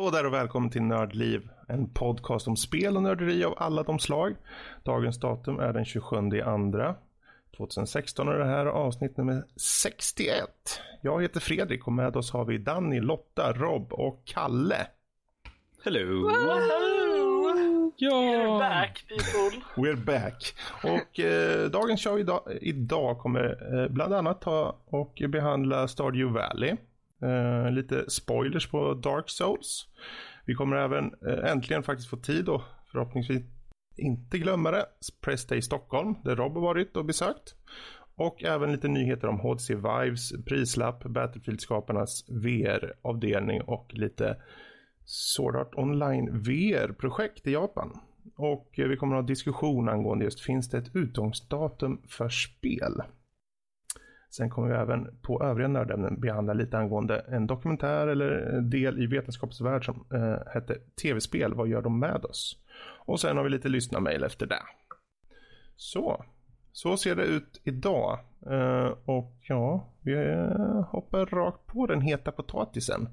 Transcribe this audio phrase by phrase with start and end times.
[0.00, 3.98] Hallå där och välkommen till Nördliv, en podcast om spel och nörderi av alla de
[3.98, 4.36] slag.
[4.84, 6.94] Dagens datum är den 27 andra
[7.56, 10.36] 2016 och det här är avsnitt nummer 61.
[11.02, 14.86] Jag heter Fredrik och med oss har vi Danny, Lotta, Rob och Kalle.
[15.84, 16.30] Hello!
[17.96, 18.10] Ja.
[18.10, 19.62] We're back people.
[19.76, 20.54] We're back.
[20.84, 26.76] Och eh, dagens show idag, idag kommer eh, bland annat ta och behandla Stardew Valley.
[27.22, 29.88] Eh, lite spoilers på Dark Souls.
[30.44, 33.42] Vi kommer även eh, äntligen faktiskt få tid och förhoppningsvis
[33.96, 34.86] inte glömma det.
[35.20, 37.54] Press Day Stockholm där Rob har varit och besökt.
[38.14, 44.36] Och även lite nyheter om HTC Vives prislapp, Battlefield-skaparnas VR-avdelning och lite
[45.04, 48.00] Sword Art Online VR-projekt i Japan.
[48.36, 53.02] Och eh, vi kommer att ha diskussion angående just finns det ett utgångsdatum för spel?
[54.30, 59.06] Sen kommer vi även på övriga nördämnen behandla lite angående en dokumentär eller del i
[59.06, 62.56] vetenskapsvärld som eh, hette Tv-spel, vad gör de med oss?
[62.98, 64.62] Och sen har vi lite lyssnarmail efter det.
[65.76, 66.24] Så,
[66.72, 68.18] så ser det ut idag.
[68.50, 73.08] Eh, och ja, vi eh, hoppar rakt på den heta potatisen.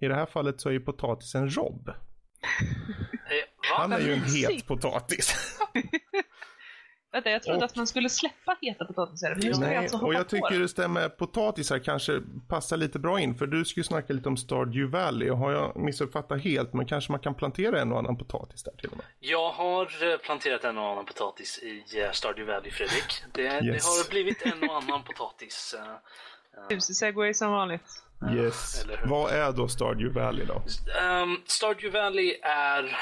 [0.00, 1.90] I det här fallet så är ju potatisen Rob.
[3.78, 5.58] Han är ju en het potatis.
[7.12, 9.38] Vänta, jag trodde Och- att man skulle släppa heta potatisar.
[9.60, 10.76] Nej, alltså och jag tycker det.
[10.76, 13.34] det med potatisar kanske passar lite bra in.
[13.34, 15.30] För du skulle snacka lite om Stardew Valley.
[15.30, 18.72] Och har jag missuppfattat helt, men kanske man kan plantera en och annan potatis där
[18.72, 19.06] till och med.
[19.20, 23.22] Jag har eh, planterat en och annan potatis i eh, Stardew Valley, Fredrik.
[23.32, 23.84] Det, det Yes.
[23.86, 25.74] har blivit en och annan potatis.
[25.78, 28.02] eh, Tusen segway som vanligt.
[28.36, 28.86] Yes.
[29.04, 30.54] Vad är då Stardew Valley då?
[30.54, 32.98] Um, Stardew Valley är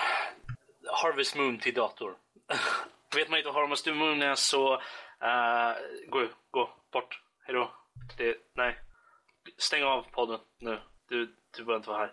[1.03, 2.13] Harvest Moon till dator.
[3.17, 5.73] Vet man inte vad Harvest Moon är så uh,
[6.09, 7.21] gå, gå bort.
[7.47, 7.73] Hejdå.
[8.17, 8.79] Det, nej.
[9.59, 10.81] Stäng av podden nu.
[11.09, 12.13] Du, du behöver inte vara här.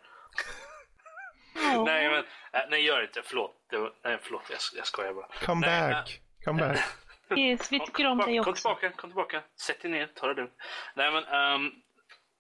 [1.86, 2.20] nej, men
[2.54, 3.22] eh, nej, gör inte.
[3.24, 3.66] Förlåt.
[3.70, 4.44] Det var, nej, förlåt.
[4.50, 5.28] Jag, jag skojar bara.
[5.46, 6.22] Come Nej, back.
[6.46, 6.80] Come back.
[7.38, 8.54] Yes, vi tycker om dig Kom också.
[8.54, 9.44] tillbaka, kom tillbaka.
[9.62, 10.54] Sätt dig ner, ta det lugnt.
[10.96, 11.72] Nej men, um,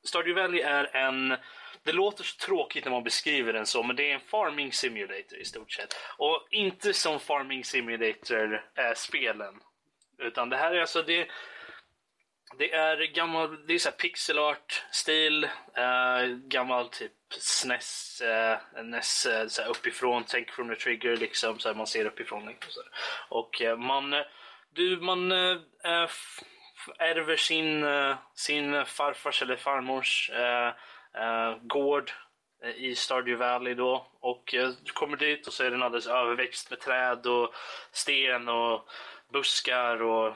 [0.08, 1.38] Stardew Valley är en...
[1.86, 5.38] Det låter så tråkigt när man beskriver den så, men det är en farming simulator
[5.40, 5.96] i stort sett.
[6.18, 9.56] Och inte som farming simulator-spelen.
[10.20, 11.28] Eh, Utan det här är alltså, det,
[12.58, 15.44] det är gammal, det är såhär pixel art-stil,
[15.78, 21.60] eh, gammal typ SNES, eh, NES eh, så här uppifrån, tänk från the trigger liksom,
[21.60, 22.46] så här, man ser uppifrån.
[22.46, 22.92] Liksom, så här.
[23.30, 24.16] Och eh, man,
[24.74, 25.58] du, man eh,
[27.00, 27.86] ärver sin,
[28.36, 30.32] sin farfars eller farmors
[31.18, 32.12] eh, gård
[32.64, 34.08] eh, i Stardew Valley då.
[34.20, 37.54] Och eh, du kommer dit och så är den alldeles överväxt med träd och
[37.92, 38.90] sten och
[39.34, 40.36] buskar och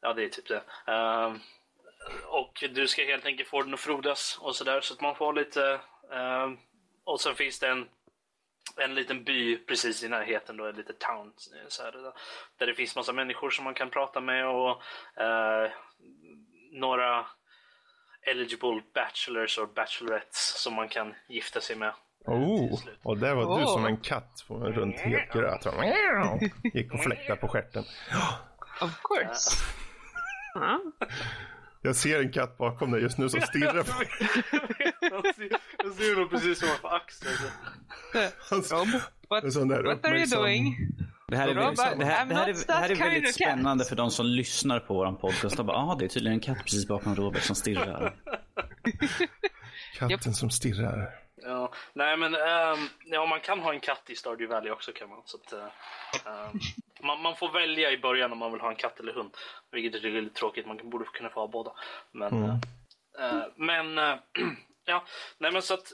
[0.00, 0.62] ja, det är typ det.
[0.92, 1.38] Ehm,
[2.26, 5.32] och du ska helt enkelt få den att frodas och sådär så att man får
[5.32, 5.80] lite
[6.12, 6.58] ehm,
[7.04, 7.88] och sen finns det en
[8.76, 11.32] en liten by precis i närheten då, en liten town
[11.68, 11.92] så här,
[12.58, 14.82] där det finns massa människor som man kan prata med och
[15.22, 15.70] eh,
[16.72, 17.26] några
[18.30, 21.88] eligible bachelors och bachelorettes som man kan gifta sig med.
[21.88, 22.98] eh, Oh, slut.
[23.02, 23.72] och där var du Oh.
[23.72, 25.66] som en katt på runt het gröt.
[26.74, 27.84] Gick och fläktade på stjärten.
[28.82, 29.50] Of course.
[30.54, 30.80] Ja.
[31.82, 33.84] Jag ser en katt bakom dig just nu som stirrar på
[35.32, 37.34] ser- Jag ser honom precis som på axeln.
[38.50, 38.72] hans...
[38.72, 38.88] Rob,
[39.28, 40.76] what, what are you doing?
[41.30, 43.34] Det här är, Robert, väldigt, det här, det här är, det här är väldigt cat.
[43.34, 45.56] spännande för de som lyssnar på vår podcast.
[45.56, 48.16] De bara, ah, det är tydligen en katt precis bakom Robert som stirrar.
[49.98, 51.10] Katten som stirrar.
[51.42, 55.08] Ja, nej men ehm, ja, man kan ha en katt i Stardew Valley också kan
[55.08, 55.22] man.
[55.24, 56.58] Så att, ehm,
[57.02, 59.30] man, man får välja i början om man vill ha en katt eller hund.
[59.72, 61.72] Vilket är lite tråkigt, man borde kunna få ha båda.
[62.12, 62.56] Men, eh,
[63.18, 64.14] eh, men eh,
[64.84, 65.04] ja,
[65.38, 65.92] nej men så att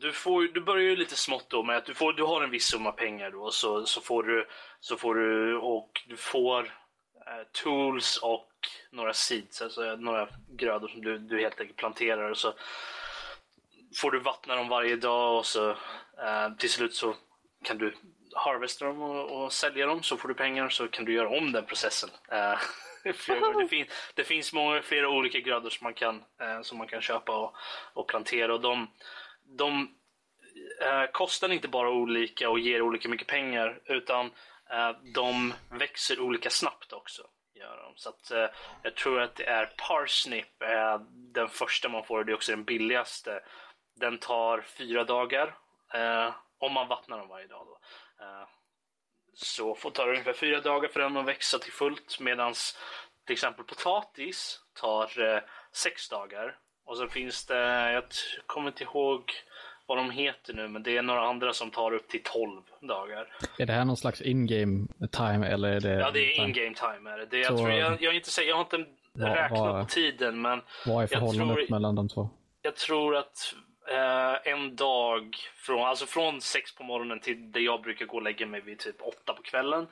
[0.00, 2.50] du, får, du börjar ju lite smått då med att du, får, du har en
[2.50, 4.46] viss summa pengar då så, så får du,
[4.80, 6.64] så får du och du får
[7.26, 8.50] eh, tools och
[8.90, 12.54] några seeds, alltså eh, några grödor som du, du helt enkelt planterar och så
[13.96, 17.14] får du vattna dem varje dag och så eh, till slut så
[17.64, 17.94] kan du
[18.34, 21.52] harvesta dem och, och sälja dem så får du pengar så kan du göra om
[21.52, 22.10] den processen.
[22.28, 22.58] Eh,
[23.04, 23.12] det,
[23.68, 27.36] fin, det finns många, flera olika grödor som man kan, eh, som man kan köpa
[27.36, 27.54] och,
[27.92, 28.88] och plantera och de,
[29.46, 29.94] de
[30.80, 34.26] eh, kostar inte bara olika och ger olika mycket pengar utan
[34.70, 37.22] eh, de växer olika snabbt också.
[37.54, 37.92] Gör de.
[37.96, 38.46] Så att, eh,
[38.82, 42.64] jag tror att det är Parsnip, eh, den första man får, det är också den
[42.64, 43.40] billigaste.
[43.94, 45.56] Den tar fyra dagar
[45.94, 47.66] eh, om man vattnar dem varje dag.
[47.66, 47.78] Då.
[48.24, 48.48] Eh,
[49.34, 52.54] så får ta det ungefär fyra dagar för den att växa till fullt medan
[53.26, 56.58] till exempel potatis tar eh, sex dagar.
[56.86, 58.04] Och så finns det, jag
[58.46, 59.32] kommer inte ihåg
[59.86, 63.36] vad de heter nu, men det är några andra som tar upp till 12 dagar.
[63.58, 65.92] Är det här någon slags in-game time eller är det...
[65.92, 67.10] Ja, det är in-game time.
[67.10, 67.26] Är det.
[67.26, 71.02] det jag, tror, jag, jag, inte jag har inte Vad- räknat på tiden, men Vad
[71.02, 72.30] är förhållandet tror- mellan de två?
[72.62, 73.54] jag tror att
[73.90, 78.22] eh, en dag från, alltså från sex på morgonen till det jag brukar gå och
[78.22, 79.86] lägga mig vid typ åtta på kvällen.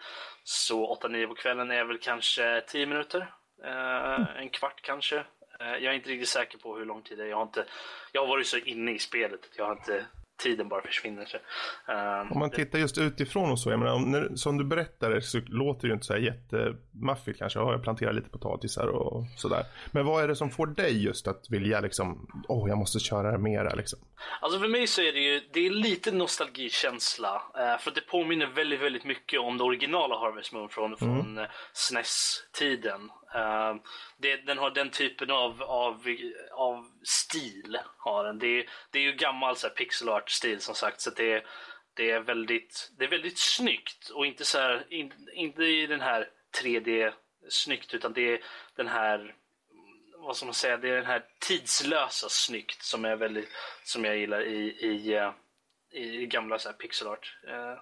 [0.45, 3.35] Så åtta, nio på kvällen är väl kanske tio minuter.
[3.65, 5.25] Eh, en kvart kanske.
[5.61, 7.29] Eh, jag är inte riktigt säker på hur lång tid det är.
[7.29, 7.65] Jag har, inte,
[8.13, 10.05] jag har varit så inne i spelet att jag har inte
[10.37, 11.25] tiden bara försvinner.
[11.25, 11.37] Så.
[11.93, 15.23] Eh, Om man tittar just utifrån och så, jag menar, om, när, som du berättade
[15.23, 17.59] så låter det ju inte så här jättemaffigt kanske.
[17.59, 19.65] Ja, jag planterar lite potatisar och sådär.
[19.91, 23.33] Men vad är det som får dig just att vilja liksom, åh, jag måste köra
[23.33, 23.99] det mera liksom?
[24.41, 27.43] Alltså för mig så är det ju det är lite nostalgikänsla.
[27.59, 31.39] Eh, för att det påminner väldigt, väldigt mycket om det originala Harvest Moon från, från
[31.39, 33.11] eh, SNES-tiden.
[33.35, 33.77] Uh,
[34.17, 36.07] det, den har den typen av, av,
[36.53, 37.79] av stil.
[37.99, 38.39] Har den.
[38.39, 41.01] Det, är- det är ju gammal så här, pixel art-stil som sagt.
[41.01, 41.47] Så det, är-
[41.95, 46.01] det, är väldigt, det är väldigt snyggt och inte, så här, in, inte i den
[46.01, 46.29] här
[46.63, 48.41] 3D-snyggt utan det är
[48.77, 49.35] den här
[50.19, 53.49] vad ska man säga, det är den här tidslösa snyggt som är väldigt,
[53.85, 55.33] som jag gillar i, i, eh,
[55.93, 57.37] i gamla så här pixel art.
[57.49, 57.81] Uh,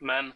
[0.00, 0.32] Men,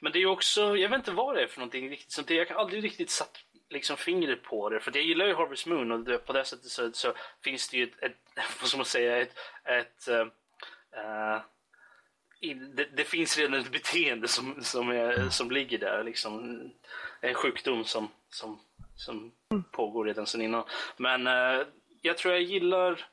[0.00, 2.34] men det är också, jag vet inte vad det är för någonting riktigt, så det,
[2.34, 3.38] jag har aldrig riktigt satt
[3.70, 6.92] liksom fingret på det, för jag gillar ju Harvest Moon och på det sättet så,
[6.92, 7.12] så
[7.44, 8.16] finns det ju ett, ett
[8.60, 9.34] vad ska man säga, ett,
[9.64, 10.08] ett
[12.40, 16.04] i- det, det finns redan ett beteende som, som, är, som ligger där.
[16.04, 16.60] Liksom.
[17.20, 18.60] En sjukdom som, som,
[18.96, 19.32] som
[19.72, 20.64] pågår redan sedan innan.
[20.96, 21.66] Men eh,
[22.02, 23.06] jag tror jag gillar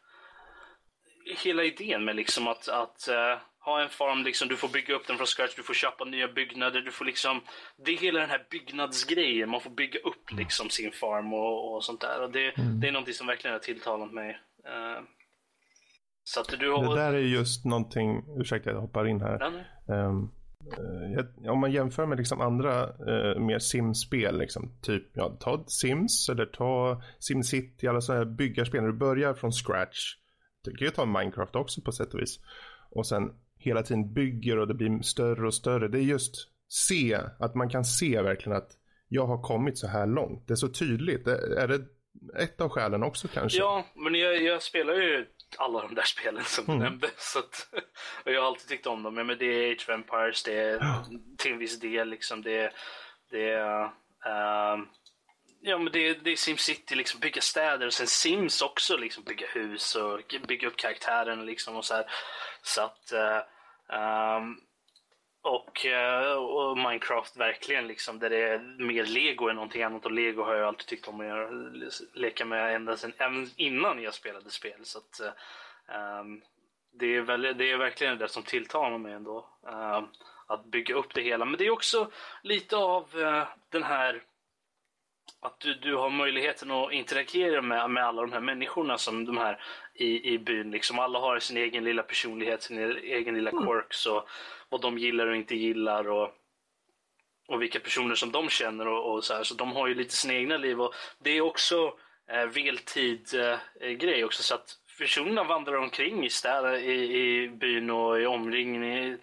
[1.43, 5.07] hela idén med liksom att, att eh, ha en farm, liksom, du får bygga upp
[5.07, 7.41] den från scratch, du får köpa nya byggnader, du får liksom,
[7.85, 11.83] det är hela den här byggnadsgrejen, man får bygga upp liksom sin farm och, och
[11.83, 12.21] sånt där.
[12.23, 14.29] Och det, det är någonting som verkligen har tilltalat mig.
[14.65, 15.03] Eh,
[16.23, 16.95] så att du har...
[16.95, 19.39] Det där är just någonting, ursäkta jag hoppar in här.
[19.89, 20.13] Eh,
[21.15, 26.29] jag- om man jämför med liksom andra uh, mer simspel, liksom, typ ja, ta Sims
[26.29, 28.81] eller ta SimCity, alla sådana här byggarspel.
[28.81, 30.15] När du börjar från scratch.
[30.63, 32.39] Du kan ju ta Minecraft också på sätt och vis.
[32.89, 35.87] Och sen hela tiden bygger och det blir större och större.
[35.87, 38.71] Det är just se, att man kan se verkligen att
[39.07, 40.47] jag har kommit så här långt.
[40.47, 41.27] Det är så tydligt.
[41.27, 41.81] Är det
[42.37, 43.59] ett av skälen också kanske?
[43.59, 45.25] Ja, men jag, jag spelar ju
[45.57, 47.09] alla de där spelen som du nämnde.
[47.17, 47.67] Så att,
[48.25, 49.15] och jag har alltid tyckt om dem.
[49.15, 51.03] Men det är Age of Empires, det är
[51.37, 52.41] till en viss del liksom.
[52.41, 52.73] Det,
[53.31, 53.83] det är...
[54.25, 54.87] ehm,
[55.61, 57.87] ja, men det, det är SimCity, liksom bygga städer.
[57.87, 62.05] Och sen Sims också, liksom bygga hus och bygga upp karaktären liksom och så här.
[62.61, 63.11] Så att...
[63.11, 63.41] eh,
[63.97, 64.57] ehm,
[65.43, 70.11] och, eh, och Minecraft verkligen liksom där det är mer lego än någonting annat och
[70.11, 74.49] lego har jag alltid tyckt om att leka med ända sedan, även innan jag spelade
[74.49, 75.21] spel så att
[76.21, 76.41] um,
[76.91, 79.49] det, är väl, det är verkligen det som tilltalar mig ändå.
[79.61, 80.07] Um,
[80.47, 81.45] att bygga upp det hela.
[81.45, 82.11] Men det är också
[82.43, 84.23] lite av uh, den här
[85.41, 89.37] att du, du har möjligheten att interagera med, med alla de här människorna som de
[89.37, 89.61] här
[89.93, 90.71] i, i byn.
[90.71, 94.29] Liksom alla har sin egen lilla personlighet, sin egen lilla quirks och
[94.69, 96.29] vad de gillar och inte gillar och,
[97.47, 99.43] och vilka personer som de känner och, och så här.
[99.43, 101.93] Så de har ju lite sina egna liv och det är också
[102.31, 103.27] eh, veltid
[103.79, 108.25] eh, grej också så att personerna vandrar omkring i städer, i, i byn och i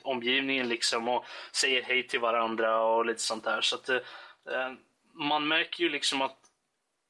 [0.03, 3.61] omgivningen liksom och säger hej till varandra och lite sånt där.
[3.61, 3.97] Så att eh,
[4.51, 4.73] eh,
[5.19, 6.37] man märker ju liksom att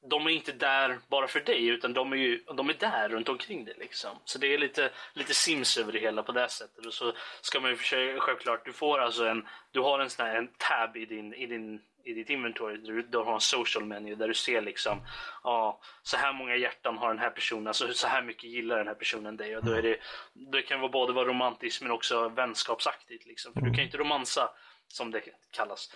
[0.01, 3.29] de är inte där bara för dig utan de är ju de är där runt
[3.29, 4.09] omkring dig liksom.
[4.25, 6.85] Så det är lite, lite sims över det hela på det sättet.
[6.85, 10.25] Och så ska man ju försöka, självklart, du får alltså en, du har en sån
[10.25, 13.85] här en tab i din, i din i ditt inventory du, du har en social
[13.85, 15.01] menu där du ser liksom
[15.43, 18.87] ja, så här många hjärtan har den här personen, alltså så här mycket gillar den
[18.87, 19.97] här personen dig och då är det,
[20.33, 23.53] det kan vara både vara romantiskt men också vänskapsaktigt liksom.
[23.53, 24.49] För du kan ju inte romansa
[24.87, 25.91] som det kallas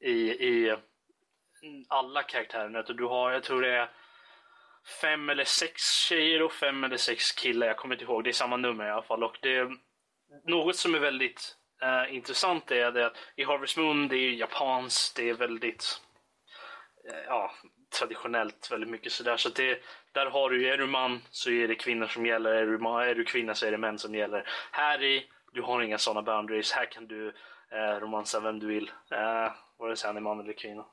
[0.00, 0.76] i, i
[1.88, 2.80] alla karaktärerna.
[2.80, 3.90] Utan du har, jag tror det är
[5.00, 7.66] fem eller sex tjejer och fem eller sex killar.
[7.66, 9.24] Jag kommer inte ihåg, det är samma nummer i alla fall.
[9.24, 9.70] Och det,
[10.44, 15.16] något som är väldigt eh, intressant är det att i Harvest Moon, det är japanskt,
[15.16, 16.00] det är väldigt
[17.10, 17.52] eh, ja,
[17.98, 19.36] traditionellt väldigt mycket sådär.
[19.36, 22.66] Så det, där har du, är du man så är det kvinnor som gäller, är
[22.66, 24.48] du, man, är du kvinna så är det män som gäller.
[24.70, 27.28] Här i, du har inga sådana boundaries, här kan du
[27.70, 28.90] eh, romansa vem du vill.
[29.10, 30.86] Eh, vare sig han är man eller kvinna.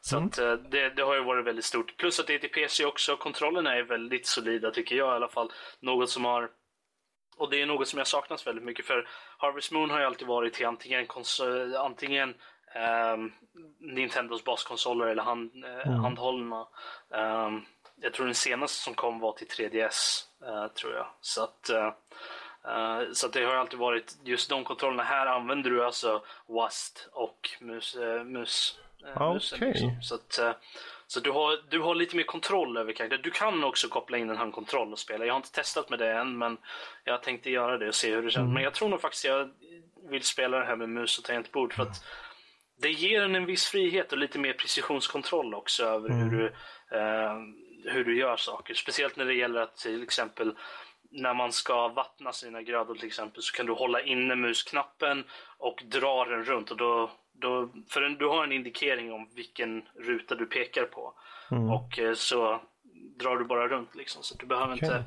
[0.00, 1.96] Så att, eh, det, det har ju varit väldigt stort.
[1.96, 3.16] Plus att det är till PC också.
[3.16, 5.52] Kontrollerna är väldigt solida tycker jag i alla fall.
[5.80, 6.50] Något som har
[7.36, 10.28] och det är något som jag saknas väldigt mycket för Harvest Moon har ju alltid
[10.28, 12.34] varit till antingen, kons- antingen
[12.74, 13.32] ehm,
[13.80, 16.68] Nintendos baskonsoler eller hand, eh, handhållna.
[17.14, 17.62] Ehm,
[18.00, 21.06] jag tror den senaste som kom var till 3DS, eh, tror jag.
[21.20, 21.92] Så att, eh,
[22.64, 25.02] Eh, så att det har alltid varit just de kontrollerna.
[25.02, 28.78] Här använder du alltså WASD och mus, uh, mus,
[29.34, 29.58] musen.
[29.58, 29.68] Okej.
[29.68, 30.02] Liksom.
[30.02, 30.52] Så, att, eh,
[31.06, 33.22] så du, har, du har lite mer kontroll över karaktären.
[33.22, 35.26] Du kan också koppla in en handkontroll och spela.
[35.26, 36.58] Jag har inte testat med det än men
[37.04, 38.54] jag tänkte göra det och se hur det känns.
[38.54, 39.50] Men jag tror nog faktiskt jag
[40.10, 42.04] vill spela det här med mus och tangentbord för att
[42.82, 46.46] det ger en en viss frihet och lite mer precisionskontroll också över hur, du,
[46.96, 47.38] eh,
[47.92, 48.74] hur du gör saker.
[48.74, 50.54] Speciellt när det gäller att till exempel
[51.10, 55.24] när man ska vattna sina grödor till exempel så kan du hålla inne musknappen
[55.58, 56.70] och dra den runt.
[56.70, 57.10] Och då,
[57.40, 61.14] då, för du har en indikering om vilken ruta du pekar på.
[61.50, 62.60] Och eh, så
[63.18, 64.22] drar du bara runt liksom.
[64.22, 64.88] Så du behöver Okej.
[64.88, 65.04] inte...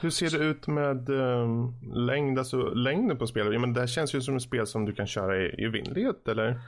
[0.00, 1.74] Hur ser det ut med um,
[2.06, 3.52] längd, alltså längden på spelet?
[3.52, 5.68] Ja, men det här känns ju som ett spel som du kan köra i, i
[5.68, 6.60] vindlighet, eller?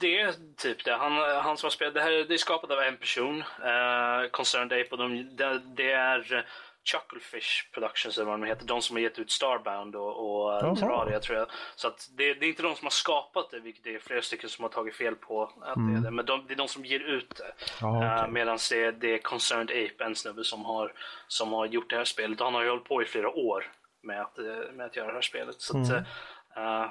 [0.00, 0.92] Det är typ det.
[0.92, 4.80] Han, han som har spelat, det här det är skapat av en person, uh, Concerned
[4.80, 6.42] Ape, och de, det, det är eh,
[6.84, 10.68] Chucklefish Productions eller vad de heter, de som har gett ut Starbound och, och Jaha.
[10.70, 11.48] uh, Terraria tror jag.
[11.76, 14.22] Så att det, det är inte de som har skapat det, vilket det är flera
[14.22, 16.10] stycken som har tagit fel på att det är det.
[16.10, 17.54] Men de, det är de som ger ut det.
[17.80, 18.30] Ja, Uh, okej.
[18.32, 20.92] Medan det, är- det är Concerned Ape, en snubbe som har,
[21.28, 22.40] som har gjort det här spelet.
[22.40, 23.72] Och han har ju hållit på i flera år
[24.02, 25.54] med att, eh, med att göra det här spelet.
[25.60, 25.86] Så att,
[26.56, 26.90] eh,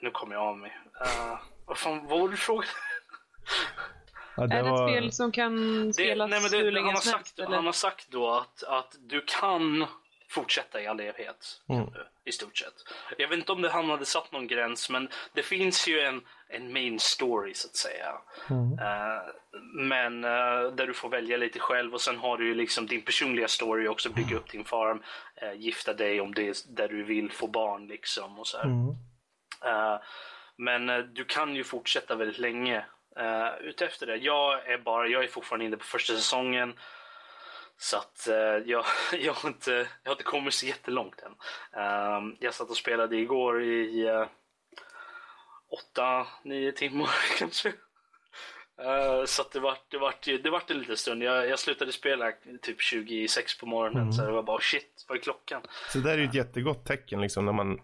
[0.00, 0.78] nu kommer jag av mig.
[1.02, 2.64] Uh, vad fan, vad var det frågan?
[4.36, 6.86] Ja, Är det ett var- spel som kan Det, spelas nej, men hur det, länge
[6.86, 7.38] han, har sagt, helst?
[7.38, 7.56] Eller?
[7.56, 9.86] han har sagt då att, att du kan
[10.28, 11.60] fortsätta i all evighet.
[11.68, 11.86] Mm.
[12.24, 12.74] I stort sett.
[13.18, 16.20] Jag vet inte om det, han hade satt någon gräns, men det finns ju en,
[16.48, 18.12] en main story så att säga.
[18.50, 19.32] Eh,
[19.74, 23.02] men eh, där du får välja lite själv och sen har du ju liksom din
[23.02, 24.10] personliga story också.
[24.10, 25.02] Bygga upp din farm,
[25.36, 28.66] eh, gifta dig om det är där du vill få barn liksom och så här.
[29.64, 30.00] Eh,
[30.56, 32.84] men du kan ju fortsätta väldigt länge
[33.20, 34.16] uh, utefter det.
[34.16, 36.74] Jag är bara, jag är fortfarande inne på första säsongen.
[37.76, 38.84] Så att eh, jag,
[39.20, 39.70] jag, har inte,
[40.02, 41.34] jag har inte kommit så jättelångt än.
[41.82, 44.26] Ehm, jag satt och spelade igår i uh,
[45.72, 47.68] åtta, nio timmar kanske.
[48.82, 51.22] Eh, så det vart det vart, det vart en liten stund.
[51.22, 54.12] Jag, jag slutade spela typ 26 på morgonen.
[54.12, 55.62] Så det var bara shit, vad är klockan?
[55.92, 57.80] Så det där är ju ett jättegott tecken liksom när man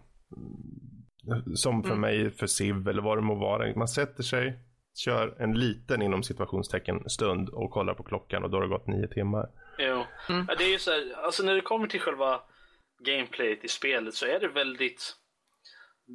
[1.55, 3.75] som för mig för SIV eller vad det må vara.
[3.75, 4.59] Man sätter sig,
[4.95, 8.87] kör en liten inom situationstecken stund och kollar på klockan och då har det gått
[8.87, 9.49] nio timmar.
[9.77, 10.05] Jo.
[10.27, 12.41] Ja, det är ju så här, alltså när det kommer till själva
[13.05, 15.15] gameplayet i spelet så är det väldigt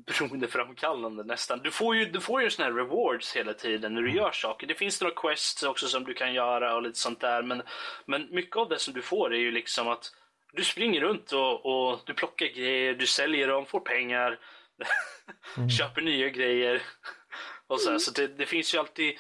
[0.06, 1.58] beroendeframkallande nästan.
[1.58, 4.66] Du får ju, du får ju såna här rewards hela tiden när du gör saker.
[4.66, 7.42] Det finns några quests också som du kan göra och lite sånt där.
[7.42, 7.62] Men,
[8.06, 10.10] men mycket av det som du får är ju liksom att
[10.52, 14.38] du springer runt och, och du plockar grejer, du säljer dem, får pengar,
[15.78, 16.82] köper nya grejer.
[17.68, 17.98] Och så här.
[17.98, 19.14] så det, det finns ju alltid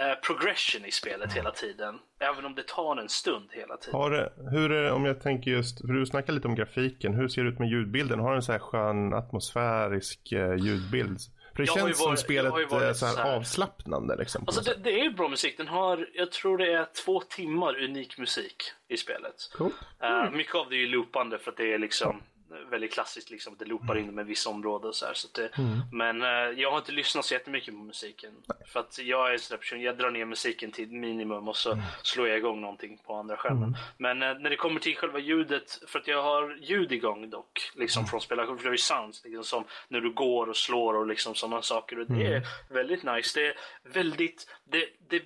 [0.00, 1.98] eh, progression i spelet hela tiden.
[2.20, 4.00] Även om det tar en stund hela tiden.
[4.00, 7.14] Har det, hur är det, om jag tänker just, för du snackar lite om grafiken,
[7.14, 8.20] hur ser det ut med ljudbilden?
[8.20, 11.18] Har den så här skön atmosfärisk eh, ljudbild?
[11.56, 13.36] För det Jag känns som varit- spelet har ju varit är så här, så här-
[13.36, 14.44] avslappnande liksom.
[14.46, 15.56] Alltså det, det är ju bra musik.
[15.56, 19.34] Den har, jag tror det är två timmar unik musik i spelet.
[19.56, 19.74] Coolt.
[20.02, 22.22] Eh, mycket av det är ju loopande för att det är liksom
[22.70, 23.56] väldigt klassiskt liksom.
[23.58, 25.14] Det loopar in med vissa områden och så här.
[25.14, 25.50] Så det,
[25.92, 26.28] Men eh,
[26.60, 28.30] jag har inte lyssnat så jättemycket på musiken.
[28.66, 31.78] För att jag är en sån person, jag drar ner musiken till minimum och så
[32.02, 33.76] slår jag igång någonting på andra skärmen.
[33.98, 37.70] Men eh, när det kommer till själva ljudet, för att jag har ljud igång dock,
[37.74, 40.94] liksom från spelaren, för det är ju sounds, liksom, som när du går och slår
[40.94, 41.98] och liksom sådana saker.
[41.98, 43.40] Och det är väldigt nice.
[43.40, 45.22] Det är väldigt, det, det,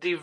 [0.00, 0.18] det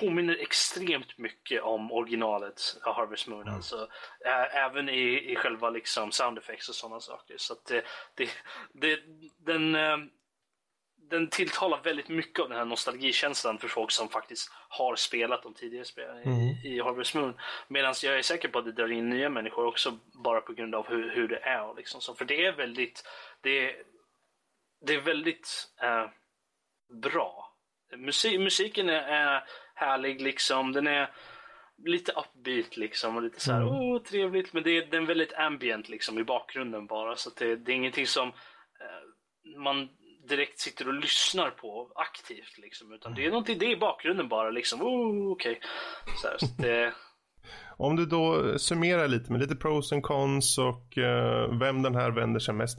[0.00, 3.48] påminner extremt mycket om originalet av Harvest Moon.
[3.48, 3.88] Alltså,
[4.24, 7.34] ä- även i, i själva liksom sound effects och sådana saker.
[7.38, 7.84] Så att det,
[8.14, 8.30] det,
[8.72, 9.00] det,
[9.38, 9.96] den, eh,
[11.10, 15.54] den tilltalar väldigt mycket av den här nostalgikänslan för folk som faktiskt har spelat de
[15.54, 17.34] tidigare spelen i, i Harvest Moon.
[17.68, 20.74] Medan jag är säker på att det drar in nya människor också bara på grund
[20.74, 21.74] av hur, hur det är.
[21.76, 22.00] Liksom.
[22.00, 23.04] Så, för det är väldigt,
[23.40, 23.82] det, är-
[24.86, 26.08] det är väldigt eh,
[27.02, 27.52] bra.
[27.96, 29.44] Musik, musiken är, är
[29.76, 30.72] härlig liksom.
[30.72, 31.10] Den är
[31.84, 34.52] lite upbeat liksom och lite så här, åh trevligt.
[34.52, 37.16] Men det är, den är väldigt ambient liksom i bakgrunden bara.
[37.16, 39.88] Så att det, det är ingenting som eh, man
[40.28, 42.92] direkt sitter och lyssnar på aktivt liksom.
[42.92, 45.60] Utan det är någonting, det är i bakgrunden bara liksom, oh, okej.
[46.22, 46.92] Så här, så det,
[47.78, 52.10] Om du då summerar lite med lite pros and cons och eh, vem den här
[52.10, 52.78] vänder sig mest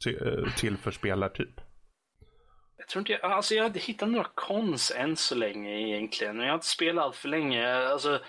[0.00, 1.60] till, eh, till för spelartyp.
[2.90, 6.38] Tror inte jag, alltså jag hade hittat några cons än så länge egentligen.
[6.40, 7.74] Jag har inte spelat allt för länge.
[7.88, 8.20] Alltså,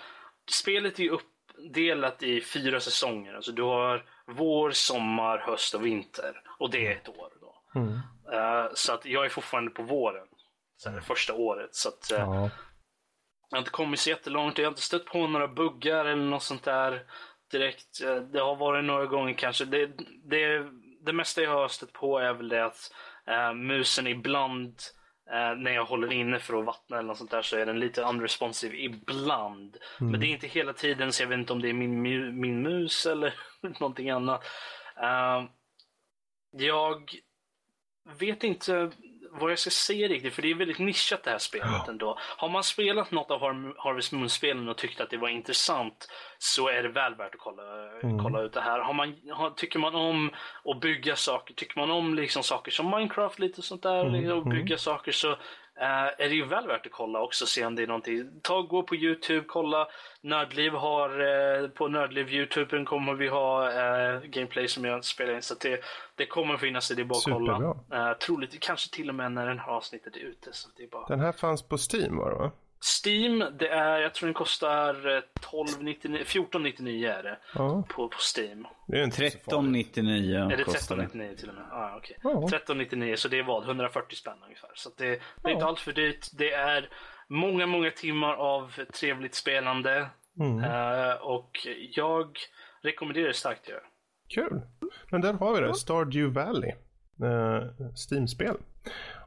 [0.50, 3.34] spelet är ju uppdelat i fyra säsonger.
[3.34, 6.42] Alltså du har vår, sommar, höst och vinter.
[6.58, 7.54] Och det är ett år då.
[8.32, 10.26] Eh, så att jag är fortfarande på våren.
[10.86, 11.74] Här, det första året.
[11.74, 12.50] Så att, eh, Ja.
[13.50, 14.58] jag har inte kommit så jättelångt.
[14.58, 17.02] Jag har inte stött på några buggar eller något sånt där.
[17.50, 18.00] direkt.
[18.04, 19.64] Eh, Det har varit några gånger kanske.
[19.64, 19.86] Det,
[20.24, 20.64] det,
[21.00, 22.92] det mesta jag har stött på är väl det att
[23.26, 24.80] eh, musen ibland
[25.30, 27.80] eh, när jag håller inne för att vattna eller något sånt där så är den
[27.80, 29.76] lite unresponsive ibland.
[29.98, 32.62] Men det är inte hela tiden så jag vet inte om det är min, min
[32.62, 33.34] mus eller
[33.80, 34.44] någonting annat.
[35.02, 35.44] Eh,
[36.50, 37.10] jag
[38.18, 38.90] vet inte
[39.32, 42.18] vad jag ska säga riktigt, för det är väldigt nischat det här spelet ändå.
[42.36, 46.08] Har man spelat något av Har- Harvest Moon-spelen och tyckt att det var intressant
[46.38, 47.62] så är det väl värt att kolla,
[48.22, 48.78] kolla ut det här.
[48.80, 50.30] Har man, har, tycker man om
[50.64, 54.38] att bygga saker, tycker man om liksom saker som Minecraft lite och sånt där, liksom,
[54.38, 55.36] och bygga saker så
[55.86, 58.30] är det ju väl värt att kolla också, se om det är någonting.
[58.42, 59.88] Ta gå på Youtube, kolla.
[60.20, 65.42] Nördliv har, eh, på Nördliv Youtube kommer vi ha eh, gameplay som jag spelar in.
[65.42, 65.80] Så det,
[66.14, 67.76] det kommer finnas, det är bara att kolla.
[67.92, 70.52] Eh, troligt, kanske till och med när den här avsnittet är ute.
[70.52, 71.06] Så det är bara...
[71.06, 72.50] Den här fanns på Steam var det va?
[73.04, 75.22] Steam, det är, jag tror den kostar eh,
[75.52, 78.66] 12,99, 14,99 är det Ja, på, på Steam.
[78.86, 79.24] det är farligt.
[79.24, 81.02] 1399 Är det kostar det.
[81.02, 81.64] 13,99 till och med?
[81.72, 82.16] Ah, okej.
[82.22, 82.30] Ja.
[82.30, 83.64] 13,99 så det är vad?
[83.64, 84.70] 140 spänn ungefär.
[84.74, 86.26] Så det, det är inte allt för dyrt.
[86.32, 86.88] Det är
[87.28, 90.08] många, många timmar av trevligt spelande.
[90.40, 90.64] Mm.
[90.64, 91.50] Eh, och
[91.96, 92.36] jag
[92.82, 93.82] rekommenderar det starkt att göra.
[94.28, 94.60] Kul.
[95.10, 95.74] Men där har vi det.
[95.74, 96.70] Stardew Valley.
[97.22, 97.62] Eh,
[98.10, 98.56] Steam-spel.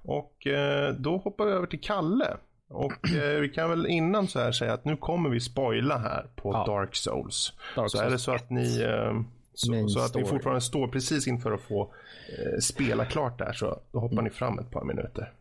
[0.04, 2.38] Och eh, då hoppar vi över till Kalle.
[2.74, 6.28] Och eh, vi kan väl innan så här säga att nu kommer vi spoila här
[6.36, 6.66] på Ja.
[6.66, 7.54] Dark Souls.
[7.76, 9.22] Dark så Souls är det så att ni eh,
[9.54, 11.94] så, så att ni fortfarande står precis inför att få
[12.40, 15.34] eh, spela klart där så då hoppar ni fram ett par minuter.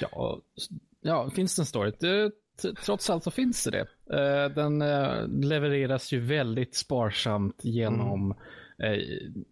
[0.00, 0.40] Ja,
[1.00, 1.92] ja finns det en story?
[2.00, 2.30] Det,
[2.84, 3.86] trots allt så finns det det.
[4.18, 8.30] Eh, Den eh, levereras ju väldigt sparsamt genom
[8.82, 8.98] eh,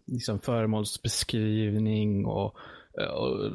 [0.07, 2.55] liksom föremålsbeskrivning och,
[3.01, 3.51] eh, och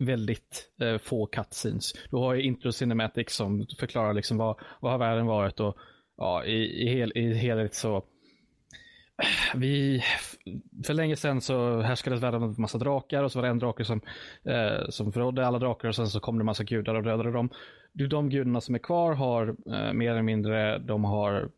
[0.00, 1.92] väldigt eh, få cutscenes.
[2.10, 5.76] Du har ju intro cinematics som förklarar liksom vad, vad har världen varit och
[6.16, 8.04] ja, i, i, hel, i helhet så
[9.54, 10.02] vi,
[10.86, 13.58] för länge sedan så härskades världen av en massa drakar och så var det en
[13.58, 14.00] drake som,
[14.44, 17.32] eh, som förrådde alla drakar och sen så kom det en massa gudar och dödade
[17.32, 17.50] dem.
[17.92, 21.50] De gudarna som är kvar har eh, mer eller mindre, de har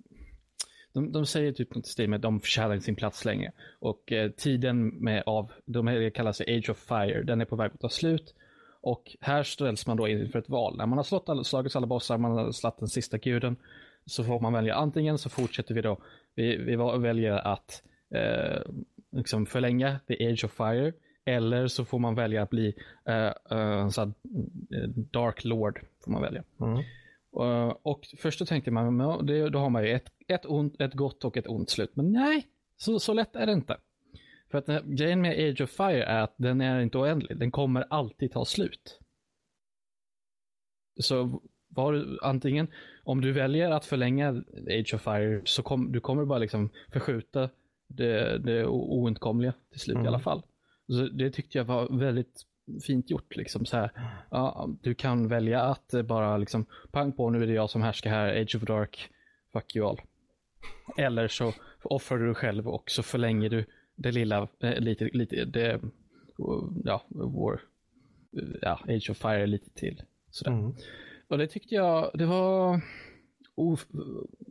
[0.92, 3.52] de, de säger typ något i stil med att de förtjänar sin plats länge.
[3.78, 7.70] Och eh, tiden med av, de kallar kallas Age of Fire, den är på väg
[7.74, 8.34] att ta slut.
[8.80, 10.76] Och här ställs man då inför ett val.
[10.76, 13.56] När man har slått alla, slagits alla bossar, man har slagit den sista guden,
[14.06, 15.98] så får man välja antingen så fortsätter vi då,
[16.34, 17.82] vi, vi väljer att
[18.14, 18.60] eh,
[19.12, 20.92] liksom förlänga the age of fire,
[21.24, 22.74] eller så får man välja att bli
[23.04, 26.42] eh, eh, så eh, dark lord, får man välja.
[26.60, 26.82] Mm.
[27.36, 28.98] Uh, och först då tänkte man,
[29.52, 31.96] då har man ju ett, ett, ont, ett gott och ett ont slut.
[31.96, 33.76] Men nej, så, så lätt är det inte.
[34.50, 37.38] För att den- grejen med Age of Fire är att den är inte oändlig.
[37.38, 39.00] Den kommer alltid ta slut.
[41.00, 42.68] Så var du, antingen,
[43.04, 44.28] om du väljer att förlänga
[44.68, 47.50] Age of Fire så kom, du kommer bara liksom förskjuta
[47.88, 50.42] det, det oundkomliga till slut i alla fall.
[50.86, 52.42] Så det tyckte jag var väldigt
[52.86, 53.36] fint gjort.
[53.36, 53.90] Liksom så här.
[54.30, 57.82] Ja, du kan välja att eh, bara liksom, pang på, nu är det jag som
[57.82, 59.08] härskar här, Age of Dark,
[59.52, 60.00] fuck you all.
[60.96, 65.44] Eller så offrar du dig själv och så förlänger du det lilla, eh, lite, lite,
[65.44, 65.80] det,
[66.84, 67.60] ja, vår,
[68.62, 70.02] ja, Age of Fire lite till.
[70.30, 70.52] Sådär.
[70.52, 70.74] Mm.
[71.28, 72.80] Och det tyckte jag, det var
[73.54, 73.86] of,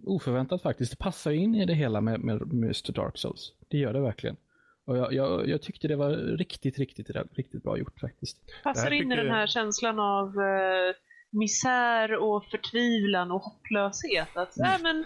[0.04, 0.92] oförväntat faktiskt.
[0.92, 3.54] Det passar in i det hela med, med Mr Dark Souls.
[3.68, 4.38] Det gör det verkligen.
[4.88, 8.38] Och jag, jag, jag tyckte det var riktigt, riktigt, riktigt bra gjort faktiskt.
[8.64, 10.96] Passar in i den jag- här känslan av eh,
[11.32, 14.38] misär och förtvivlan och hopplöshet.
[14.38, 15.06] Att äh, men,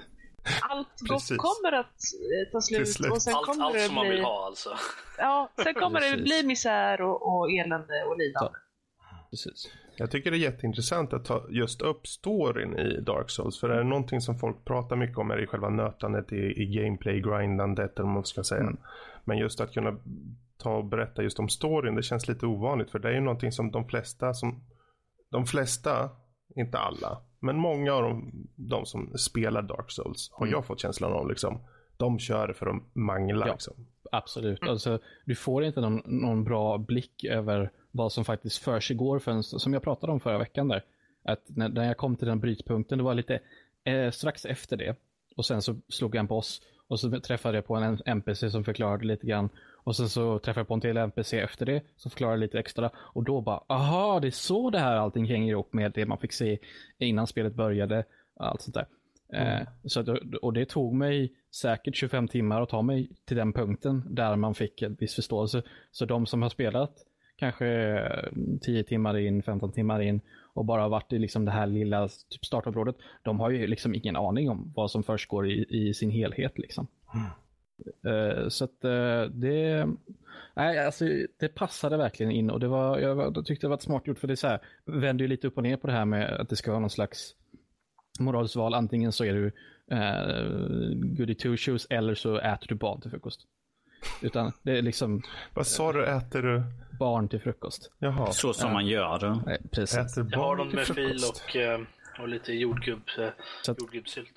[0.62, 3.12] allt gott kommer att eh, ta slut, slut.
[3.12, 4.78] och sen Allt, kommer allt det som man bli, vill ha alltså.
[5.18, 8.60] Ja, sen kommer det bli misär och, och elände och lidande.
[9.30, 9.70] Precis.
[9.98, 13.60] Jag tycker det är jätteintressant att ta just upp storyn i Dark Souls.
[13.60, 16.66] För är det någonting som folk pratar mycket om är det själva nötandet i, i
[16.66, 18.72] gameplay, grindandet eller vad man ska säga.
[19.24, 19.98] Men just att kunna
[20.58, 22.92] ta och berätta just om storyn, det känns lite ovanligt.
[22.92, 24.64] För det är ju någonting som de flesta, som,
[25.32, 26.10] de flesta,
[26.56, 31.14] inte alla, men många av de, de som spelar Dark Souls har jag fått känslan
[31.14, 31.60] av liksom.
[31.98, 33.54] De kör för att mangla Ja.
[33.54, 33.88] liksom.
[34.18, 34.64] Absolut.
[34.64, 39.74] Alltså, du får inte någon, någon bra blick över vad som faktiskt försiggår förrän, som
[39.74, 40.84] jag pratade om förra veckan där.
[41.24, 43.40] Att när, när jag kom till den brytpunkten, det var lite
[43.84, 44.96] eh, strax efter det.
[45.36, 48.64] Och sen så slog jag en boss och så träffade jag på en NPC som
[48.64, 49.50] förklarade lite grann.
[49.84, 52.92] Och sen så träffade jag på en till NPC efter det som förklarade lite extra.
[52.98, 56.18] Och då bara, aha, det är så det här allting hänger ihop med det man
[56.18, 56.60] fick se
[56.98, 58.04] innan spelet började.
[58.40, 58.88] Allt sånt där.
[59.34, 60.08] Eh, så att,
[60.42, 64.56] och det tog mig säkert 25 timmar att ta mig till den punkten där man
[64.56, 65.64] fick en viss förståelse.
[65.92, 66.92] Så de som har spelat
[67.36, 68.30] kanske eh,
[68.62, 70.22] 10 timmar in, 15 timmar in
[70.54, 74.16] och bara varit i liksom det här lilla typ startområdet, de har ju liksom ingen
[74.16, 76.58] aning om vad som först går i, i sin helhet.
[76.58, 76.88] Liksom.
[78.08, 79.88] Eh, så att eh, det,
[80.56, 81.06] nej, alltså,
[81.40, 84.34] det passade verkligen in och det var, jag, tyckte det var smart gjort för det
[84.34, 86.56] är så här, vänder ju lite upp och ner på det här med att det
[86.56, 87.36] ska vara någon slags
[88.20, 88.74] moraliskt val.
[88.74, 89.52] Antingen så är du
[89.92, 93.42] uh, goody two shoes eller så äter du barn till frukost.
[94.22, 95.22] Utan det är liksom
[95.54, 96.64] Vad sa du, äter du?
[97.00, 97.92] barn till frukost.
[98.00, 99.42] Jaha, Så som man gör.
[99.46, 99.98] Nej, precis.
[99.98, 101.80] äter Jag har barn dem med fil och, eh,
[102.20, 103.28] och lite jordgubb, eh,
[103.70, 104.34] att- jordgubbssylt.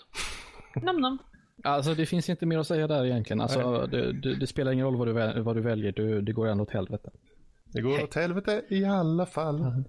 [0.83, 1.19] Nom nom.
[1.65, 3.41] Alltså det finns inte mer att säga där egentligen.
[3.41, 6.33] Alltså, det, det, det spelar ingen roll vad du, väl- vad du väljer, du, det
[6.33, 7.11] går ändå åt helvete.
[7.73, 9.85] Det går åt helvete i alla fall.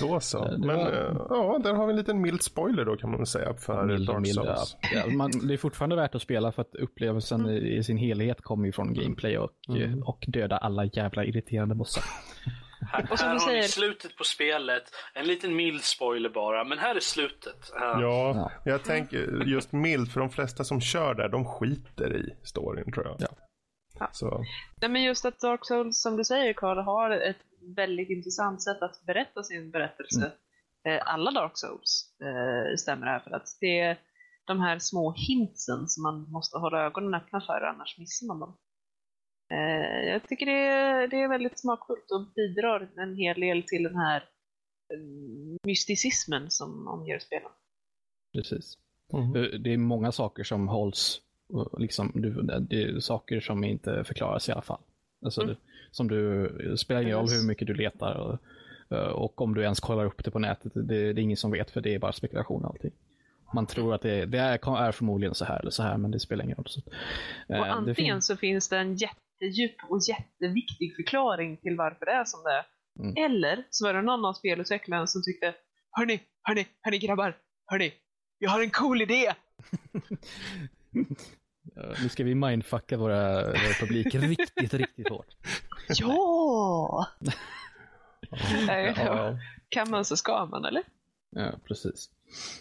[0.00, 0.54] Då så.
[0.58, 3.26] Men var- eh, ja, där har vi en liten mild spoiler då kan man väl
[3.26, 4.76] säga för Mild- Dark mild, Souls.
[4.82, 4.88] ja.
[4.94, 8.40] Ja, man, det är fortfarande värt att spela för att upplevelsen i, i sin helhet
[8.42, 10.02] kommer ju från gameplay och, Mm.
[10.02, 12.04] och döda alla jävla irriterande bossar.
[12.92, 14.82] Här, Och som här du har ni säger- slutet på spelet.
[15.14, 17.72] En liten mild spoiler bara, men här är slutet.
[17.76, 22.34] Eh, Ja, jag tänker just mild för de flesta som kör där, de skiter i
[22.42, 23.16] storyn tror jag.
[23.18, 23.28] Ja.
[24.00, 24.08] Ja.
[24.12, 24.44] Så,
[24.80, 27.36] Nej, men just att Dark Souls, som du säger Karl, har ett
[27.76, 30.32] väldigt intressant sätt att berätta sin berättelse.
[30.88, 33.98] Eh, alla Dark Souls eh, stämmer här för att det är
[34.44, 38.56] de här små hintsen som man måste hålla ögonen öppna för, annars missar man dem.
[39.52, 43.82] Eh, jag tycker det är, det är väldigt smakfullt och bidrar en hel del till
[43.82, 44.16] den här
[44.94, 44.98] eh,
[45.66, 47.50] mysticismen som omger spelen.
[48.32, 48.78] Precis.
[49.12, 49.32] mm.
[49.32, 51.20] Det- Det är många saker som hålls,
[51.52, 54.80] och liksom, du, det är saker som inte förklaras i alla fall.
[55.24, 55.54] Alltså, Mm.
[55.54, 55.60] det,
[55.90, 58.38] som du, spelar ingen roll hur mycket du letar och,
[59.24, 60.72] och om du ens kollar upp det på nätet.
[60.74, 60.82] Det,
[61.12, 62.92] det är ingen som vet för det är bara spekulation allting.
[63.54, 66.20] Man tror att det, det är, är förmodligen så här eller så här men det
[66.20, 66.68] spelar ingen roll.
[66.68, 66.80] Så,
[67.48, 72.06] eh, Och det antingen fin- så finns det en jättedjup och jätteviktig förklaring till varför
[72.06, 72.64] det är som det är.
[73.00, 73.24] Mm.
[73.32, 75.54] Eller så var det någon av spelutvecklarna som tyckte
[75.92, 77.36] Hörni, hörni, hörni grabbar,
[77.66, 77.92] hörni,
[78.38, 79.32] jag har en cool idé!
[82.02, 85.26] Nu ska vi mindfucka våra, vår publik riktigt, riktigt hårt.
[85.88, 87.06] Ja!
[88.66, 89.38] Nej, Ja.
[89.68, 90.82] Kan man så ska man, eller?
[91.30, 92.10] Ja, precis.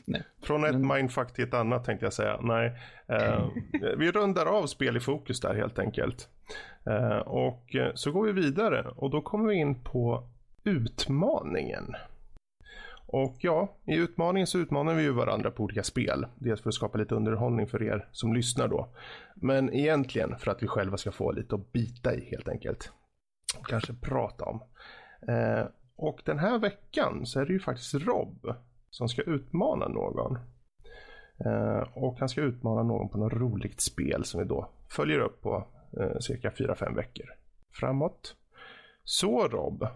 [0.05, 0.23] Nej.
[0.43, 2.39] Från ett Men- mindfuck till ett annat tänkte jag säga.
[2.41, 2.71] Nej,
[3.07, 3.45] eh,
[3.97, 6.27] vi rundar av spel i fokus där helt enkelt.
[6.85, 10.29] Eh, och eh, så går vi vidare och då kommer vi in på
[10.63, 11.95] utmaningen.
[13.11, 16.25] Och ja, i utmaningen så utmanar vi ju varandra på olika spel.
[16.35, 18.89] Dels för att skapa lite underhållning för er som lyssnar då.
[19.35, 22.91] Men egentligen för att vi själva ska få lite att bita i helt enkelt.
[23.59, 24.63] Och kanske prata om.
[25.27, 28.55] Eh, och den här veckan så är det ju faktiskt Rob
[28.89, 30.37] som ska utmana någon.
[31.45, 35.41] Eh, och han ska utmana någon på något roligt spel som vi då följer upp
[35.41, 35.67] på
[35.99, 37.25] eh, cirka 4-5 veckor
[37.71, 38.35] framåt.
[39.03, 39.87] Så Rob,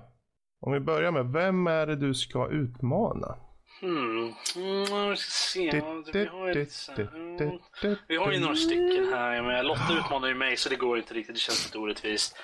[0.65, 3.35] om vi börjar med, vem är det du ska utmana?
[3.81, 4.33] Hmm.
[4.55, 5.69] Mm, vi ska se.
[6.13, 7.97] Vi har, ju här- mm.
[8.07, 9.41] vi har ju några stycken här.
[9.41, 11.35] Menar, Lotta utmanar ju mig så det går inte riktigt.
[11.35, 12.37] Det känns lite orättvist.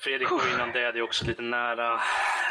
[0.00, 2.00] Fredrik var innan det, det är också lite nära.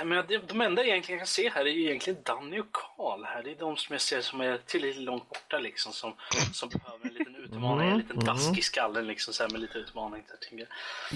[0.03, 3.43] Men de, enda jag egentligen kan se här är ju egentligen Danny och Karl här.
[3.43, 5.93] Det är de som jag ser som är tillräckligt långt borta liksom.
[5.93, 6.13] Som,
[6.53, 9.33] som behöver en liten utmaning, en liten dask i skallen liksom.
[9.33, 10.23] Så här, med lite utmaning.
[10.27, 10.67] Där, jag.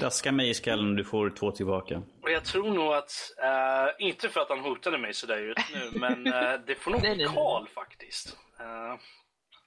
[0.02, 2.02] Daska mig i skallen och du får två tillbaka.
[2.22, 3.12] Och jag tror nog att,
[3.44, 7.02] eh, inte för att han hotade mig sådär just nu, men eh, det får nog
[7.02, 7.26] bli.
[7.26, 8.38] Karl faktiskt.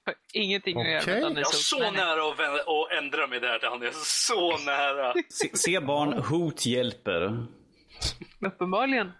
[0.05, 3.39] Har Ingenting att göra med jag är så Nej, nära att, vända, att ändra mig
[3.39, 3.59] där.
[3.61, 5.13] Jag är så nära.
[5.29, 7.45] Se, se barn, hot hjälper.
[8.39, 9.11] Uppenbarligen.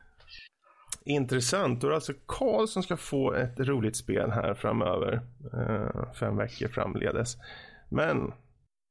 [1.05, 5.21] Intressant, då är det alltså Karl som ska få ett roligt spel här framöver.
[5.53, 7.38] Eh, fem veckor framledes.
[7.91, 8.33] Men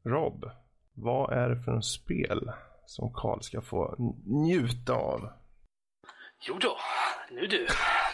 [0.05, 0.51] Rob,
[0.95, 2.53] vad är det för en spel
[2.87, 3.95] som Karl ska få
[4.27, 5.29] njuta av?
[6.49, 6.77] Jo då,
[7.31, 7.67] nu du.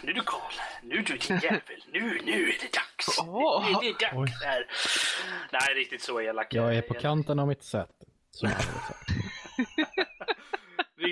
[0.03, 0.53] Nu du Karl.
[0.83, 1.61] Nu du din jävel.
[1.93, 3.19] Nu, nu är det dags.
[3.29, 3.67] Åh.
[3.67, 4.67] Nu är det dags här.
[5.53, 6.47] Nej, riktigt så elak.
[6.55, 7.91] Jag är på kanten av mitt sätt.
[8.31, 8.49] Som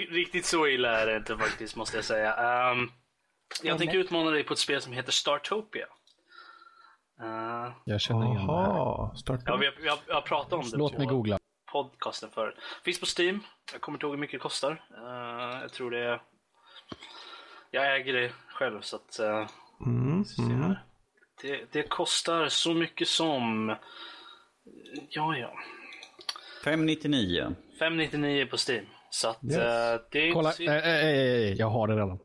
[0.04, 2.34] Riktigt så illa är det inte faktiskt, måste jag säga.
[2.34, 2.90] Ehm,
[3.62, 5.86] jag tänker utmana dig på ett spel som heter Startopia.
[7.22, 9.14] Uh, Jag känner igen det här.
[9.16, 9.42] Starta.
[9.46, 11.38] ja, vi har, vi, har, vi har pratat om det Låt på mig googla.
[11.72, 12.54] podcasten förut.
[12.84, 13.40] Finns på Steam.
[13.72, 14.70] Jag kommer inte ihåg hur mycket det kostar.
[14.90, 16.22] Eh, jag tror det är...
[17.70, 19.20] Jag äger det själv så att...
[19.20, 19.46] Uh,
[19.86, 20.74] Mm, mm.
[21.42, 23.76] det, det kostar så mycket som...
[25.08, 25.52] Ja, ja.
[26.64, 27.54] 599.
[27.78, 28.86] 599 på Steam.
[29.16, 29.56] Så att Yes.
[29.56, 30.64] eh, det är Kolla, inte...
[30.64, 32.18] eh, eh, eh, jag har det redan.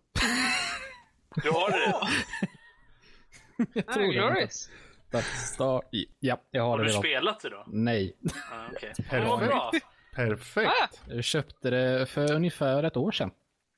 [1.43, 1.93] Du har det?
[3.87, 4.13] Ah, tror det.
[4.13, 4.69] glorious.
[5.53, 5.81] Star...
[6.19, 7.01] Ja, jag har Har det du redan.
[7.01, 7.63] spelat det då?
[7.67, 8.15] Nej.
[8.51, 8.71] Ah.
[8.71, 9.19] Okay.
[9.47, 9.71] Bra.
[10.15, 11.01] Perfekt.
[11.07, 13.31] Jag köpte det för ungefär ett år sedan.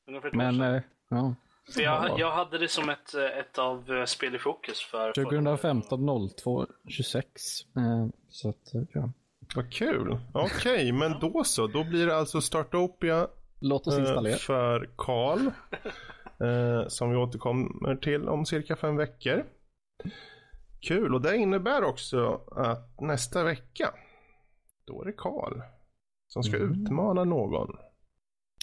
[0.08, 0.76] Ungefär ett år Men, sedan.
[0.76, 1.36] eh, ja.
[1.74, 5.14] För jag, jag hade det som ett, ett av spel i fokus för...
[5.14, 7.42] 2015 02 26.
[7.78, 9.10] Eh, så att, ja.
[9.56, 10.20] Vad kul.
[10.34, 11.68] Okej, men då så.
[11.68, 13.28] Då blir det alltså Startopia
[13.60, 14.38] Låt oss eh, installera.
[14.38, 15.48] för Karl.
[16.40, 19.46] Eh, som vi återkommer till om cirka fem veckor.
[20.80, 23.94] Kul, och det innebär också att nästa vecka,
[24.86, 25.62] då är det Karl
[26.28, 27.78] som ska utmana någon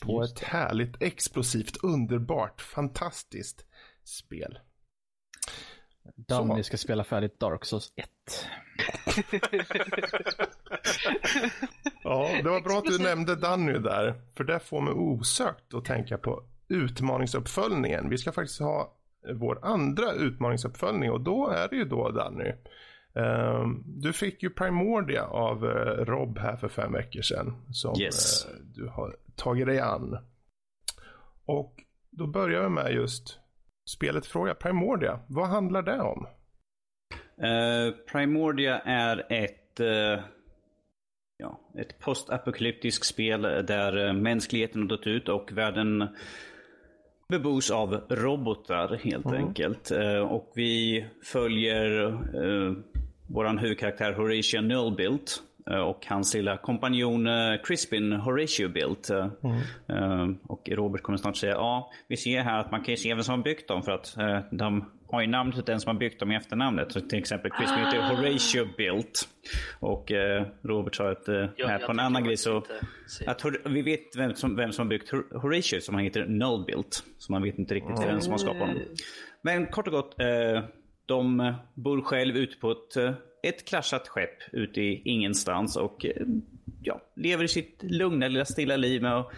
[0.03, 3.67] på ett härligt, explosivt, underbart, fantastiskt
[4.05, 4.59] spel.
[6.17, 8.09] Danny ska spela färdigt Dark Souls 1.
[12.05, 14.15] Ja, det var bra att du nämnde Danny där.
[14.37, 18.09] För det får mig osökt att tänka på utmaningsuppföljningen.
[18.11, 18.97] Vi ska faktiskt ha
[19.35, 22.53] vår andra utmaningsuppföljning och då är det ju då Danny.
[23.15, 27.55] Ehm, du fick ju Primordia av eh, Rob här för fem veckor sedan.
[27.73, 28.45] Som Yes.
[28.45, 30.19] eh, du har tagit dig an.
[31.45, 31.75] Och
[32.11, 33.39] då börjar vi med just
[33.91, 34.55] spelet fråga.
[34.55, 36.27] Primordia, vad handlar det om?
[37.43, 40.25] Eh, Primordia är ett, eh,
[41.37, 46.09] ja, ett postapokalyptiskt spel där eh, mänskligheten har dött ut och världen
[47.29, 49.91] bebos av robotar helt enkelt.
[49.91, 52.19] Eh, och vi följer
[53.27, 59.11] våran huvudkaraktär Horatio Nullbilt och hans lilla kompanjon eh, Crispin Horatio Bilt.
[59.11, 59.27] Eh,
[59.89, 63.15] eh, och Robert kommer snart säga, ja, vi ser här att man kan ju se
[63.15, 65.95] vem som har byggt dem för att eh, de har ju namnet till den som
[65.95, 66.93] har byggt dem i efternamnet.
[66.93, 69.29] Så till exempel Crispin heter Horatio Bilt.
[69.81, 72.63] Och eh, Robert sa att eh, här jag på en annan grej så
[73.27, 77.05] att vi vet vem som, vem som har byggt Hor- Horatio som han heter Nullbilt.
[77.19, 78.77] Så man vet inte riktigt vem som har skapat honom.
[79.43, 80.63] Men kort och gott, eh,
[81.07, 86.27] de bor själv ute på ett, eh, ett kraschat skepp ute i ingenstans och eh,
[86.83, 89.33] ja, lever sitt lugna lilla stilla liv med att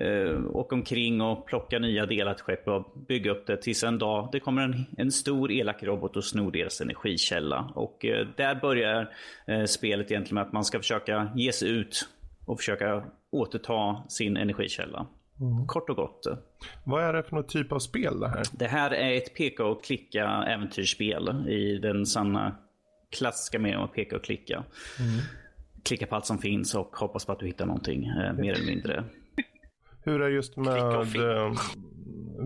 [0.00, 3.98] eh, åka omkring och plocka nya delar till skeppet och bygga upp det tills en
[3.98, 7.72] dag det kommer en, en stor elak robot och snor deras energikälla.
[7.74, 9.14] Och eh, där börjar
[9.46, 12.08] eh, spelet egentligen med att man ska försöka ge sig ut
[12.46, 15.06] och försöka återta sin energikälla.
[15.66, 16.26] Kort och gott.
[16.84, 18.42] Vad är det för någon typ av spel det här?
[18.52, 22.56] Det här är ett peka och klicka äventyrsspel i den sanna
[23.10, 24.64] klassiska meningen av peka och klicka.
[25.82, 28.66] Klicka på allt som finns och hoppas på att du hittar någonting eh, mer eller
[28.66, 29.04] mindre.
[30.04, 31.52] Hur är just med eh,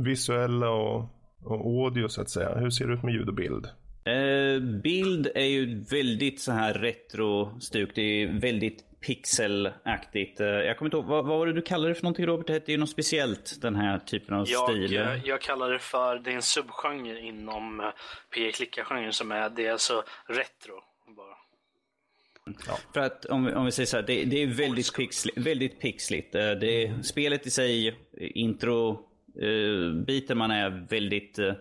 [0.05, 1.09] visuella och,
[1.44, 2.59] och audio så att säga?
[2.59, 3.66] Hur ser det ut med ljud och bild?
[4.09, 7.90] Eh, bild är ju väldigt så här retro-stuk.
[7.94, 10.40] Det är väldigt pixelaktigt.
[10.40, 12.47] Eh, jag kommer inte ihåg, vad, vad var det du kallade det för någonting Robert?
[12.47, 14.92] Det hette ju något speciellt den här typen av Jag, stil.
[14.92, 17.92] jag, jag kallar det för, det är en subgenre inom
[18.35, 20.75] P-klicka-genren som är, det är alltså retro.
[21.16, 21.37] Bara.
[22.94, 25.81] För att om, vi- om vi säger så här, det, det är väldigt, pixli, väldigt
[25.81, 26.35] pixligt.
[26.35, 28.90] Eh, Det är, spelet i sig, intro,
[29.42, 31.55] eh, biten man är väldigt eh,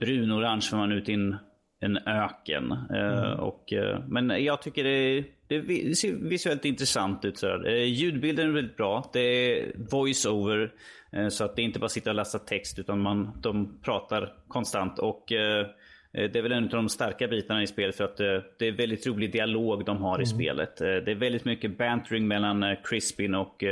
[0.00, 1.36] brunorange för man är ute i en,
[1.82, 2.72] en öken.
[2.94, 7.38] Eh, och, eh, men jag tycker det, det ser visuellt intressant ut.
[7.38, 7.68] Så här.
[7.68, 9.10] Eh, ljudbilden är väldigt bra.
[9.12, 10.72] Det är voice-over.
[11.30, 14.98] Så att det inte bara sitta och läsa text utan man, de pratar konstant.
[14.98, 15.24] Och
[16.12, 18.16] Det är väl en av de starka bitarna i spelet för att
[18.58, 20.80] det är väldigt rolig dialog de har i spelet.
[20.80, 23.64] Eh, Det är väldigt mycket bantering mellan Crispin och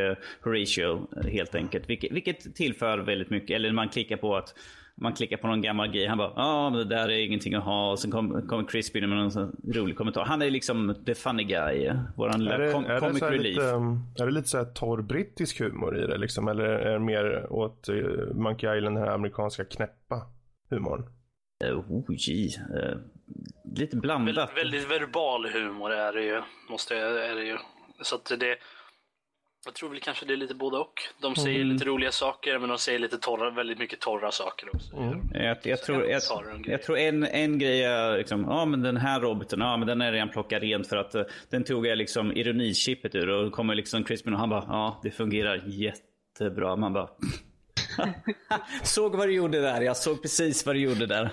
[0.44, 1.90] Horatio helt enkelt.
[1.90, 3.50] Vilket, vilket tillför väldigt mycket.
[3.50, 4.54] Eller man klickar på att
[5.00, 6.06] man klickar på någon gammal grej.
[6.06, 7.90] Han bara ja men det där är ingenting att ha.
[7.90, 10.24] Och sen kommer kom Crispin med någon sån rolig kommentar.
[10.24, 11.92] Han är liksom the funny guy.
[12.16, 13.56] Våran Är det, com- är det, comic här relief.
[13.56, 16.48] lite, um, är det lite så här torr brittisk humor i det liksom?
[16.48, 17.94] Eller är det mer åt eh,
[18.34, 20.26] Monkey Island, den här amerikanska knäppa
[20.70, 21.02] humorn?
[21.64, 22.48] Eh, Oh, gee.
[22.48, 22.98] Eh,
[23.76, 24.36] lite blandat.
[24.56, 26.42] Väldigt, väldigt verbal humor är det ju.
[26.70, 27.56] Måste är det ju.
[28.02, 28.56] Så att det,
[29.64, 30.92] jag tror väl kanske det är lite både och.
[31.20, 34.90] De säger lite roliga saker men de säger lite torra, väldigt mycket torra saker också.
[35.34, 36.72] Jag, jag, Så tror, jag jag, tar en grej.
[36.72, 40.00] jag tror en, en grej är liksom, ja men den här roboten, ja men den
[40.00, 43.50] är redan plockad rent för att eh, den tog jag liksom ironichippet ur och då
[43.50, 46.76] kommer liksom Crispin och han bara, ja det fungerar jättebra.
[46.76, 47.08] Man bara,
[48.82, 51.30] såg vad du gjorde där, jag såg precis vad du gjorde där.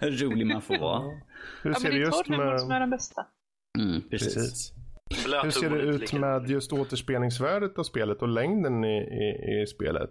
[0.00, 1.02] Rolig man får vara.
[1.62, 3.26] Hur Ja, ser men det är torr humor som är med, den bästa.
[3.78, 4.34] Mm, precis.
[4.34, 4.72] precis.
[5.08, 9.62] Blöt Hur ser det ut lika med just återspelningsvärdet av spelet och längden i, i,
[9.62, 10.10] i spelet?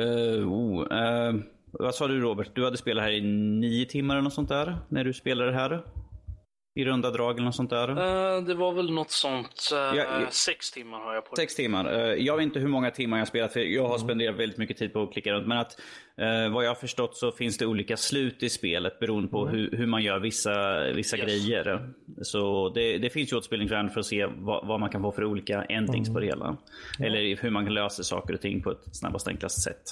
[0.00, 1.34] Eh, oh, eh,
[1.70, 2.50] vad sa du Robert?
[2.54, 3.20] Du hade spelat här i
[3.60, 4.76] nio timmar eller något sånt där?
[4.88, 5.82] När du spelade här?
[6.78, 7.88] I runda drag eller något sånt där?
[7.88, 9.70] Eh, det var väl något sånt.
[9.72, 10.26] eh, Ja, ja.
[10.30, 11.40] Sex timmar har jag på det.
[11.40, 11.92] Sex timmar.
[11.92, 14.58] Eh, Jag vet inte hur många timmar jag har spelat, för jag har spenderat väldigt
[14.58, 15.46] mycket tid på att klicka runt.
[15.46, 15.80] Men att
[16.16, 19.70] eh, vad jag har förstått så finns det olika slut i spelet beroende på hur,
[19.76, 21.26] hur man gör vissa, vissa Yes.
[21.26, 21.88] grejer.
[22.22, 25.24] Så det, det finns ju återspelningsvärden för att se vad, vad man kan få för
[25.24, 26.56] olika endings på det hela.
[27.00, 29.82] Eller hur man kan lösa saker och ting på ett snabbast enklast sätt.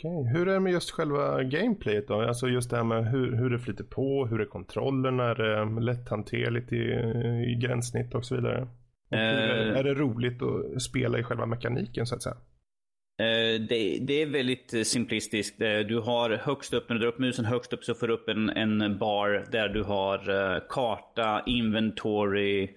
[0.00, 2.20] Okej, hur är det med just själva gameplayet då?
[2.20, 5.80] Alltså just det här med hur, hur det flyter på, hur är kontrollen, är det
[5.80, 6.76] lätthanterligt i,
[7.52, 8.62] i gränssnitt och så vidare?
[9.10, 12.36] Och hur är, är det roligt att spela i själva mekaniken så att säga?
[13.20, 15.58] Eh, Det, det är väldigt eh, simplistiskt.
[15.88, 18.28] Du har högst upp, när du drar upp musen högst upp så får du upp
[18.28, 22.68] en, en bar där du har karta, inventory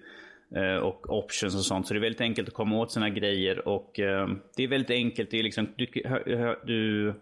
[0.82, 1.86] och options och sånt.
[1.86, 4.90] Så det är väldigt enkelt att komma åt sina grejer och eh, det är väldigt
[4.90, 5.30] enkelt.
[5.30, 5.86] Det är liksom, du,
[6.66, 7.14] du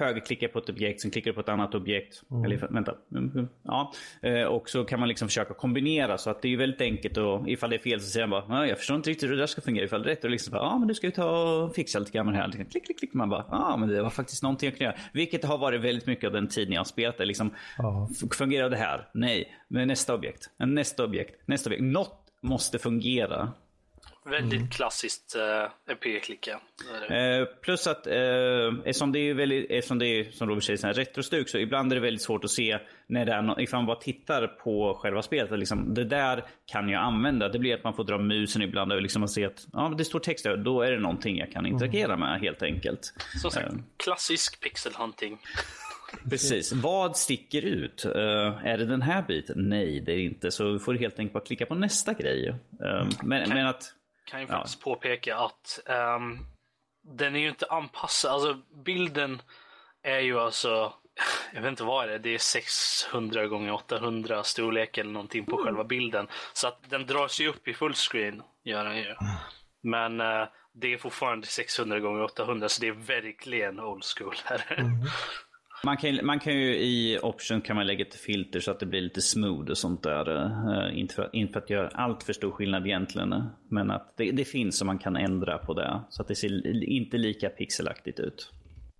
[0.00, 2.22] högerklickar på ett objekt, sen klickar du på ett annat objekt.
[2.44, 2.94] Eller vänta.
[3.12, 3.92] Mm, mm, Ja.
[4.22, 7.48] Eh, Och så kan man liksom försöka kombinera så att det är väldigt enkelt och
[7.48, 9.42] ifall det är fel så säger man bara "Ja, jag förstår inte riktigt hur det
[9.42, 9.84] där ska fungera.
[9.84, 12.12] Ifall det är rätt och liksom ja men du ska ju ta och fixa lite
[12.12, 12.46] grann med det här.
[12.48, 13.14] Liksom, Klick, klick, klick.
[13.14, 14.96] Man bara, ja men det var faktiskt någonting jag kunde göra.
[15.12, 17.24] Vilket har varit väldigt mycket av den tiden jag har spelat det.
[17.24, 18.08] Liksom, Ja.
[18.38, 19.08] fungerar det här?
[19.14, 19.54] Nej.
[19.68, 20.50] Men nästa objekt.
[20.58, 21.42] Nästa objekt.
[21.48, 21.82] Nästa objekt.
[21.82, 23.52] Något måste fungera.
[24.24, 25.36] Väldigt klassiskt
[26.02, 26.60] p-klicka.
[27.08, 27.40] Det är det.
[27.40, 28.14] Eh, plus att eh,
[28.84, 32.02] eftersom det är väldigt, eftersom det är som Robert säger, retrostuk så ibland är det
[32.02, 35.52] väldigt svårt att se när det är no- ifall man bara tittar på själva spelet.
[35.52, 37.48] att Liksom, det där kan jag använda.
[37.48, 40.20] Det blir att man får dra musen ibland och liksom se att ja, det står
[40.20, 40.56] text där.
[40.56, 43.14] Då är det någonting jag kan interagera med helt enkelt.
[43.42, 43.78] Som sagt, eh.
[43.96, 45.38] klassisk pixelhunting.
[46.30, 46.72] Precis.
[46.72, 48.04] Vad sticker ut?
[48.04, 49.68] Eh, är det den här biten?
[49.68, 50.50] Nej, det är det inte.
[50.50, 52.48] Så vi får helt enkelt bara klicka på nästa grej.
[52.84, 53.94] Eh, men, men att...
[54.24, 54.52] Kan ju Ja.
[54.52, 56.38] faktiskt påpeka att ehm,
[57.02, 58.30] den är ju inte anpassad.
[58.32, 59.42] Alltså bilden
[60.02, 60.92] är ju alltså,
[61.54, 65.56] jag vet inte vad det är, det är 600 gånger 800 storlek eller någonting på
[65.56, 66.26] själva bilden.
[66.52, 69.14] Så att den dras ju upp i fullscreen, gör den ju.
[69.82, 74.84] Men eh, det är fortfarande 600 gånger 800 så det är verkligen old school här.
[75.84, 78.86] Man kan, man kan ju i option kan man lägga ett filter så att det
[78.86, 80.30] blir lite smooth och sånt där.
[80.88, 83.32] Eh, inte, för, inte för att göra allt för stor skillnad egentligen.
[83.32, 86.00] eh, Men att det, det finns så man kan ändra på det.
[86.08, 88.52] Så att det ser inte lika pixelaktigt ut.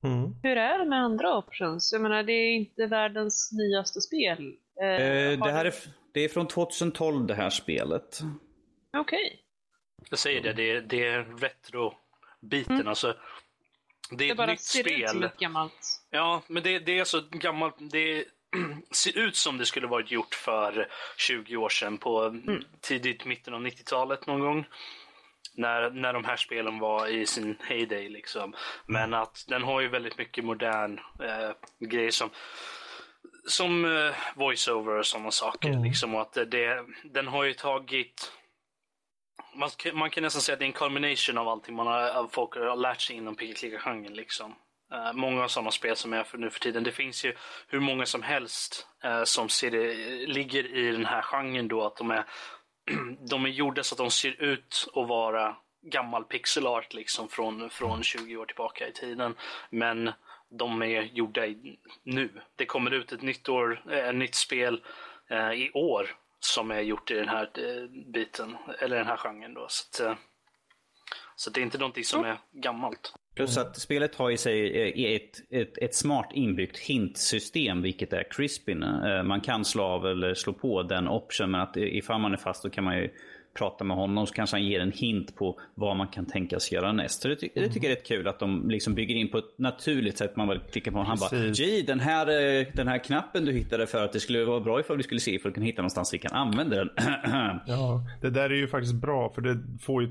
[0.04, 0.34] Mm.
[0.42, 1.92] Hur är det med andra options?
[1.92, 4.52] Jag menar, det är inte världens nyaste spel.
[4.80, 5.74] Eh, har det, här du- är,
[6.14, 8.20] det är från 2012 det här spelet.
[8.96, 9.38] Okej.
[10.10, 12.88] Jag säger det, det är, det är retro-biten.
[12.88, 13.14] Alltså,
[14.16, 15.22] det är Det ett bara nytt ser ut som spel.
[15.24, 16.00] ett gammalt.
[16.10, 17.74] Ja, men det, det är så gammalt.
[17.78, 18.24] Det
[18.90, 22.40] ser ut som det skulle varit gjort för 20 år sedan på
[22.80, 24.64] tidigt mitten av 90-talet någon gång.
[25.54, 28.54] När, när de här spelen var i sin heyday liksom.
[28.86, 31.50] Men att den har ju väldigt mycket modern eh,
[31.88, 32.30] grejer som
[33.46, 35.82] som eh, voiceover och sådana saker.
[35.84, 38.32] Liksom, och att det, den har ju tagit
[39.54, 42.08] man, kan- man kan nästan säga att det är en combination av allting man har,
[42.08, 44.14] av folk har lärt sig inom picka-klicka-genren.
[44.14, 44.54] Liksom.
[44.94, 46.82] Uh, många sådana spel som är för nu för tiden.
[46.82, 47.34] Det finns ju
[47.68, 49.94] hur många som helst uh, som ser det,
[50.26, 51.86] ligger i den här genren då.
[51.86, 52.24] Att de är,
[53.30, 57.70] de är gjorda så att de ser ut att vara gammal pixel art liksom från,
[57.70, 59.34] från 20 år tillbaka i tiden.
[59.70, 60.12] Men
[60.58, 62.40] de är gjorda i, nu.
[62.56, 64.82] Det kommer ut ett nytt, år, eh, ett nytt spel
[65.30, 66.10] eh, i år
[66.44, 69.66] som är gjort i den här eh, biten, eller den här genren då.
[69.68, 70.16] Så, att, eh,
[71.36, 73.14] så det är inte någonting som är gammalt.
[73.34, 78.24] Plus att spelet har i sig eh, ett, ett, ett smart inbyggt hintsystem, vilket är
[78.30, 78.82] crispin.
[78.82, 82.36] Eh, Man kan slå av eller slå på den option, men att ifall man är
[82.36, 83.08] fast då kan man ju
[83.58, 86.92] prata med honom så kanske han ger en hint på vad man kan tänkas göra
[86.92, 87.22] näst.
[87.22, 89.38] Så det, ty- det tycker jag är rätt kul att de liksom bygger in på
[89.38, 90.36] ett naturligt sätt.
[90.36, 91.28] Man bara klickar på och han bara.
[91.54, 92.26] Gee, den här,
[92.60, 95.20] eh, den här knappen du hittade för att det skulle vara bra ifall vi skulle
[95.20, 96.90] se ifall du kan hitta någonstans vi kan använda den.
[97.66, 100.08] Ja, det där är ju faktiskt bra för det får ju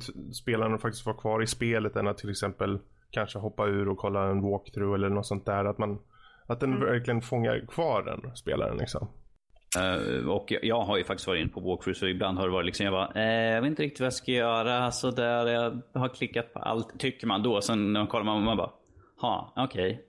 [0.75, 2.79] att faktiskt vara kvar i spelet än att till exempel
[3.11, 5.65] kanske hoppa ur och kolla en walkthrough eller något sånt där.
[5.65, 5.99] Att, man,
[6.47, 9.07] att den verkligen fångar kvar den spelaren liksom.
[9.79, 12.53] Eh, och jag, jag har ju faktiskt varit inne på walkthrough så ibland har det
[12.53, 14.91] varit liksom jag bara, eh, jag vet inte riktigt vad jag ska göra.
[14.91, 17.61] Så där, jag har klickat på allt, tycker man då.
[17.61, 18.71] Sen när man kollar man, man bara,
[19.21, 20.05] ha, okej.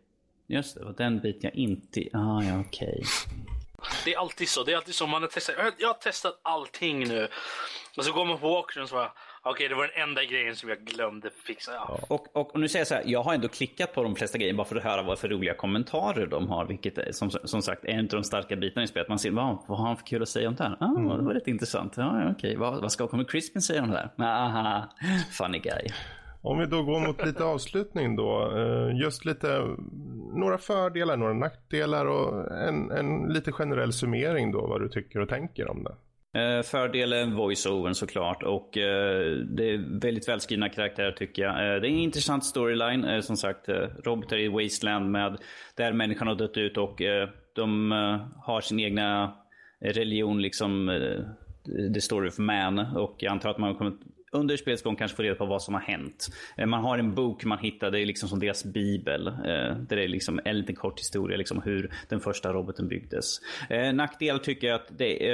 [0.46, 3.02] Just det, den biten jag inte, ah, ja okej.
[4.04, 4.64] Det är alltid så.
[4.64, 5.06] Det är alltid så.
[5.06, 7.28] Man har testat, jag har- jag har testat allting nu.
[7.96, 9.12] Och så går man på walkthrough och så bara,
[9.42, 11.72] okej det var den enda grejen som jag glömde fixa.
[11.74, 11.98] Ja.
[12.08, 14.38] Och, och, och nu säger jag så här, jag har ändå klickat på de flesta
[14.38, 16.64] grejer bara för att höra vad för roliga kommentarer de har.
[16.66, 19.08] Vilket är, som, som sagt är en av de starka bitarna i spelet.
[19.08, 20.76] Man ser, vad, vad har han för kul att säga om det här?
[20.80, 21.92] Ah, Det var rätt intressant.
[21.96, 22.56] Ja, okej.
[22.56, 24.26] Vad, vad ska kommer Crispin säga om det här?
[24.26, 24.88] Aha,
[25.30, 25.86] funny guy.
[26.44, 28.52] Om vi då går mot lite avslutning då.
[28.58, 29.76] eh, Just lite,
[30.34, 35.28] några fördelar, några nackdelar och en, en lite generell summering då vad du tycker och
[35.28, 35.94] tänker om det.
[36.34, 41.52] Eh, fördelen voice-overn såklart och eh, det är väldigt välskrivna karaktärer tycker jag.
[41.52, 43.04] Eh, det är en intressant storyline.
[43.04, 45.38] Eh, som sagt, eh, robotar i Wasteland med
[45.74, 49.36] där människan har dött ut och eh, de eh, har sin egna
[49.80, 50.88] religion liksom.
[50.88, 51.20] Eh,
[51.94, 53.92] the story of man och jag antar att man kommer
[54.32, 56.28] under spelets gång kanske få reda på vad som har hänt.
[56.56, 59.26] Eh, man har en bok man hittar, det är liksom som deras bibel.
[59.26, 63.38] Eh, där det är liksom en liten kort historia liksom hur den första roboten byggdes.
[63.70, 65.30] Eh, nackdel tycker jag att det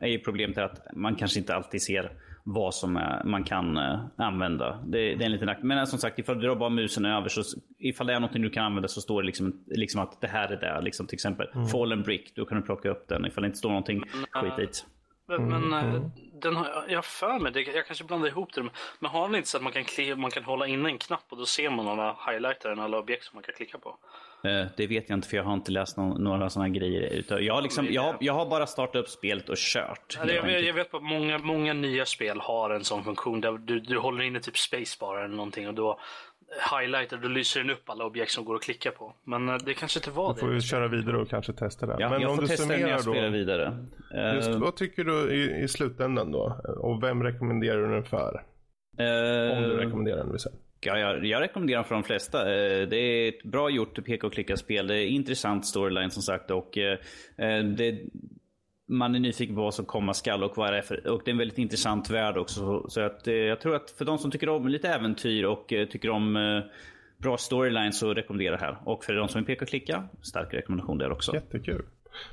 [0.00, 2.12] är ju problemet är att man kanske inte alltid ser
[2.44, 3.78] vad som är, man kan
[4.16, 4.82] använda.
[4.86, 5.66] Det, det, är en liten nackdel.
[5.66, 7.42] Men som sagt, ifall du drar bara musen över så
[7.78, 10.48] ifall det är något du kan använda så står det liksom, liksom att det här
[10.48, 10.80] är det.
[10.80, 11.66] Liksom, till exempel mm.
[11.66, 13.26] fallen brick, då kan du plocka upp den.
[13.26, 14.86] Ifall det inte står någonting, skit dit.
[15.28, 16.10] Men, men mm.
[16.40, 18.62] Den har jag för mig, det, jag kanske blandar ihop det.
[18.98, 21.24] Men har den inte så att man kan, klicka, man kan hålla inne en knapp
[21.28, 23.96] och då ser man alla highlighter, alla objekt som man kan klicka på?
[24.44, 27.24] Uh, det vet jag inte för jag har inte läst någon, några sådana grejer.
[27.40, 30.18] Jag har, liksom, jag, har, jag har bara startat upp spelet och kört.
[30.18, 33.80] Ja, jag, jag, vet att många, många nya spel har en sån funktion där du,
[33.80, 36.00] du håller inne typ spacebar eller någonting och då
[36.72, 39.14] highlighter, då lyser den upp alla objekt som går att klicka på.
[39.24, 40.34] Men eh, det kanske inte var det.
[40.34, 41.96] Du får ju köra vidare och kanske testa det.
[41.98, 43.86] Ja, Men jag om får du testa när jag spelar då, vidare.
[44.34, 46.60] Just, uh, vad tycker du i, i slutändan då?
[46.78, 48.44] Och vem rekommenderar du den för?
[49.00, 50.54] Uh, om du rekommenderar den vill säga.
[50.80, 52.44] Ja, jag, jag rekommenderar för de flesta.
[52.44, 54.86] Det är ett bra gjort peka och klicka-spel.
[54.86, 56.50] Det är intressant storyline som sagt.
[56.50, 56.70] Och
[57.76, 58.00] det,
[58.88, 61.30] man är nyfiken på vad som komma skall och vad det är för, och det
[61.30, 62.86] är en väldigt intressant värld också.
[62.88, 65.88] Så att, eh, jag tror att för de som tycker om lite äventyr och eh,
[65.88, 66.62] tycker om eh,
[67.18, 68.78] bra storyline så rekommenderar jag det här.
[68.84, 71.34] Och för de som vill peka och klicka, stark rekommendation där också.
[71.34, 71.84] Jättekul.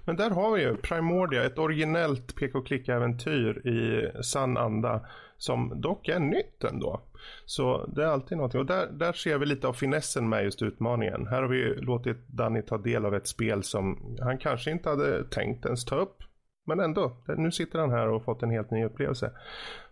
[0.06, 5.06] Men där har vi ju Primordia, ett originellt peka och klicka-äventyr i sann anda.
[5.38, 7.01] Som dock är nytt ändå.
[7.45, 8.60] Så det är alltid någonting.
[8.60, 11.28] Och där, där ser vi lite av finessen med just utmaningen.
[11.28, 15.24] Här har vi låtit Danny ta del av ett spel som han kanske inte hade
[15.24, 16.24] tänkt ens ta upp.
[16.66, 19.32] Men ändå, nu sitter han här och har fått en helt ny upplevelse.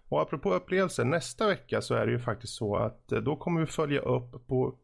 [0.09, 3.61] Och apropå upplevelser, nästa vecka så är det ju faktiskt så att eh, då kommer
[3.61, 4.76] vi följa upp på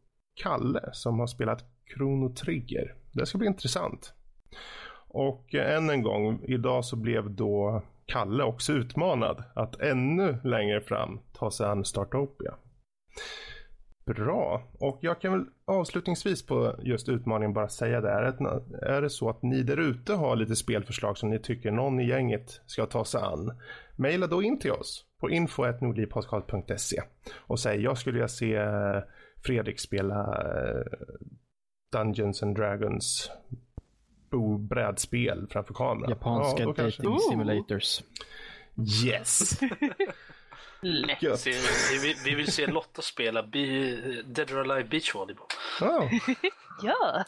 [0.44, 2.96] Kalle som har spelat Chrono Trigger.
[3.14, 4.14] Det ska bli intressant.
[5.08, 10.82] Och eh, än en gång, idag så blev då Kalle också utmanad att ännu längre
[10.82, 12.54] fram ta sig an Startopia.
[14.16, 18.10] Bra, och jag kan väl avslutningsvis på just utmaningen bara säga det.
[18.10, 21.72] Är det, är det så att ni där ute har lite spelförslag som ni tycker
[21.72, 23.51] någon i gänget ska ta sig an?
[23.95, 27.01] Maila då in till oss på info.nordlivpodcast.se
[27.38, 28.99] och säg jag skulle vilja se eh,
[29.45, 30.84] Fredrik spela eh,
[31.91, 33.32] Dungeons and Dragons
[34.70, 36.10] brädspel framför kameran.
[36.10, 38.03] Japanska ja, dating simulators.
[39.05, 39.60] Yes!
[40.82, 41.45] Lätt.
[42.03, 43.66] Vi, vi, vill se Lotta spela Be
[44.26, 45.47] Dead or Alive Beach Volleyball.
[45.82, 46.14] Oh.
[46.84, 47.26] ja!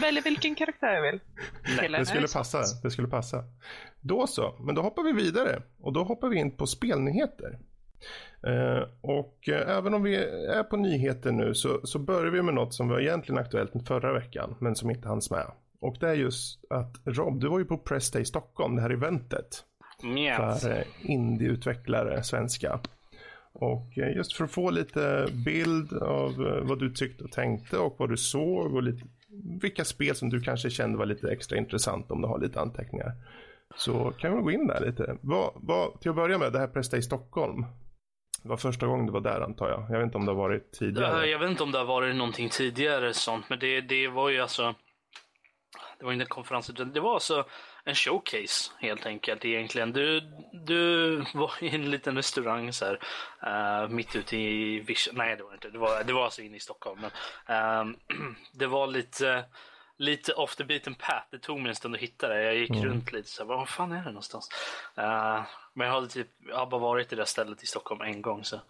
[0.00, 1.20] Välja vilken karaktär jag vill.
[1.92, 2.62] det skulle passa.
[2.82, 3.44] Det skulle passa.
[4.00, 7.58] Då så, men då hoppar vi vidare och då hoppar vi in på spelnyheter.
[8.46, 10.16] Uh, och uh, även om vi
[10.46, 14.12] är på nyheter nu så, så börjar vi med något som var egentligen aktuellt förra
[14.12, 15.46] veckan men som inte hanns med.
[15.80, 18.90] Och det är just att Rob, du var ju på Press Day Stockholm, det här
[18.90, 19.64] eventet.
[20.04, 20.62] Yes.
[20.62, 22.80] För uh, indieutvecklare, svenska.
[23.52, 23.86] Och
[24.16, 28.16] just för att få lite bild av vad du tyckte och tänkte och vad du
[28.16, 29.06] såg och lite,
[29.62, 33.12] vilka spel som du kanske kände var lite extra intressant om du har lite anteckningar.
[33.76, 35.16] Så kan vi gå in där lite.
[35.20, 37.66] Vad, vad, till att börja med, det här Presta i Stockholm.
[38.42, 39.86] Det var första gången du var där antar jag.
[39.90, 41.26] Jag vet inte om det har varit tidigare.
[41.26, 44.40] Jag vet inte om det har varit någonting tidigare sånt, men det, det var ju
[44.40, 44.74] alltså...
[45.98, 47.44] Det var inte en konferens, det var alltså
[47.84, 49.92] en showcase helt enkelt egentligen.
[49.92, 50.20] Du,
[50.52, 52.98] du var i en liten restaurang så här,
[53.82, 55.14] uh, mitt ute i Vision.
[55.16, 55.70] Nej, det var inte.
[55.70, 57.00] Det var, det var alltså inne i Stockholm.
[57.00, 57.10] Men,
[57.90, 57.96] uh,
[58.52, 59.44] det var lite
[59.96, 61.26] lite off the beaten path.
[61.30, 62.42] Det tog mig en stund att hitta det.
[62.42, 62.84] Jag gick mm.
[62.84, 64.50] runt lite så här, var fan är det någonstans?
[64.98, 65.42] Uh,
[65.74, 68.22] men jag hade typ, jag har bara varit i det där stället i Stockholm en
[68.22, 68.60] gång så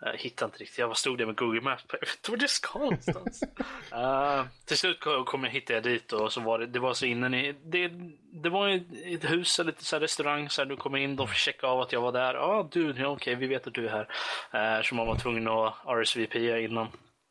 [0.00, 0.78] jag uh, hittade inte riktigt.
[0.78, 3.42] Jag stod där med Google Maps, jag vet inte var det ska någonstans.
[3.92, 7.06] uh, till slut kom jag, hittade jag dit och så var det, det var så
[7.06, 7.90] innan i, det,
[8.42, 11.66] det var ett hus, lite så restaurang, så här, du kommer in, de får checka
[11.66, 12.34] av att jag var där.
[12.34, 14.76] Ja ah, du, okej, okay, vi vet att du är här.
[14.76, 16.88] Uh, så man var tvungen att RSVP innan.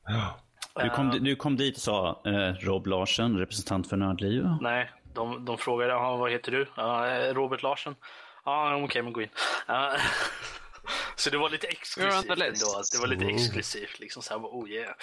[0.07, 0.39] Ja.
[0.84, 4.45] Du kom, du kom dit och sa eh, Rob Larsen, representant för Nördliv?
[4.61, 6.61] Nej, de, de frågade ah, vad heter du?
[6.61, 7.95] Uh, Robert Larsen.
[8.45, 9.30] Ja, ah, okej, okay, men gå in.
[9.70, 9.76] Uh,
[11.16, 12.82] så det var lite exklusivt ändå.
[12.92, 13.36] Det var lite oh.
[13.36, 14.00] exklusivt.
[14.00, 14.96] Liksom så här, oh yeah.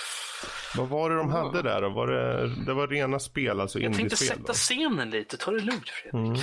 [0.76, 1.88] Vad var det de hade där då?
[1.88, 4.52] Var det, det var rena spel, alltså Jag tänkte sätta då?
[4.52, 5.36] scenen lite.
[5.36, 6.14] Ta det lugnt Fredrik.
[6.14, 6.36] Mm.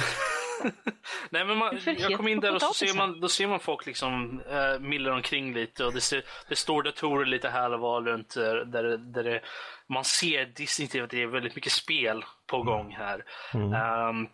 [1.29, 3.85] Nej, men man, jag kom in där och så ser man, då ser man folk
[3.85, 8.01] liksom äh, miller omkring lite och det, ser, det står datorer lite här och var
[8.01, 9.41] runt eh, där, där det,
[9.89, 13.25] man ser distinktivt att det är väldigt mycket spel på gång här.
[13.53, 13.73] Mm.
[13.73, 14.29] Um,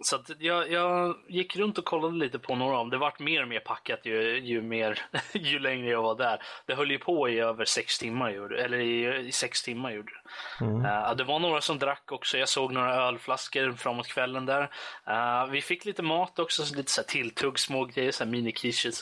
[0.00, 2.90] Så jag, jag gick runt och kollade lite på några av dem.
[2.90, 4.98] Det vart mer och mer packat ju, ju, mer,
[5.32, 6.42] ju längre jag var där.
[6.66, 10.12] Det höll ju på i över sex timmar, gjorde, eller i, i sex timmar gjorde
[10.12, 10.64] det.
[10.64, 10.84] Mm.
[10.84, 12.38] Uh, det var några som drack också.
[12.38, 14.62] Jag såg några ölflaskor framåt kvällen där.
[15.08, 18.54] Uh, vi fick lite mat också, lite så här tilltugg, små grejer, så här mini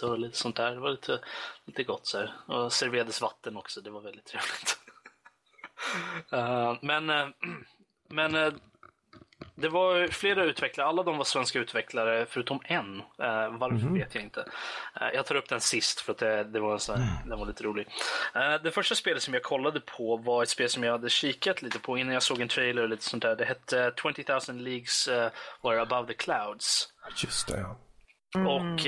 [0.02, 0.70] och lite sånt där.
[0.70, 1.18] Det var lite,
[1.64, 2.32] lite gott så här.
[2.46, 4.78] Och serverades vatten också, det var väldigt trevligt.
[6.32, 7.06] uh, men
[8.08, 8.60] men
[9.60, 12.96] det var flera utvecklare, alla de var svenska utvecklare förutom en.
[12.96, 13.94] Uh, varför mm.
[13.94, 14.40] vet jag inte.
[14.40, 17.08] Uh, jag tar upp den sist för att det, det var, så, mm.
[17.26, 17.86] den var lite rolig.
[18.36, 21.62] Uh, det första spelet som jag kollade på var ett spel som jag hade kikat
[21.62, 23.36] lite på innan jag såg en trailer och lite sånt där.
[23.36, 25.28] Det hette 20 000 Leagues uh,
[25.62, 26.88] Were Above the Clouds.
[27.22, 27.76] Just det, ja.
[28.34, 28.46] Mm.
[28.46, 28.80] Och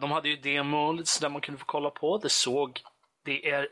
[0.00, 2.18] de hade ju demo där man kunde få kolla på.
[2.18, 2.80] Det såg,
[3.24, 3.68] det är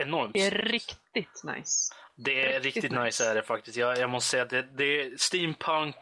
[0.00, 0.32] enormt.
[0.34, 1.94] Det är riktigt nice.
[2.16, 3.30] Det är riktigt, riktigt nice.
[3.30, 3.76] är det faktiskt.
[3.76, 5.96] Jag, jag måste säga att det, det är steampunk.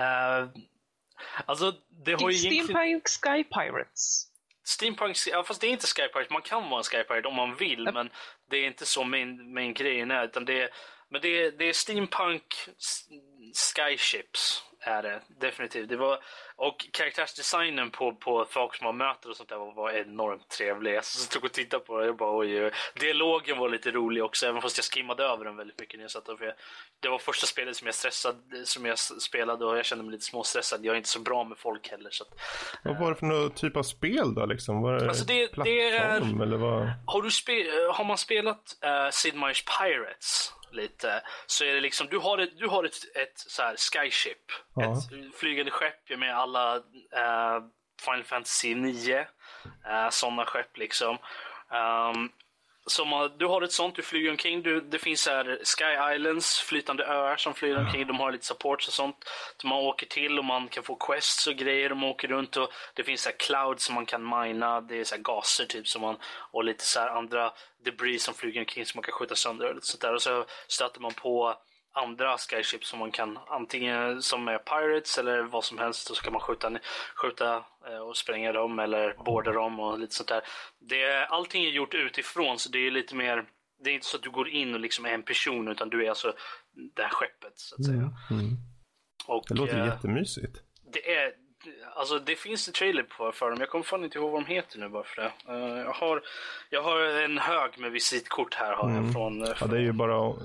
[0.00, 0.48] Uh,
[1.46, 1.72] alltså,
[2.04, 3.08] det har ju Steampunk.
[3.08, 4.28] Sky Pirates.
[4.64, 6.32] Steampunk, ja, fast det är inte Sky Pirate.
[6.32, 7.94] Man kan vara en Sky Pirate om man vill, yep.
[7.94, 8.10] men
[8.50, 10.24] det är inte så main, main grejen är.
[10.24, 10.70] Utan det,
[11.10, 12.44] men det, det är steampunk
[13.54, 15.88] Skyships är det definitivt.
[15.88, 16.18] Det var,
[16.56, 20.94] och karaktärsdesignen på, på folk som man möter och sånt där var, var enormt trevlig.
[20.94, 22.72] Jag stod och tittade på det och bara oj, oj.
[22.94, 26.10] Dialogen var lite rolig också, även fast jag skimmade över den väldigt mycket när jag
[26.10, 26.54] satt och för
[27.00, 30.24] Det var första spelet som jag stressade, som jag spelade och jag kände mig lite
[30.24, 30.84] småstressad.
[30.84, 32.10] Jag är inte så bra med folk heller.
[32.10, 32.30] Så att,
[32.84, 34.82] vad var det för typ av spel då liksom?
[34.82, 36.88] Var det alltså det, plattform det är, eller vad?
[37.06, 37.52] Har, du spe,
[37.92, 40.52] har man spelat uh, Sid Meier's Pirates?
[40.74, 44.52] Lite så är det liksom, du har ett, du har ett, ett så här skyship.
[44.74, 44.92] Ja.
[44.92, 47.64] Ett flygande skepp med alla uh,
[48.04, 49.20] Final Fantasy 9.
[49.20, 49.26] Uh,
[49.92, 51.18] eh, sådana skepp liksom.
[51.70, 52.32] Um,
[52.86, 54.62] som, du har ett sånt, du flyger omkring.
[54.62, 58.06] Du, det finns här Sky Islands, flytande öar som flyger omkring.
[58.06, 59.16] De har lite supports och sånt.
[59.56, 61.88] Som man åker till och man kan få quests och grejer.
[61.88, 64.80] De åker runt och det finns så clouds som man kan mina.
[64.80, 66.16] Det är så gaser typ som man,
[66.50, 67.52] och lite så andra
[67.84, 70.14] debris som flyger omkring som man kan skjuta sönder och lite sånt där.
[70.14, 71.56] Och så stöter man på
[71.92, 76.22] andra skyships som man kan antingen som är pirates eller vad som helst och så
[76.22, 76.72] kan man skjuta,
[77.14, 80.42] skjuta eh, och spränga dem eller borda dem och lite sånt där.
[80.78, 83.44] Det, allting är gjort utifrån så det är lite mer
[83.84, 86.04] det är inte så att du går in och liksom är en person utan du
[86.04, 86.34] är alltså
[86.94, 87.98] det här skeppet så att säga.
[87.98, 88.12] Mm.
[88.30, 88.56] Mm.
[89.26, 90.62] Och, det låter äh, jättemysigt.
[90.92, 91.32] Det är,
[91.94, 93.60] Alltså det finns en trailer på för dem.
[93.60, 95.52] Jag kommer fan inte ihåg vad de heter nu bara för det.
[95.52, 96.22] Uh, jag, har,
[96.70, 99.04] jag har en hög med visitkort här har mm.
[99.04, 99.56] jag från, från...
[99.60, 100.36] Ja, det är ju bara att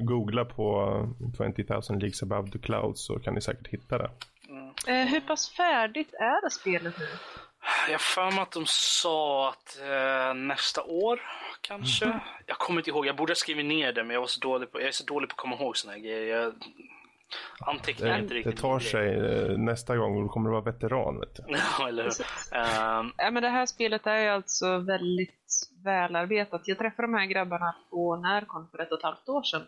[0.00, 0.98] googla på
[1.36, 4.10] 20 000 Leagues Above the Clouds så kan ni säkert hitta det.
[4.48, 4.66] Mm.
[4.66, 7.08] Uh, hur pass färdigt är det spelet nu?
[7.90, 8.00] Jag
[8.32, 11.20] mig att de sa att uh, nästa år
[11.60, 12.04] kanske.
[12.04, 12.18] Mm.
[12.46, 14.72] Jag kommer inte ihåg, jag borde ha skrivit ner det men jag, var så dålig
[14.72, 16.36] på, jag är så dålig på att komma ihåg såna här grejer.
[16.36, 16.54] Jag,
[17.60, 18.56] Anteckningar inte riktigt.
[18.56, 21.20] Det tar sig eh, nästa gång och då kommer du vara veteran.
[21.20, 21.42] Vet du.
[21.78, 22.10] ja, eller hur.
[23.00, 23.12] Um...
[23.16, 26.68] Ja, men det här spelet är alltså väldigt välarbetat.
[26.68, 29.66] Jag träffade de här grabbarna på Närkon för ett och ett halvt år sedan.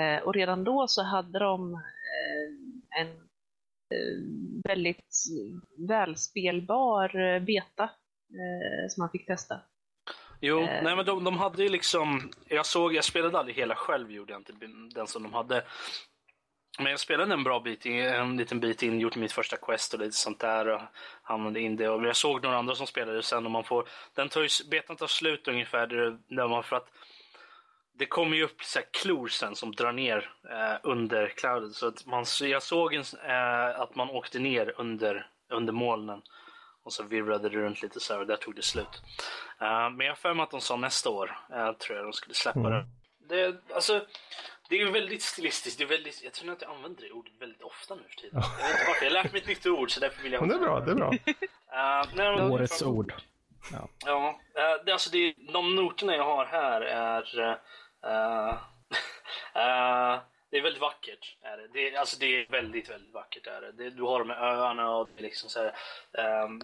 [0.00, 3.30] Eh, och redan då så hade de eh, en
[4.68, 5.14] väldigt
[5.88, 7.90] välspelbar beta
[8.88, 9.60] som man fick testa.
[10.40, 14.10] Jo, nej men de, de hade ju liksom, jag såg, jag spelade aldrig hela själv
[14.10, 14.52] gjorde jag inte,
[14.94, 15.62] den som de hade.
[16.78, 20.00] Men jag spelade en bra bit, en liten bit in, gjort mitt första quest och
[20.00, 20.80] lite sånt där och
[21.22, 21.88] hamnade in det.
[21.88, 24.96] Och jag såg några andra som spelade sen och man får, den tar ju, betan
[24.96, 25.86] tar slut ungefär
[26.28, 26.88] där man för att
[27.92, 31.72] det kommer ju upp så här klor sen som drar ner eh, under cloudet.
[31.72, 36.22] Så att man, jag såg en, eh, att man åkte ner under, under molnen
[36.82, 39.02] och så virvlade det runt lite så här och där tog det slut.
[39.62, 42.12] Uh, men jag har för mig att de sa nästa år, uh, tror jag de
[42.12, 42.72] skulle släppa mm.
[42.72, 43.52] det.
[43.52, 43.74] det.
[43.74, 44.06] Alltså,
[44.70, 45.78] det är väldigt stilistiskt.
[45.78, 48.42] Det är väldigt, jag tror att jag använder det ordet väldigt ofta nu för tiden.
[48.42, 49.04] Jag vet inte varför.
[49.04, 50.40] Jag har lärt mig ett nytt ord så därför vill jag...
[50.40, 51.10] Men det är bra, det är bra.
[51.10, 53.14] Uh, nej, Årets ord.
[53.72, 53.88] Ja.
[54.06, 57.40] ja uh, det, alltså det, de noterna jag har här är...
[57.40, 57.50] Uh,
[58.06, 58.58] uh,
[60.50, 61.36] det är väldigt vackert.
[61.42, 61.68] Är det.
[61.72, 63.46] Det, alltså det är väldigt, väldigt vackert.
[63.46, 63.72] Är det.
[63.72, 66.62] det du har de med öarna och det är liksom så här, um,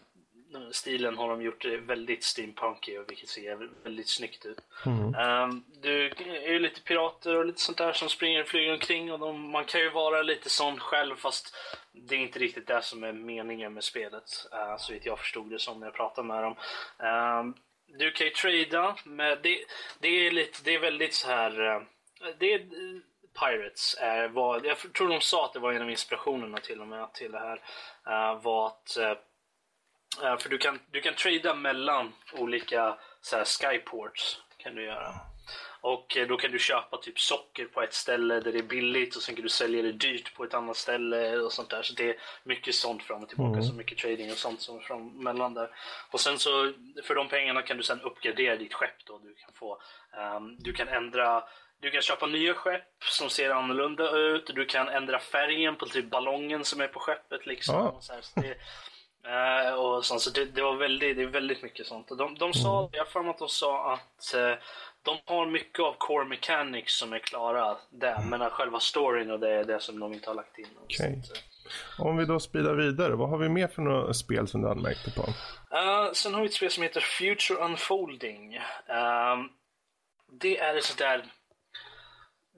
[0.73, 4.59] stilen har de gjort väldigt steampunkig vilket ser väldigt snyggt ut.
[4.87, 5.15] Mm.
[5.15, 9.13] Um, du är ju lite pirater och lite sånt där som springer och flyger omkring
[9.13, 11.55] och de, man kan ju vara lite sån själv fast
[11.93, 15.51] det är inte riktigt det som är meningen med spelet uh, så vitt jag förstod
[15.51, 16.57] det som när jag pratade med dem.
[16.99, 17.55] Um,
[17.99, 19.59] du kan ju trada med, det,
[20.01, 21.83] det är lite, det är väldigt så här, uh,
[22.39, 22.67] det är
[23.41, 26.89] Pirates uh, var, jag tror de sa att det var en av inspirationerna till och
[26.89, 27.61] med till det här,
[28.43, 28.97] var att
[30.17, 35.15] för du kan, du kan trada mellan olika så här, skyports kan du göra.
[35.81, 39.17] Och eh, då kan du köpa typ socker på ett ställe där det är billigt
[39.17, 41.83] och sen kan du sälja det dyrt på ett annat ställe och sånt där.
[41.83, 44.81] Så det är mycket sånt fram och tillbaka, så mycket trading och sånt som är
[44.81, 45.71] fram mellan där.
[46.11, 46.73] Och sen så
[47.05, 49.19] för de pengarna kan du sen uppgradera ditt skepp då.
[49.19, 49.81] Du kan få,
[50.19, 51.43] ehm, du kan ändra
[51.81, 54.51] du kan köpa nya skepp som ser annorlunda ut.
[54.55, 57.47] Du kan ändra färgen på typ ballongen som är på skeppet.
[57.47, 57.77] Liksom.
[57.77, 58.01] Ah.
[58.01, 58.57] Så här, så det,
[59.27, 62.09] eh, och sånt, så det, det, var väldigt, det är väldigt mycket sånt.
[62.09, 64.55] De, de sa, jag har att de sa att eh,
[65.07, 68.23] de har mycket av core mechanics som är klara där.
[68.31, 70.67] Men att själva storyn och det är det som de inte har lagt in.
[70.85, 71.23] Okej.
[71.25, 71.39] Så att,
[71.99, 74.69] eh, Om vi då speedar vidare, vad har vi mer för några spel som du
[74.69, 75.23] anmärkte på?
[75.23, 78.55] Uh, sen har vi ett spel som heter Future Unfolding.
[78.87, 79.49] Ehm,
[80.41, 81.25] det är ett sånt där...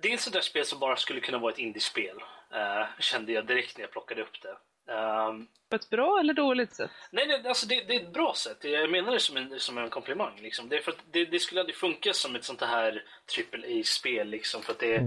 [0.02, 2.16] Det är ett sånt där spel som bara skulle kunna vara ett indiespel.
[2.54, 4.56] Uh, kände jag direkt när jag plockade upp det.
[4.88, 6.90] Ehm, På ett bra eller dåligt sätt?
[7.10, 8.64] nej, nej alltså det, det är ett bra sätt.
[8.64, 10.40] Jag menar det som en, som en komplimang.
[10.42, 10.68] Liksom.
[10.68, 13.04] Det, för att det, det skulle aldrig funka som ett sånt här
[13.52, 14.28] AAA-spel.
[14.28, 15.02] Liksom, för att det,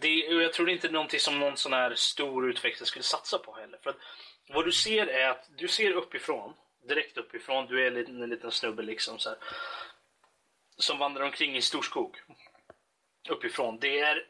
[0.00, 3.02] det, och jag tror inte det är någonting som någon sån här stor utvecklare skulle
[3.02, 3.78] satsa på heller.
[3.82, 3.96] För att
[4.48, 6.54] vad du ser är att du ser uppifrån,
[6.88, 9.38] direkt uppifrån, du är en liten, en liten snubbe liksom så här,
[10.76, 12.16] som vandrar omkring i en stor skog.
[13.28, 13.78] Uppifrån.
[13.80, 14.26] Det är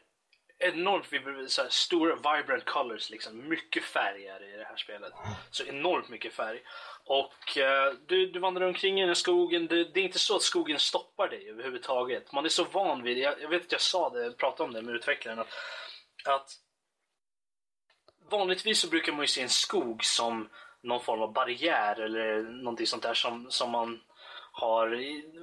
[0.61, 3.49] enormt så här, stora vibrant colors, liksom.
[3.49, 5.13] mycket färger i det här spelet.
[5.51, 6.61] Så enormt mycket färg.
[7.05, 9.67] Och eh, du, du vandrar omkring i den här skogen.
[9.67, 12.31] Det, det är inte så att skogen stoppar dig överhuvudtaget.
[12.31, 13.21] Man är så van vid det.
[13.21, 15.39] Jag, jag vet att jag sa det, jag pratade om det med utvecklaren.
[15.39, 15.53] Att,
[16.25, 16.51] att
[18.31, 20.49] vanligtvis så brukar man ju se en skog som
[20.83, 24.01] någon form av barriär eller någonting sånt där som, som man
[24.51, 24.87] har.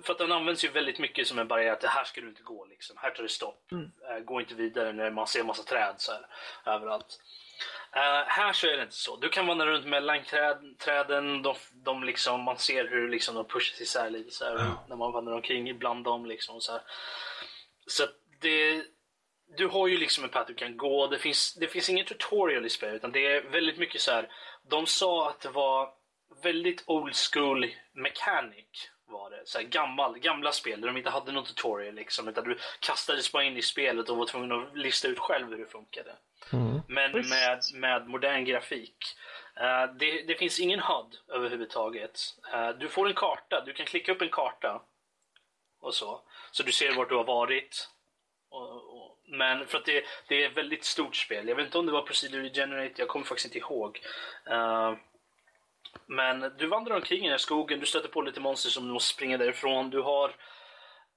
[0.03, 2.43] För att den används ju väldigt mycket som en barriär att här ska du inte
[2.43, 2.97] gå liksom.
[2.99, 3.73] Här tar det stopp.
[3.73, 6.27] Eh, Gå inte vidare när man ser massa träd så här
[6.75, 7.21] överallt.
[7.93, 9.17] Eh, här så är det inte så.
[9.17, 11.43] Du kan vandra runt mellan träd, träden.
[11.43, 15.13] De, de liksom, man ser hur liksom de pushas isär lite så här, när man
[15.13, 16.27] vandrar omkring ibland dem.
[16.27, 16.83] Liksom, så här.
[17.87, 18.07] så
[18.41, 18.83] det,
[19.57, 21.07] du har ju liksom en path du kan gå.
[21.07, 24.29] Det finns, det finns ingen tutorial i spelet utan det är väldigt mycket så här.
[24.71, 25.89] De sa att det var
[26.43, 29.43] väldigt old school mechanic var det.
[29.45, 32.29] Så här gammal, gamla spel där de inte hade någon tutorial liksom.
[32.29, 35.59] Utan du kastades bara in i spelet och var tvungen att lista ut själv hur
[35.59, 36.17] det funkade.
[36.89, 37.31] Men Visst.
[37.31, 38.97] med, med modern grafik.
[39.57, 42.21] Eh, det, det finns ingen HUD överhuvudtaget.
[42.53, 44.83] Eh, du får en karta, du kan klicka upp en karta.
[45.81, 46.21] Och så.
[46.51, 47.89] Så du ser vart du har varit.
[48.49, 51.49] Och, och, men för att det, det är ett väldigt stort spel.
[51.49, 54.01] Jag vet inte om det var Procedurally Generate, jag kommer faktiskt inte ihåg.
[54.47, 54.95] Eh,
[56.07, 58.93] men du vandrar omkring i den här skogen, du stöter på lite monster som du
[58.93, 59.91] måste springa därifrån.
[59.91, 60.29] Du har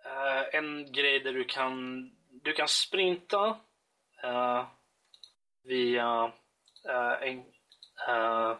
[0.05, 2.03] eh, en grej där du kan,
[2.43, 3.57] du kan sprinta
[4.23, 4.65] eh,
[5.63, 6.31] via
[6.89, 7.37] eh, en...
[8.07, 8.57] Eh,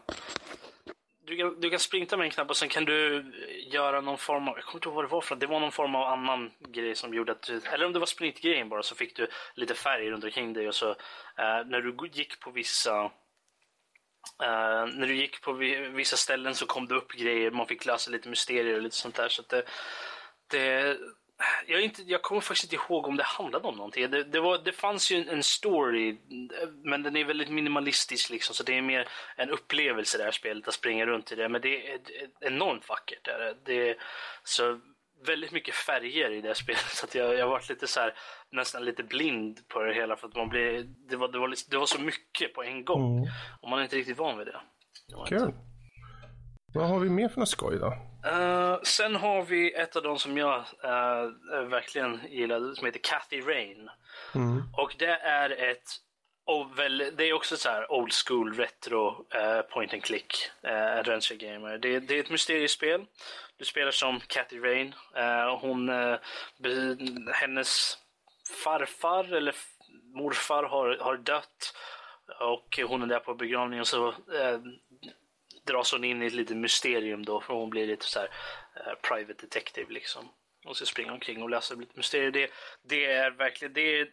[1.24, 3.24] du, kan, du kan sprinta med en knapp och sen kan du
[3.72, 4.56] göra någon form av...
[4.56, 5.36] Jag kommer inte ihåg vad det var för.
[5.36, 7.60] Det var någon form av annan grej som gjorde att du...
[7.72, 10.74] Eller om det var sprintgrejen bara så fick du lite färg runt omkring dig och
[10.74, 13.10] så eh, när du gick på vissa...
[14.42, 15.52] Uh, när du gick på
[15.92, 19.14] vissa ställen så kom det upp grejer, man fick lösa lite mysterier och lite sånt
[19.14, 19.28] där.
[19.28, 19.64] Så att det,
[20.50, 20.96] det,
[21.66, 24.10] jag, inte, jag kommer faktiskt inte ihåg om det handlade om någonting.
[24.10, 26.16] Det, det, var, det fanns ju en, en story,
[26.84, 30.68] men den är väldigt minimalistisk liksom, så det är mer en upplevelse det här spelet
[30.68, 31.48] att springa runt i det.
[31.48, 32.00] Men det är
[32.40, 33.24] enormt vackert.
[33.24, 33.56] Det.
[33.64, 33.96] Det
[34.44, 34.80] så
[35.26, 38.14] väldigt mycket färger i det spelet så att jag, jag varit lite så här,
[38.50, 41.70] nästan lite blind på det hela för att man blir, det, var, det, var, lite-
[41.70, 43.30] det var så mycket på en gång Mm.
[43.60, 44.60] och man är inte riktigt van vid det.
[45.28, 45.52] Kul.
[46.74, 47.86] Vad har vi mer för något skoj då?
[48.30, 53.40] Eh, sen har vi ett av de som jag eh, verkligen gillade som heter Cathy
[53.40, 53.90] Rain.
[54.76, 55.88] Och det är ett
[56.52, 60.34] och väl, det är också så här old school retro eh, point and click
[60.66, 61.78] uh, adventure gamer.
[61.78, 63.06] Det, det är ett mysteriespel.
[63.56, 64.94] Du spelar som Cathy Rain.
[65.16, 66.16] Eh, hon, eh,
[66.58, 66.96] be,
[67.32, 67.98] hennes
[68.64, 69.54] farfar eller
[70.14, 71.74] morfar har, har dött
[72.40, 74.60] och hon är där på begravningen så eh,
[75.66, 78.28] dras hon in i ett litet mysterium då för hon blir lite så här
[79.02, 80.28] private detective liksom.
[80.64, 82.30] Hon ska springa omkring och löser lite mysterier.
[82.30, 82.50] Det,
[82.82, 84.08] det är verkligen det är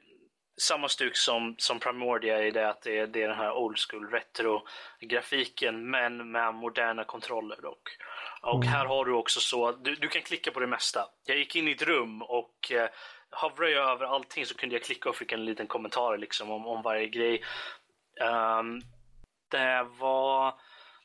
[0.60, 3.78] samma stuk som, som Primordia i det att det är, det är den här old
[3.90, 4.68] school retro
[5.00, 7.90] grafiken men med moderna kontroller dock.
[8.42, 11.10] Och här har du också så, du, du kan klicka på det mesta.
[11.26, 12.90] Jag gick in i ett rum och eh,
[13.32, 16.68] hovrade jag över allting så kunde jag klicka och fick en liten kommentar liksom om,
[16.68, 17.44] om varje grej.
[18.22, 18.82] Ehm,
[19.52, 20.54] det var...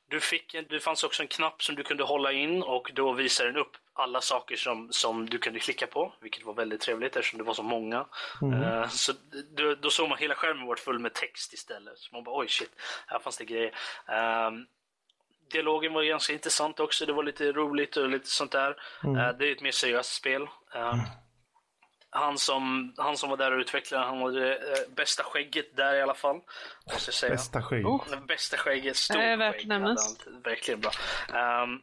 [0.09, 3.49] Du fick, det fanns också en knapp som du kunde hålla in och då visade
[3.49, 7.39] den upp alla saker som, som du kunde klicka på, vilket var väldigt trevligt eftersom
[7.39, 8.07] det var så många.
[8.43, 9.13] Eh, så
[9.57, 11.99] då, då såg man hela skärmen var full med text istället.
[11.99, 12.71] Så man bara oj shit,
[13.07, 13.75] här fanns det grejer.
[14.09, 14.67] Ehm,
[15.51, 18.71] dialogen var ganska intressant också, det var lite roligt och lite sånt där.
[19.05, 20.43] Eh, det är ett mer seriöst spel.
[20.75, 20.97] Eh,
[22.11, 25.95] han, som, han som var där och utvecklade, han var det eh, bästa skägget där
[25.95, 26.41] i alla fall.
[26.93, 27.33] Måste jag säga.
[27.33, 27.87] Bästa skägg.
[27.87, 28.25] Oh.
[28.29, 29.39] Bästa skägget, stort skägg.
[30.45, 30.91] Verkligen bra.
[31.63, 31.83] Um,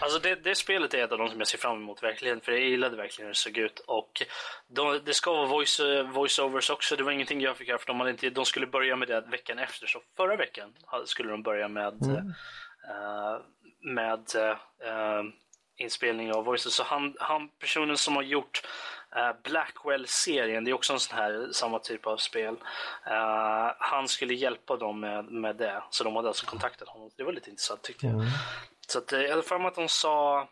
[0.00, 2.52] alltså det, det spelet är ett av de som jag ser fram emot verkligen, för
[2.52, 3.78] jag gillade verkligen hur det såg ut.
[3.78, 4.22] Och
[4.68, 5.80] de, det ska vara voice,
[6.12, 8.96] voiceovers också, det var ingenting jag fick göra för de, hade inte, de skulle börja
[8.96, 9.86] med det veckan efter.
[9.86, 10.74] Så förra veckan
[11.04, 13.40] skulle de börja med, eh,
[13.80, 15.22] med eh,
[15.76, 16.74] inspelning av voices.
[16.74, 18.62] Så han, han, personen som har gjort
[19.16, 22.56] eh, Blackwell-serien, det är också en sån här samma typ av spel.
[23.06, 27.10] Eh, han skulle hjälpa dem med, med det, så de hade alltså kontaktat honom.
[27.16, 28.22] Det var lite intressant tyckte jag.
[28.86, 30.48] Så att, eh, jag hade för att de sa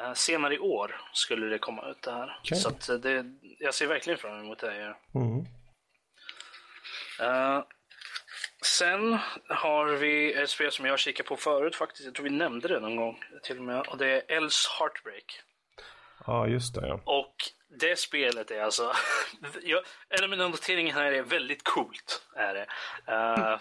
[0.00, 2.38] eh, senare i år skulle det komma ut det här.
[2.40, 2.58] Okej.
[2.58, 3.24] Så att, eh, det,
[3.58, 4.76] jag ser verkligen fram emot det.
[4.76, 5.20] Ja.
[5.20, 5.46] Mm.
[7.20, 7.64] Eh,
[8.64, 9.18] sen
[9.48, 12.04] har vi ett spel som jag kikade på förut faktiskt.
[12.04, 13.80] Jag tror vi nämnde det någon gång till och med.
[13.80, 15.42] Och det är Else Heartbreak.
[16.26, 16.86] Ja, just det.
[16.86, 17.00] Ja.
[17.04, 17.34] Och
[17.80, 18.92] det spelet är alltså...
[19.62, 22.22] jag, en av mina noteringar här är väldigt coolt.
[22.36, 22.66] Är det.
[23.06, 23.58] Eh,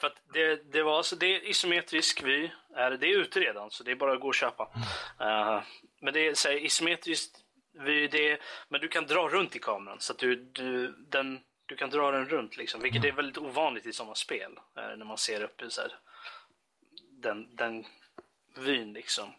[0.00, 2.50] för att det, det var alltså, det är isometrisk vy.
[2.74, 4.62] Är det, är ute redan, så det är bara att gå och köpa.
[5.20, 5.62] Uh,
[6.00, 7.38] men det är så här, isometriskt
[7.72, 8.38] vy, det är,
[8.68, 10.00] men du kan dra runt i kameran.
[10.00, 13.86] Så att du, du, den, du kan dra den runt, liksom, vilket är väldigt ovanligt
[13.86, 14.52] i sådana spel.
[14.78, 15.98] Uh, när man ser upp i så här,
[17.10, 17.84] den, den
[18.56, 18.92] vyn.
[18.92, 19.32] Liksom.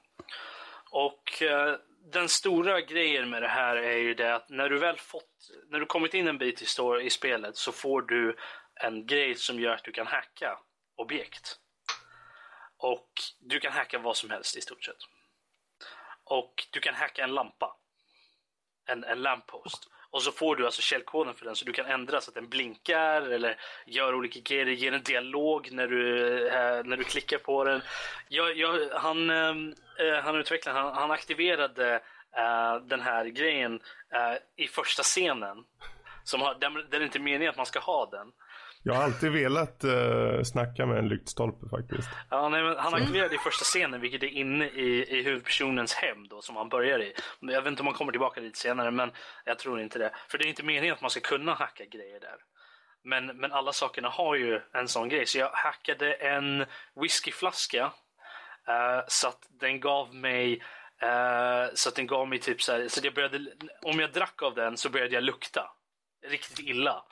[0.89, 1.75] Och uh,
[2.11, 5.79] den stora grejen med det här är ju det att när du väl fått, när
[5.79, 6.65] du kommit in en bit i,
[7.01, 8.37] i spelet så får du
[8.83, 10.59] en grej som gör att du kan hacka
[10.95, 11.59] objekt.
[12.77, 13.09] Och
[13.39, 14.97] du kan hacka vad som helst i stort sett.
[16.23, 17.75] Och du kan hacka en lampa.
[18.85, 19.89] En, en lamppost.
[20.11, 22.49] Och så får du alltså källkoden för den så du kan ändra så att den
[22.49, 27.63] blinkar eller gör olika grejer, ger en dialog när du, äh, när du klickar på
[27.63, 27.81] den.
[28.29, 31.95] Jag, jag, han, äh, han utvecklade, han, han aktiverade
[32.35, 33.81] äh, den här grejen
[34.55, 35.65] i första scenen.
[36.23, 38.31] Som har, den, den det är inte meningen att man ska ha den.
[38.83, 42.09] Jag har alltid velat uh, snacka med en lyktstolpe faktiskt.
[42.29, 46.27] Ja, nej, men han aktiverade i första scenen, vilket är inne i, i huvudpersonens hem
[46.27, 47.13] då, som han börjar i.
[47.39, 49.11] Jag vet inte om han kommer tillbaka dit senare, men
[49.45, 50.11] jag tror inte det.
[50.29, 52.35] För det är inte meningen att man ska kunna hacka grejer där.
[53.03, 55.25] Men, men alla sakerna har ju en sån grej.
[55.25, 56.65] Så jag hackade en
[56.95, 57.91] whiskyflaska
[58.67, 60.63] eh, så att den gav mig
[61.01, 63.39] eh, så att den gav mig typ så här, så jag började,
[63.81, 65.71] om jag drack av den så började jag lukta
[66.27, 67.03] riktigt illa.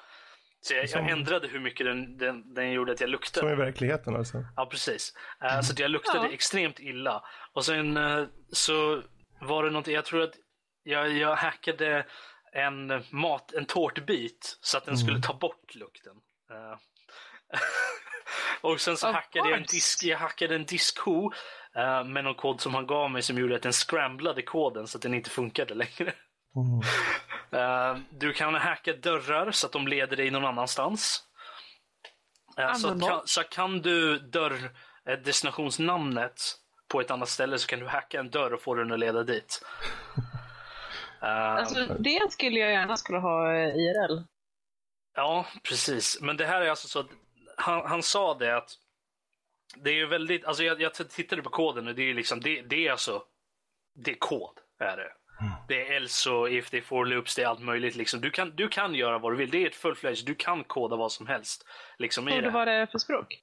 [0.62, 3.48] Så jag, Som- jag ändrade hur mycket den, den, den gjorde att jag luktade.
[3.48, 4.46] Som i verkligheten alltså.
[4.56, 5.14] Ja, precis.
[5.44, 6.34] Eh, Så att jag luktade Ja.
[6.34, 7.24] extremt illa.
[7.54, 9.02] Och sen eh, så
[9.42, 10.34] var det någonting, jag tror att
[10.84, 12.06] jag, jag hackade
[12.54, 16.14] en mat, en tårtbit så att den skulle ta bort lukten.
[16.52, 16.78] Eh,
[18.62, 21.32] och sen så Of hackade jag en disk, jag hackade en diskho
[22.06, 25.02] med någon kod som han gav mig som gjorde att den scramblade koden så att
[25.02, 26.14] den inte funkade längre.
[27.52, 31.24] Eh, du kan hacka dörrar så att de leder dig någon annanstans.
[32.58, 34.72] Eh, så, att kan, så kan du dörr,
[35.06, 36.42] eh, destinationsnamnet
[36.88, 39.24] på ett annat ställe så kan du hacka en dörr och få den att leda
[39.24, 39.66] dit.
[41.22, 44.24] Eh, Alltså, det skulle jag gärna skulle ha IRL.
[45.16, 46.22] Ja, precis.
[46.22, 47.08] Men det här är alltså så att
[47.58, 48.70] han, han sa det att
[49.76, 52.62] det är ju väldigt, alltså jag, jag tittade på koden och det är liksom, det,
[52.62, 53.24] det är alltså,
[53.96, 54.58] det är kod.
[54.80, 55.12] Är det.
[55.68, 57.96] Det är else och if, är for loops, det är allt möjligt.
[57.96, 58.22] Liksom.
[58.22, 59.50] Du, kan, du kan göra vad du vill.
[59.50, 61.66] Det är ett full-fledged, du kan koda vad som helst.
[61.98, 62.42] Liksom, i det.
[62.42, 63.42] det var det för språk?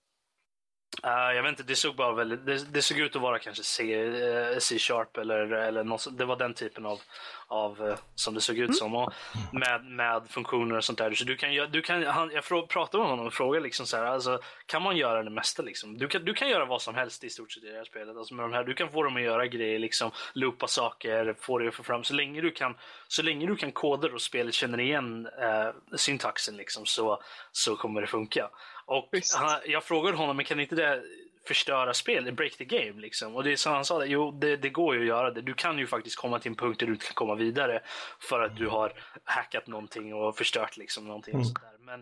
[1.04, 3.62] Uh, jag vet inte, det såg bara väldigt, det, det såg ut att vara kanske
[3.62, 7.00] C, eh, C-sharp eller, eller något, det var den typen av,
[7.46, 8.94] av uh, som det såg ut som.
[8.94, 9.12] Och
[9.52, 11.14] med, med funktioner och sånt där.
[11.14, 13.96] Så du kan, du kan, han, jag frå, pratade med honom och frågade liksom så
[13.96, 15.98] här, alltså, kan man göra det mesta liksom?
[15.98, 18.16] Du kan, du kan göra vad som helst i stort sett i det här spelet.
[18.16, 21.58] Alltså med de här, du kan få dem att göra grejer, liksom, loopa saker, få
[21.58, 22.04] det att få fram.
[22.04, 22.74] Så länge du kan,
[23.08, 27.22] så länge du kan koder och spelet känner igen eh, syntaxen liksom, så,
[27.52, 28.50] så kommer det funka.
[28.86, 31.02] Och han, jag frågade honom, men kan inte det
[31.46, 33.36] förstöra spel, break the game liksom?
[33.36, 35.42] Och det är så han sa, det, jo det, det går ju att göra det.
[35.42, 37.82] Du kan ju faktiskt komma till en punkt där du kan komma vidare
[38.20, 38.92] för att du har
[39.24, 41.76] hackat någonting och förstört liksom någonting och sådär.
[41.78, 42.00] Men,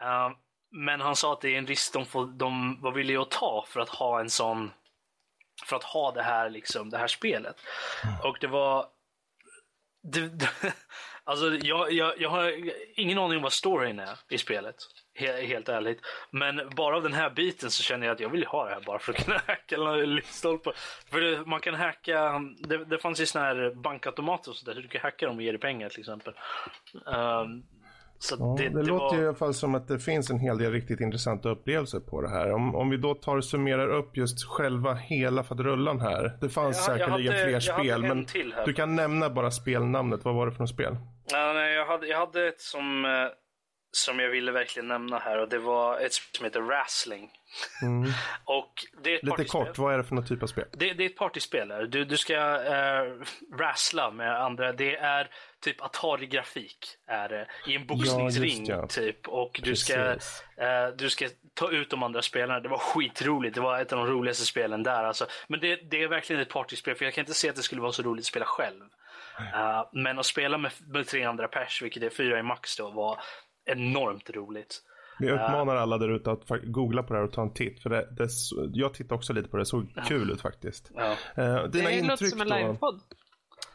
[0.00, 0.36] eh,
[0.70, 3.64] men han sa att det är en risk de, får, de var villiga att ta
[3.68, 4.70] för att ha en sån
[5.66, 7.56] för att ha det här, liksom, det här spelet.
[8.22, 8.86] Och det var
[10.02, 10.74] det, det,
[11.24, 12.52] alltså jag, jag, jag har
[12.94, 14.76] ingen aning om vad storyn är i spelet.
[15.14, 16.00] He, helt ärligt.
[16.30, 18.82] Men bara av den här biten så känner jag att jag vill ha det här
[18.86, 20.74] bara för att kunna hacka lyktstolpar.
[21.10, 24.80] För det, man kan hacka, det, det fanns ju såna här bankautomater och sådär, så
[24.80, 26.34] du kan hacka dem och ge dig pengar till exempel.
[28.18, 29.22] Så ja, det, det, det, låter var...
[29.22, 32.28] i alla fall som att det finns en hel del riktigt intressanta upplevelser på det
[32.28, 32.52] här.
[32.52, 36.38] Om, om vi då tar och summerar upp just själva hela faderullan här.
[36.40, 38.26] Det fanns jag, säkerligen jag hade, fler spel, men
[38.66, 40.24] du kan nämna bara spelnamnet.
[40.24, 40.96] Vad var det för något spel?
[41.26, 43.26] Ja, nej, jag, hade, jag hade ett som, eh,
[43.92, 47.30] som jag ville verkligen nämna här och det var ett spel som heter Wrestling.
[47.82, 48.10] Mm.
[48.44, 48.72] och
[49.02, 50.64] det är Lite kort, vad är det för någon typ av spel?
[50.72, 51.90] Det, det är ett partyspel.
[51.90, 53.12] Du, du ska äh,
[53.58, 54.72] wrestla med andra.
[54.72, 58.86] Det är typ Atari-grafik är i en boxningsring ja, ja.
[58.86, 59.28] typ.
[59.28, 62.60] Och du ska, äh, du ska ta ut de andra spelarna.
[62.60, 63.54] Det var skitroligt.
[63.54, 65.04] Det var ett av de roligaste spelen där.
[65.04, 65.26] Alltså.
[65.48, 67.80] Men det, det är verkligen ett partyspel för jag kan inte se att det skulle
[67.80, 68.84] vara så roligt att spela själv.
[69.40, 72.90] Uh, men att spela med, med tre andra pers, vilket är fyra i max då,
[72.90, 73.18] var
[73.64, 74.82] enormt roligt.
[75.18, 77.82] Vi uppmanar alla där ute att googla på det här och ta en titt.
[77.82, 78.28] För det, det,
[78.72, 80.90] jag tittade också lite på det, det såg kul ut faktiskt.
[80.94, 81.10] Ja.
[81.38, 83.00] Uh, dina det låter som en livepodd.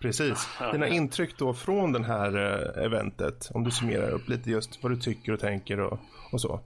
[0.02, 0.50] Precis.
[0.72, 2.36] Dina intryck då från det här
[2.78, 6.00] eventet, om du summerar upp lite just vad du tycker och tänker och,
[6.32, 6.62] och så.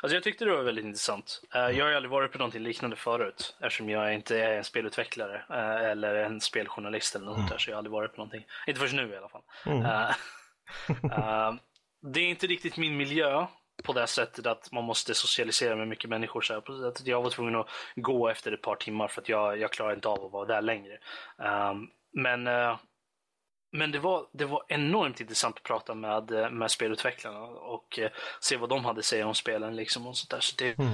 [0.00, 1.42] Alltså jag tyckte det var väldigt intressant.
[1.56, 5.44] Uh, jag har aldrig varit på någonting liknande förut eftersom jag inte är en spelutvecklare
[5.50, 7.48] uh, eller en speljournalist eller något mm.
[7.48, 8.44] där så jag har aldrig varit på någonting.
[8.66, 9.42] Inte först nu i alla fall.
[9.66, 9.82] Mm.
[12.12, 13.46] det är inte riktigt min miljö
[13.84, 16.40] på det sättet att man måste socialisera med mycket människor.
[16.40, 16.62] Så här.
[17.04, 20.08] Jag var tvungen att gå efter ett par timmar för att jag, jag klarar inte
[20.08, 20.98] av att vara där längre.
[22.12, 22.48] Men
[23.72, 28.08] men det var, det var enormt intressant att prata med, med spelutvecklarna och uh,
[28.40, 29.76] se vad de hade att säga om spelen.
[29.76, 30.40] Liksom och sånt där.
[30.40, 30.92] Så det, mm.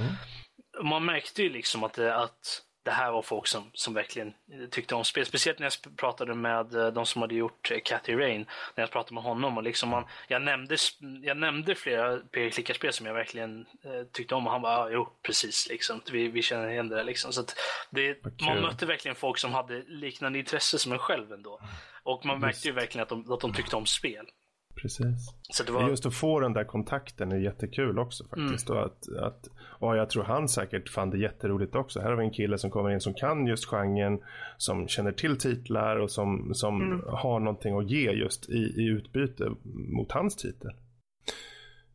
[0.83, 4.35] Man märkte ju liksom att, det, att det här var folk som, som verkligen
[4.71, 5.27] tyckte om spel.
[5.27, 8.47] Speciellt när jag pratade med eh, de som hade gjort Cathy eh, Rain.
[8.75, 10.77] När jag pratade med honom och liksom man, jag, nämnde,
[11.23, 15.09] jag nämnde flera PG-klickarspel som jag verkligen eh, tyckte om och han bara, ah, jo
[15.23, 16.01] precis liksom.
[16.13, 17.33] Vi, vi känner igen det liksom.
[17.33, 17.45] Så
[17.91, 21.61] det, man mötte verkligen folk som hade liknande intresse som en själv ändå.
[22.09, 24.27] Och man märkte ju verkligen att de, att de tyckte om spel.
[24.75, 25.35] Precis.
[25.69, 25.89] Var...
[25.89, 28.69] Just att få den där kontakten är jättekul också faktiskt.
[28.69, 28.81] Mm.
[28.83, 32.01] Och, att, att, och jag tror han säkert fann det jätteroligt också.
[32.01, 34.21] Här har vi en kille som kommer in som kan just genren,
[34.57, 37.05] som känner till titlar och som, som mm.
[37.07, 40.71] har någonting att ge just i, i utbyte mot hans titel.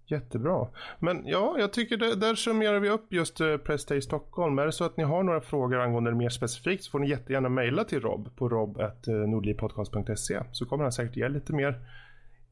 [0.06, 0.68] Jättebra.
[1.00, 4.60] Men ja, jag tycker det, där summerar vi upp just uh, Press Day Stockholm.
[4.60, 7.10] Är det så att ni har några frågor angående det mer specifikt så får ni
[7.10, 11.80] jättegärna mejla till Rob på rob.nordlivpodcast.se så kommer han säkert ge lite mer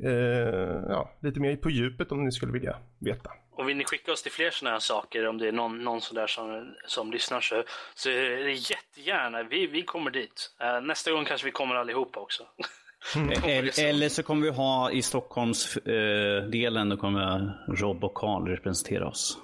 [0.03, 3.31] eh, ja, lite mer på djupet om ni skulle vilja veta.
[3.51, 6.01] Och vill ni skicka oss till fler sådana här saker, om det är någon, någon
[6.01, 7.63] sån där som, som lyssnar så,
[7.95, 10.55] så är det jättegärna, vi, vi kommer dit.
[10.63, 12.43] Uh, nästa gång kanske vi kommer allihopa också.
[13.15, 13.29] Mm.
[13.77, 19.37] Eller så kommer vi ha i Stockholmsdelen, eh, då kommer Rob och Karl representera oss.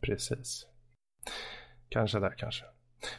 [0.00, 0.66] Precis.
[1.88, 2.64] Kanske där kanske.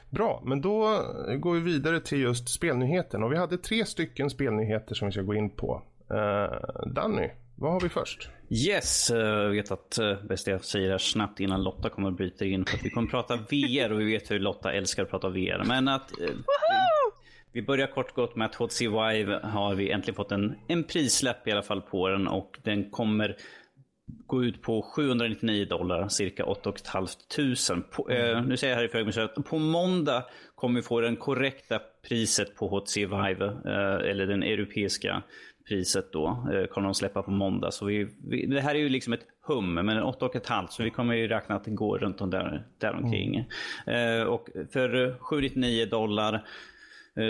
[0.09, 1.01] Bra, men då
[1.37, 3.23] går vi vidare till just spelnyheten.
[3.23, 5.81] Och vi hade tre stycken spelnyheter som vi ska gå in på.
[6.11, 8.29] Uh, Danny, vad har vi först?
[8.49, 12.45] Yes, eh, jag vet att bäst jag säger det snabbt innan Lotta kommer att bryta
[12.45, 12.65] in.
[12.65, 15.29] För att vi kommer att prata VR och vi vet hur Lotta älskar att prata
[15.29, 15.63] VR.
[15.65, 16.27] Men att uh,
[17.51, 21.47] vi börjar kort gott med att HTC Vive har vi äntligen fått en, en prislapp
[21.47, 23.35] i alla fall på den och den kommer
[24.27, 27.87] gå ut på 799 dollar, cirka 8 500.
[27.91, 30.25] På, eh, nu säger jag här i förväg på måndag
[30.55, 31.79] kommer vi få det korrekta
[32.09, 35.23] priset på HTC Vive, eh, eller den europeiska
[35.67, 37.71] priset då eh, kommer de släppa på måndag.
[37.71, 41.15] Så vi, vi, det här är ju liksom ett hum, men 8,5 så vi kommer
[41.15, 43.45] ju räkna att det går runt om där, däromkring.
[43.85, 44.21] Mm.
[44.21, 46.45] Eh, och för 799 dollar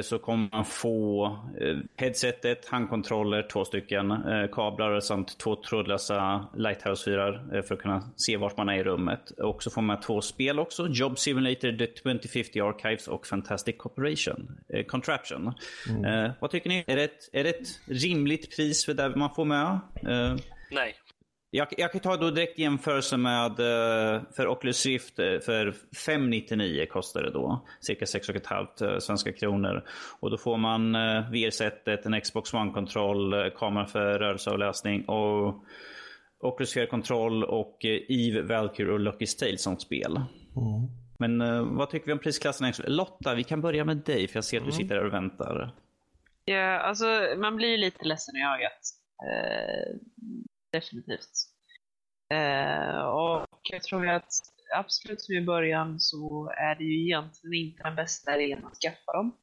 [0.02, 1.26] så kommer man få
[1.62, 8.38] eh, headsetet, handkontroller, två stycken eh, kablar samt två trådlösa Lighthouse-fyrar för att kunna se
[8.38, 9.32] vart man är i rummet.
[9.32, 10.88] Och så får man två spel också.
[10.88, 14.52] Job Simulator, The 2050 Archives och Fantastic Corporation,
[14.88, 15.54] Contraption.
[15.90, 16.32] Mm.
[16.40, 16.84] vad tycker ni?
[16.88, 19.80] Är det, ett, är det ett rimligt pris för det man får med?
[20.72, 20.96] Nej.
[21.52, 25.74] Jag, jag kan ta då direkt jämförelse med eh, för Oculus Rift eh, för
[26.06, 27.68] 599 kostar det då.
[27.82, 29.84] Cirka 6,5 eh, svenska kronor.
[30.20, 30.94] Och då får man
[31.32, 35.64] VR-sättet, en Xbox One-kontroll, kamera för rörelseavläsning och
[36.40, 37.78] Oculus VR-kontroll och
[38.10, 40.16] Eve, Valkyrie och Lucky's Tale som spel.
[40.16, 40.88] Mm.
[41.20, 41.40] Men
[41.78, 42.74] vad tycker vi om prisklassen?
[42.88, 44.78] Lotta, vi kan börja med dig för jag ser att du mm.
[44.78, 45.76] sitter där och väntar.
[46.46, 47.06] Ja, alltså
[47.38, 48.80] man blir lite ledsen i ögat
[50.72, 51.32] definitivt.
[52.34, 54.30] Eh, och jag tror att
[54.76, 59.12] absolut som i början så är det ju egentligen inte den bästa idén att skaffa
[59.14, 59.38] dem.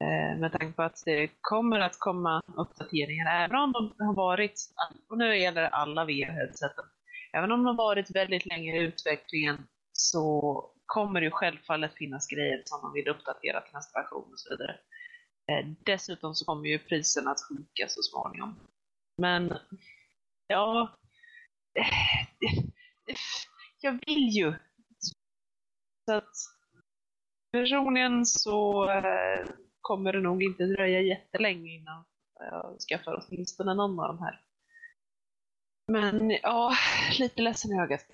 [0.00, 4.60] Eh, med tanke på att det kommer att komma uppdateringar, även om de har varit,
[5.08, 6.84] och nu gäller det alla VR-headseten,
[7.32, 12.26] även om de har varit väldigt länge i utvecklingen så kommer det ju självfallet finnas
[12.26, 14.76] grejer som man vill uppdatera till nästa version och så vidare.
[15.50, 18.54] Eh, dessutom så kommer ju priserna att sjunka så småningom.
[19.18, 19.54] Men
[20.46, 20.96] Ja,
[23.80, 24.54] jag vill ju.
[26.04, 26.34] Så att
[27.52, 29.46] personligen så äh,
[29.80, 32.04] kommer det nog inte dröja jättelänge innan
[32.38, 34.40] jag skaffar åtminstone någon av de här.
[35.92, 36.72] Men ja,
[37.18, 38.06] lite ledsen i ögat.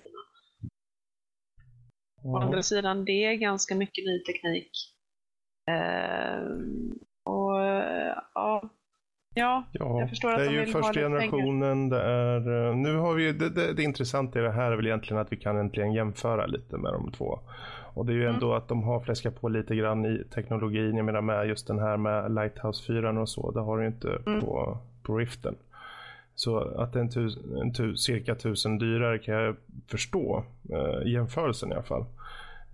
[2.23, 4.71] Å andra sidan, det är ganska mycket ny teknik.
[5.69, 6.57] Uh,
[7.23, 7.61] och
[8.33, 8.69] ja,
[9.33, 11.89] ja, Ja, jag förstår att det är de ju första generationen.
[11.89, 14.87] Det är, eh, nu har vi, det, det, det intressanta i det här är väl
[14.87, 17.39] egentligen att vi kan äntligen jämföra lite med de två.
[17.93, 18.33] Och det är ju Mm.
[18.33, 20.95] ändå att de har fläskat på lite grann i teknologin.
[20.95, 23.51] Jag menar med just den här med Lighthouse 4 och så.
[23.51, 24.41] Det har du inte Mm.
[24.41, 25.55] på, på Riften.
[26.35, 29.55] Så att det är en, tus, en tu, cirka tusen dyrare kan jag
[29.87, 30.43] förstå.
[30.69, 32.05] Eh, jämförelsen i alla fall.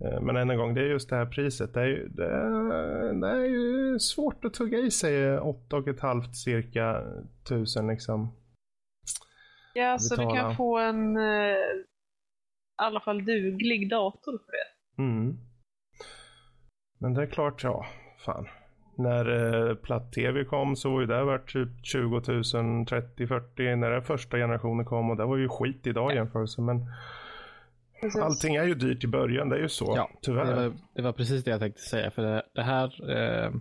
[0.04, 1.74] Eh, Men än en gång, det är just det här priset.
[1.74, 5.88] Det är, ju- det är, det är ju svårt att tugga i sig åtta och
[5.88, 7.02] ett halvt cirka
[7.48, 8.32] tusen liksom.
[9.74, 11.22] Ja, så du kan få en eh,
[11.52, 11.84] i
[12.82, 15.02] alla fall duglig dator för det.
[15.02, 15.36] Mm.
[17.00, 17.86] Men det är klart, ja,
[18.24, 18.48] fan.
[18.96, 19.28] När
[19.68, 22.22] eh, platt-tv kom så var ju det värt typ 20
[22.54, 26.14] 000, 30, 40 när den första generationen kom och det var ju skit idag i
[26.14, 26.60] jämförelse.
[26.62, 26.86] Men
[28.00, 28.20] Precis.
[28.20, 29.92] allting är ju dyrt i början, det är ju så.
[29.96, 30.44] Ja, tyvärr.
[30.44, 32.10] Det var, det var precis det jag tänkte säga.
[32.10, 33.10] För det, det här...
[33.10, 33.52] Eh,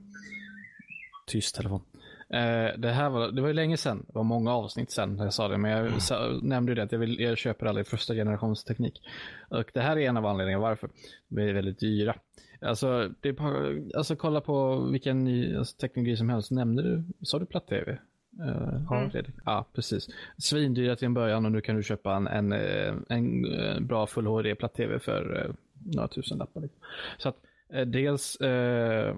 [1.28, 1.82] tyst telefon.
[2.30, 4.06] Eh, det här var, det var ju länge sedan.
[4.08, 5.58] Det var många avsnitt sedan när jag sa det.
[5.58, 9.02] Men jag sa, nämnde ju det att jag, vill, jag köper aldrig första generations teknik.
[9.50, 10.90] Och det här är en av anledningarna varför.
[11.28, 12.16] De är väldigt dyra.
[12.62, 16.52] Alltså, det är bara, alltså kolla på vilken ny alltså, teknologi som helst.
[16.52, 17.98] Nämnde du, sa du platt-tv?
[18.40, 19.36] Uh, ja, Fredrik.
[19.46, 20.08] ja, precis.
[20.38, 24.08] Svindyra till en början och nu kan du köpa en, en, eh, en, eh, bra
[24.08, 26.62] full HD platt-tv för några tusen lappar.
[26.62, 26.80] liksom.
[27.18, 27.38] Så att
[27.86, 29.16] dels, eh,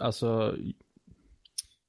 [0.00, 0.54] alltså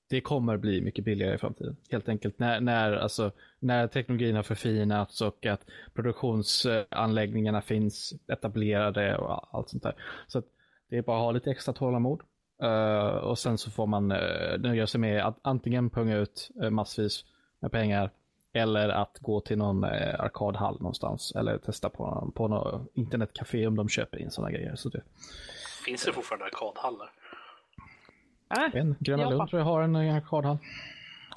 [0.09, 1.75] det kommer bli mycket billigare i framtiden.
[1.89, 9.55] Helt enkelt när, när, alltså, när teknologin har förfinats och att produktionsanläggningarna finns etablerade och
[9.57, 9.95] allt sånt där.
[10.27, 10.45] Så att
[10.89, 12.21] det är bara att ha lite extra tålamod.
[12.63, 16.69] Eh, och sen så får man uh, nöja sig med att antingen punga ut eh,
[16.69, 17.25] massvis
[17.59, 18.11] med pengar
[18.53, 23.75] eller att gå till någon uh, arkadhall någonstans eller testa på, på något internetcafé om
[23.75, 24.75] de köper in sådana grejer.
[24.75, 25.01] Så det,
[25.85, 27.11] Finns det fortfarande arkadhallar?
[28.57, 29.29] Äh, en, Gröna.
[29.29, 30.57] Lund tror jag har en arkadhall.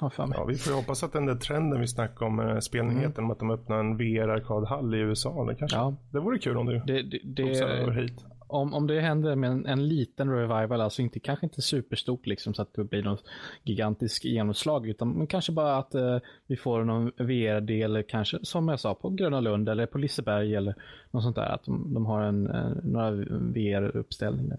[0.01, 3.31] Ja, vi får ju hoppas att den där trenden vi snackade om, eh, spelnyheten, om
[3.31, 5.95] att de öppnar en VR-arkadhall i USA, det kanske, Ja.
[6.11, 9.65] det vore kul om du Det, det, det, hit om, om det händer med en,
[9.65, 13.23] en liten revival, alltså inte, kanske inte superstort liksom så att det blir något
[13.63, 18.79] gigantiskt genomslag, utan men kanske bara att eh, vi får någon VR-del, kanske som jag
[18.79, 20.75] sa, på Gröna Lund eller på Liseberg eller
[21.11, 23.11] något sånt där, att de, de har en, en, några
[23.53, 24.57] VR-uppställningar.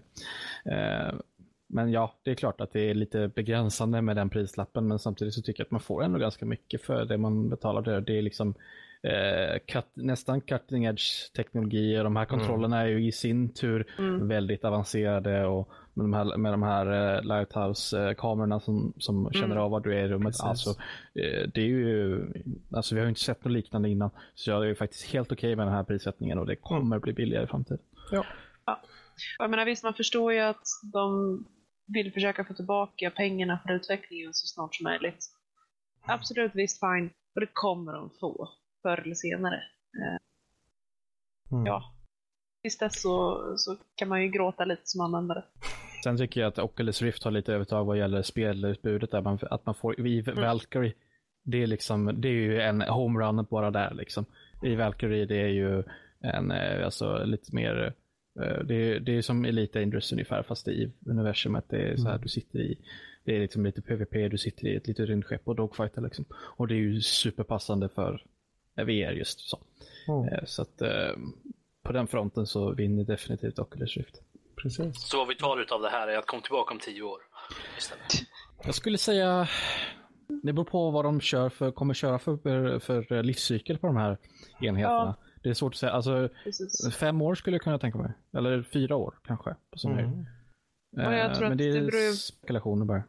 [0.65, 1.15] Eh,
[1.67, 5.33] men ja, det är klart att det är lite begränsande med den prislappen, men samtidigt
[5.33, 8.01] så tycker jag att man får ändå ganska mycket för det man betalar där.
[8.01, 8.53] Det är liksom
[9.05, 13.85] eh, cut, nästan cutting edge teknologi och de här kontrollerna är ju i sin tur
[14.27, 19.71] väldigt avancerade och med de här, med de här eh, Lighthouse-kamerorna som, som känner av
[19.71, 20.25] var du är i rummet.
[20.25, 20.43] Precis.
[20.43, 20.69] Alltså,
[21.15, 22.25] eh, det är ju,
[22.71, 24.09] alltså vi har ju inte sett något liknande innan.
[24.35, 27.13] Så jag är ju faktiskt helt okej med den här prissättningen och det kommer bli
[27.13, 27.79] billigare i framtiden.
[28.11, 28.25] Ja.
[29.39, 31.39] jag menar visst, man förstår ju att de
[31.87, 35.25] vill försöka få tillbaka pengarna för utvecklingen så snart som möjligt.
[36.07, 37.09] Absolut, visst, fine.
[37.35, 38.49] Och det kommer de få,
[38.85, 39.63] förr eller senare.
[41.51, 41.65] Mm.
[41.65, 41.93] Ja.
[42.61, 45.43] Tills dess så, så kan man ju gråta lite som användare.
[46.03, 49.11] Sen tycker jag att Oculus Rift har lite övertag vad gäller spelutbudet.
[49.11, 50.93] Där man, att man får, i Valkyrie,
[51.43, 53.93] det är, liksom, det är ju en homerun bara där.
[53.93, 54.25] Liksom.
[54.63, 55.83] I Valkyrie det är ju
[56.19, 57.93] en, eh, alltså, lite mer,
[58.41, 61.65] eh, det är, det är som Elite Dangerous ungefär fast i universumet.
[61.69, 62.77] Det är så här, du sitter i,
[63.23, 66.25] det är liksom lite PVP, du sitter i ett litet rymdskepp och dogfighter liksom.
[66.31, 68.21] Och det är ju superpassande för
[68.83, 69.59] VR just så.
[70.07, 70.27] Mm.
[70.33, 71.11] Eh, Så att eh,
[71.83, 74.21] på den fronten så vinner definitivt Oculus Rift.
[74.61, 75.01] Precis.
[75.01, 77.19] Så vad vi tar ut av det här är att komma tillbaka om tio år.
[77.77, 78.03] Istället.
[78.63, 79.47] Jag skulle säga,
[80.43, 84.17] det beror på vad de kör för, kommer köra för, för livscykel på de här
[84.61, 85.15] enheterna.
[85.43, 85.91] Det är svårt att säga.
[85.91, 86.95] Alltså, Precis.
[86.95, 88.11] fem år skulle jag kunna tänka mig.
[88.37, 89.55] Eller fyra år kanske.
[89.71, 90.05] På sån Mm.
[90.05, 90.25] höjd.
[91.07, 93.03] Och jag Eh, tror Men att det är det beror ju- spekulationer bara.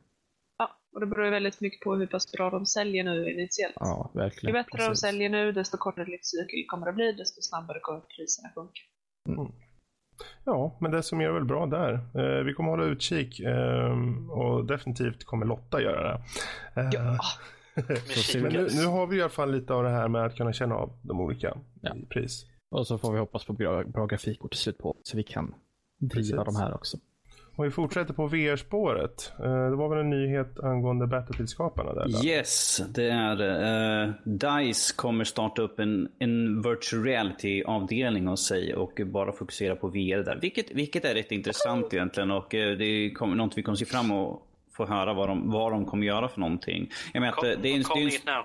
[0.96, 3.74] Och det beror ju väldigt mycket på hur pass bra de säljer nu initiellt.
[3.80, 4.52] Ja, Ju verkligen.
[4.52, 5.00] bättre de Precis.
[5.00, 8.80] säljer nu, desto kortare livscykel kommer det bli, desto snabbare kommer priserna sjunka.
[10.44, 11.92] Ja, men det som är väl bra där.
[11.94, 13.92] Eh, vi kommer hålla utkik eh,
[14.30, 16.22] och definitivt kommer Lotta göra det.
[16.80, 17.18] Eh, Ja.
[18.34, 20.52] Men nu, nu har vi i alla fall lite av det här med att kunna
[20.52, 21.94] känna av de olika Ja.
[22.10, 22.44] pris.
[22.70, 25.54] Och så får vi hoppas på bra, bra grafikkort till slut på så vi kan
[26.00, 26.54] driva Precis.
[26.54, 26.98] de här också.
[27.56, 29.32] Och vi fortsätter på VR-spåret.
[29.38, 32.12] Eh, det var väl en nyhet angående Battlefield-skaparna där?
[32.12, 32.24] va?
[32.24, 34.06] Yes, det är det.
[34.06, 39.88] Uh, DICE kommer starta upp en, en virtual reality-avdelning hos sig och bara fokusera på
[39.88, 40.38] VR där.
[40.40, 44.06] Vilket, vilket är rätt intressant egentligen och uh, det kommer något vi kommer se fram
[44.06, 44.42] emot
[44.76, 46.92] få höra vad de, vad de kommer göra för någonting.
[47.12, 48.44] Jag menar, eh, det är en, det är en, it now.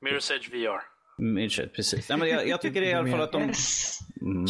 [0.00, 0.93] Mirror's Edge VR.
[1.18, 2.08] Midget, precis.
[2.08, 3.42] Nej, men jag, jag tycker i alla fall att de...
[3.42, 3.98] Yes.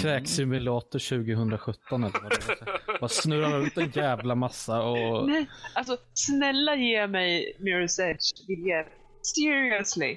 [0.03, 3.01] Kräksimulator 2017 eller vad det är.
[3.01, 5.29] Bara snurrar runt en jävla massa och...
[5.29, 8.89] Nej, alltså snälla ge mig Mirror's Edge VR.
[9.23, 10.17] Seriously.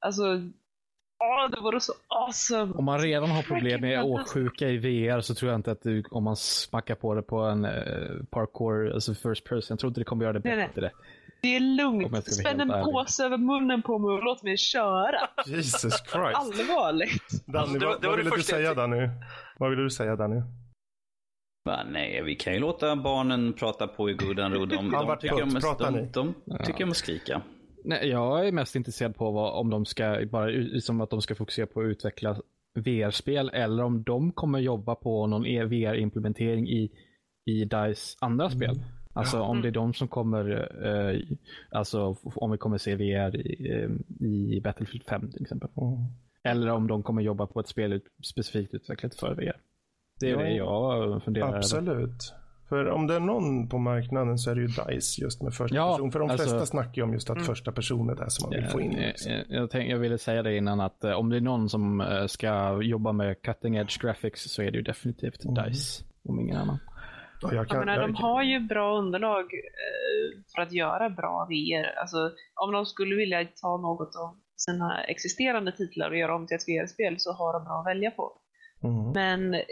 [0.00, 0.22] Alltså,
[1.18, 2.72] åh, det vore så awesome.
[2.74, 6.02] Om man redan har problem med åksjuka i VR så tror jag inte att du,
[6.10, 10.00] om man smackar på det på en eh, parkour, alltså first person, jag tror inte
[10.00, 10.92] det kommer göra det Nej, nej.
[11.42, 12.24] Det är lugnt.
[12.26, 15.28] Spänn en påse över munnen på mig och låt mig köra.
[15.46, 16.12] Jesus Christ.
[16.34, 17.46] Allvarligt.
[17.46, 18.74] Danny, Alltså, det var- vad, det var vad ville du säga.
[18.74, 19.08] Danny?
[19.58, 20.42] Vad ville du säga Danny?
[21.64, 24.66] Va, nej, vi kan ju låta barnen prata på i godan ro.
[24.66, 26.34] De, de, tycker, om, de, de,
[26.64, 27.42] tycker om att skrika.
[27.84, 31.34] Nej, jag är mest intresserad på vad, om de ska, bara liksom att de ska
[31.34, 32.36] fokusera på att utveckla
[32.74, 36.90] VR-spel eller om de kommer jobba på någon E- VR-implementering i,
[37.50, 38.74] i DICE andra spel.
[39.18, 41.20] Alltså om det är de som kommer, eh,
[41.70, 45.68] alltså om vi kommer se VR i, eh, i Battlefield 5 till exempel.
[46.42, 49.56] Eller om de kommer jobba på ett spel ut, specifikt utvecklat för VR.
[50.20, 51.58] Det är Ja, det jag funderar över.
[51.58, 52.34] Absolut.
[52.68, 55.76] För om det är någon på marknaden så är det ju DICE just med första
[55.76, 56.12] Ja, person.
[56.12, 58.60] För de alltså- flesta snackar ju om just att första person är det som man
[58.60, 58.90] vill få in.
[58.90, 59.32] Liksom.
[59.32, 62.00] jag, jag, tänk, jag ville säga det innan att eh, om det är någon som
[62.00, 66.04] eh, ska jobba med cutting edge graphics så är det ju definitivt DICE.
[66.28, 66.78] Om ingen annan.
[67.42, 71.46] Och jag Jag menar, jag, de har ju bra underlag eh, för att göra bra
[71.50, 71.98] VR.
[71.98, 76.56] Alltså, om de skulle vilja ta något av sina existerande titlar och göra om till
[76.56, 78.40] ett VR-spel så har de bra att välja på.
[78.84, 79.12] Mm.
[79.12, 79.62] Men eh,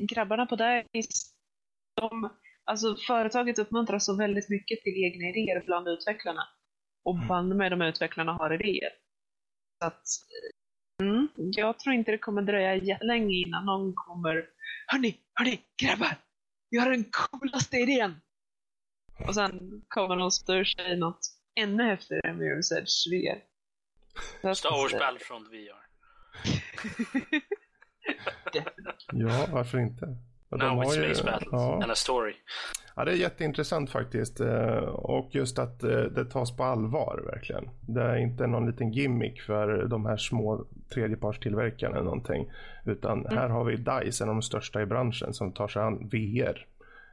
[0.00, 1.10] grabbarna på DICE,
[2.00, 2.30] de,
[2.64, 6.42] alltså företaget uppmuntrar så väldigt mycket till egna idéer bland utvecklarna.
[7.04, 8.90] Och band med de utvecklarna har idéer.
[9.82, 10.02] Så att,
[11.02, 14.44] eh, mm, jag tror inte det kommer dröja jättelänge innan någon kommer
[14.86, 16.16] Hörni, hörni, grabbar!
[16.74, 18.20] Vi har den coolaste idén!
[19.28, 21.18] Och sen kommer de stå ur sig något
[21.60, 24.54] ännu häftigare än Mirror's Edge VR.
[24.54, 25.84] Star Wars Battlefront VR.
[29.12, 30.16] ja, varför inte?
[30.48, 31.82] Ja, Now har it's ju- Space Battles ja.
[31.82, 32.34] and a story.
[32.96, 34.40] Ja, det är jätteintressant faktiskt.
[34.40, 37.70] Eh, Och just att eh, det tas på allvar verkligen.
[37.88, 40.64] Det är inte någon liten gimmick för de här små
[40.94, 42.50] tredjepartstillverkarna eller någonting.
[42.84, 46.08] Utan här har vi DICE, en av de största i branschen, som tar sig an
[46.08, 46.66] VR.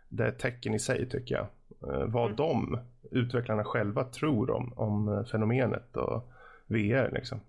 [0.10, 1.48] Det är ett tecken i sig tycker jag.
[1.96, 2.80] Eh, Vad de,
[3.12, 6.32] utvecklarna själva, tror om, om fenomenet och
[6.68, 7.40] VR liksom.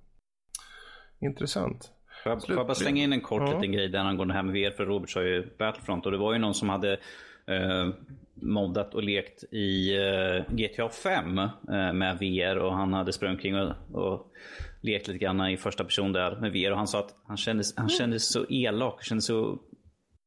[1.20, 1.92] Intressant.
[2.22, 3.54] Får jag, får jag bara slänga in en kort Ja.
[3.54, 6.18] liten grej där angående det här med VR för Robert sa ju Battlefront och det
[6.18, 6.98] var ju någon som hade
[7.46, 7.88] eh,
[8.34, 11.48] moddat och lekt i eh, GTA 5 eh,
[11.92, 14.32] med VR och han hade sprungit omkring och, och
[14.80, 17.64] lekt lite grann i första person där med VR och han sa att han kände,
[17.76, 19.58] han kände sig så elak och kände sig så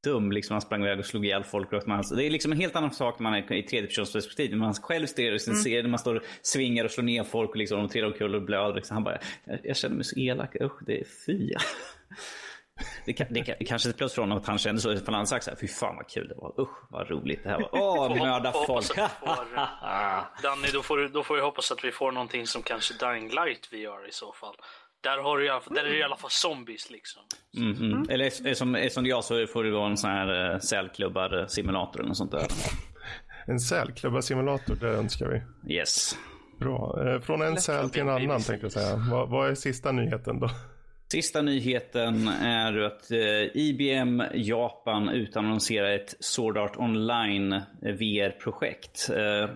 [0.06, 0.32] dum.
[0.32, 1.72] Liksom han sprang iväg och slog ihjäl folk.
[1.72, 4.52] Det är liksom en helt annan sak när man är i tredjepersonsperspektiv.
[4.52, 7.24] När man själv ser och sen ser när man står och svingar och slår ner
[7.24, 8.76] folk och liksom, de trillar omkull och blöder.
[8.76, 8.96] Liksom.
[8.96, 10.56] Han bara, jag, jag känner mig så elak.
[10.62, 11.50] Usch, det är fy.
[13.06, 14.98] Det, kan, det, kan, kanske inte plus från att han kände så.
[14.98, 16.62] För han sagt så här, fy fan vad kul det var.
[16.62, 17.70] Usch vad roligt det här var.
[17.72, 18.92] Åh, mörda folk.
[18.98, 22.94] vi får, Danny, då får, då får vi hoppas att vi får någonting som kanske
[23.06, 24.56] Dying Light VR i så fall.
[25.04, 27.22] Där, har du i alla fall, där är det i alla fall zombies liksom.
[27.58, 28.10] Mm, mm.
[28.10, 31.46] Eller är- är som, är som jag så får det vara en sån här sälklubbar
[31.48, 32.48] simulator eller något sånt där.
[33.48, 35.74] En sälklubbarsimulator, det önskar vi.
[35.76, 36.18] Yes.
[36.60, 37.08] Bra.
[37.08, 38.96] Eh, Från en säl till en annan tänkte jag säga.
[39.12, 40.50] Vad, vad är sista nyheten då?
[41.16, 49.10] Sista nyheten är att eh, IBM Japan utannonserar ett Sword Art Online eh, VR-projekt.
[49.10, 49.50] Eh,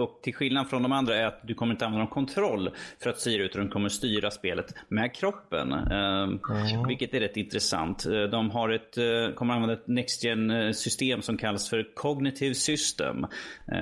[0.00, 2.70] och till skillnad från de andra är att du kommer inte använda någon kontroll
[3.02, 5.72] för att styra utan du kommer styra spelet med kroppen.
[5.72, 8.04] Eh, Vilket är rätt intressant.
[8.30, 8.94] De har ett,
[9.36, 13.26] kommer använda ett Next gen system som kallas för Cognitive System.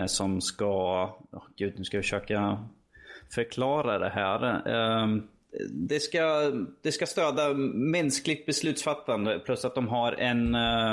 [0.06, 2.58] Som ska, oh, gud nu ska jag försöka
[3.34, 4.62] förklara det här.
[5.70, 6.52] Det ska,
[6.82, 10.92] det ska stödja mänskligt beslutsfattande plus att de har en eh,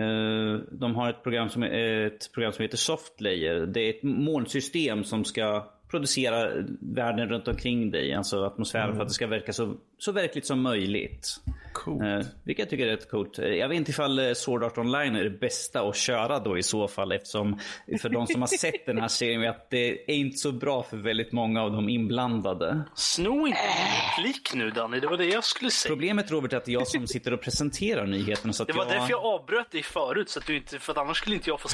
[0.00, 3.66] eh, de har ett program, som, ett program som heter Softlayer.
[3.66, 6.50] Det är ett molnsystem som ska producera
[6.80, 10.60] världen runt omkring dig, alltså atmosfären för att det ska verka så, så verkligt som
[10.62, 11.40] möjligt.
[11.72, 12.02] Coolt.
[12.02, 13.38] Eh, vilket jag tycker är rätt coolt.
[13.38, 16.58] Eh, Jag vet inte ifall eh, Sword Art Online är det bästa att köra då
[16.58, 17.58] i så fall eftersom
[18.00, 20.82] för de som har sett den här serien vet att det är inte så bra
[20.82, 22.82] för väldigt många av de inblandade.
[22.94, 25.90] Sno inte min replik nu Danny, det var det jag skulle säga.
[25.90, 28.52] Problemet Robert är att det är jag som sitter och presenterar nyheterna.
[28.52, 28.92] Så att Det var jag...
[28.92, 31.60] därför jag avbröt dig förut, så att du inte, för att annars skulle inte jag
[31.60, 31.68] få...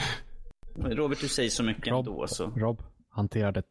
[0.76, 2.26] Robert, du säger så mycket Rob, ändå.
[2.26, 2.44] Så.
[2.56, 3.62] Rob hanterar det.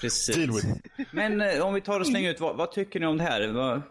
[0.00, 0.36] Precis.
[0.36, 0.66] Deal with
[1.10, 3.48] Men eh, om vi tar och slänger ut, vad, vad tycker ni om det här?
[3.48, 3.82] Vad,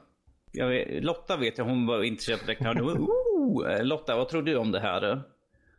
[0.51, 2.61] jag vet, Lotta vet jag, hon var intresserad direkt.
[2.63, 2.81] Här.
[2.81, 5.03] Ooh, eh, Lotta, vad tror du om det här?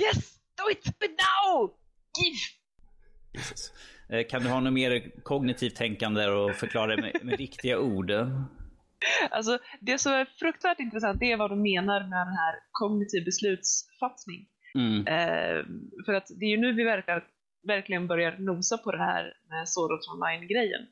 [0.02, 0.34] Yes!
[0.56, 0.84] Do it!
[0.84, 1.70] But now!
[2.18, 2.38] Give!
[3.32, 3.72] Jesus.
[4.10, 8.10] Eh, Kan du ha något mer kognitivt tänkande och förklara det med, med riktiga ord?
[9.30, 13.24] Alltså, det som är fruktansvärt intressant det är vad de menar med den här kognitiv
[13.24, 14.46] beslutsfattning.
[14.74, 15.06] Mm.
[15.06, 15.64] Eh,
[16.06, 17.24] för att det är ju nu vi verkar,
[17.62, 20.86] verkligen börjar nosa på det här med Art Online-grejen.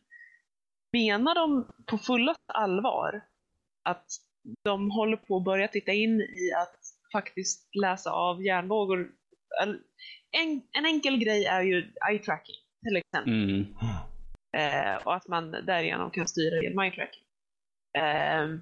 [0.93, 3.23] Menar de på fullaste allvar
[3.85, 4.07] att
[4.65, 6.79] de håller på att börja titta in i att
[7.13, 9.11] faktiskt läsa av hjärnvågor?
[9.63, 9.79] Eller,
[10.31, 13.33] En, en enkel grej är ju eye tracking till exempel.
[13.33, 13.67] Mm.
[14.57, 17.23] Eh, och att man därigenom kan styra genom eye tracking.
[17.99, 18.61] Eh,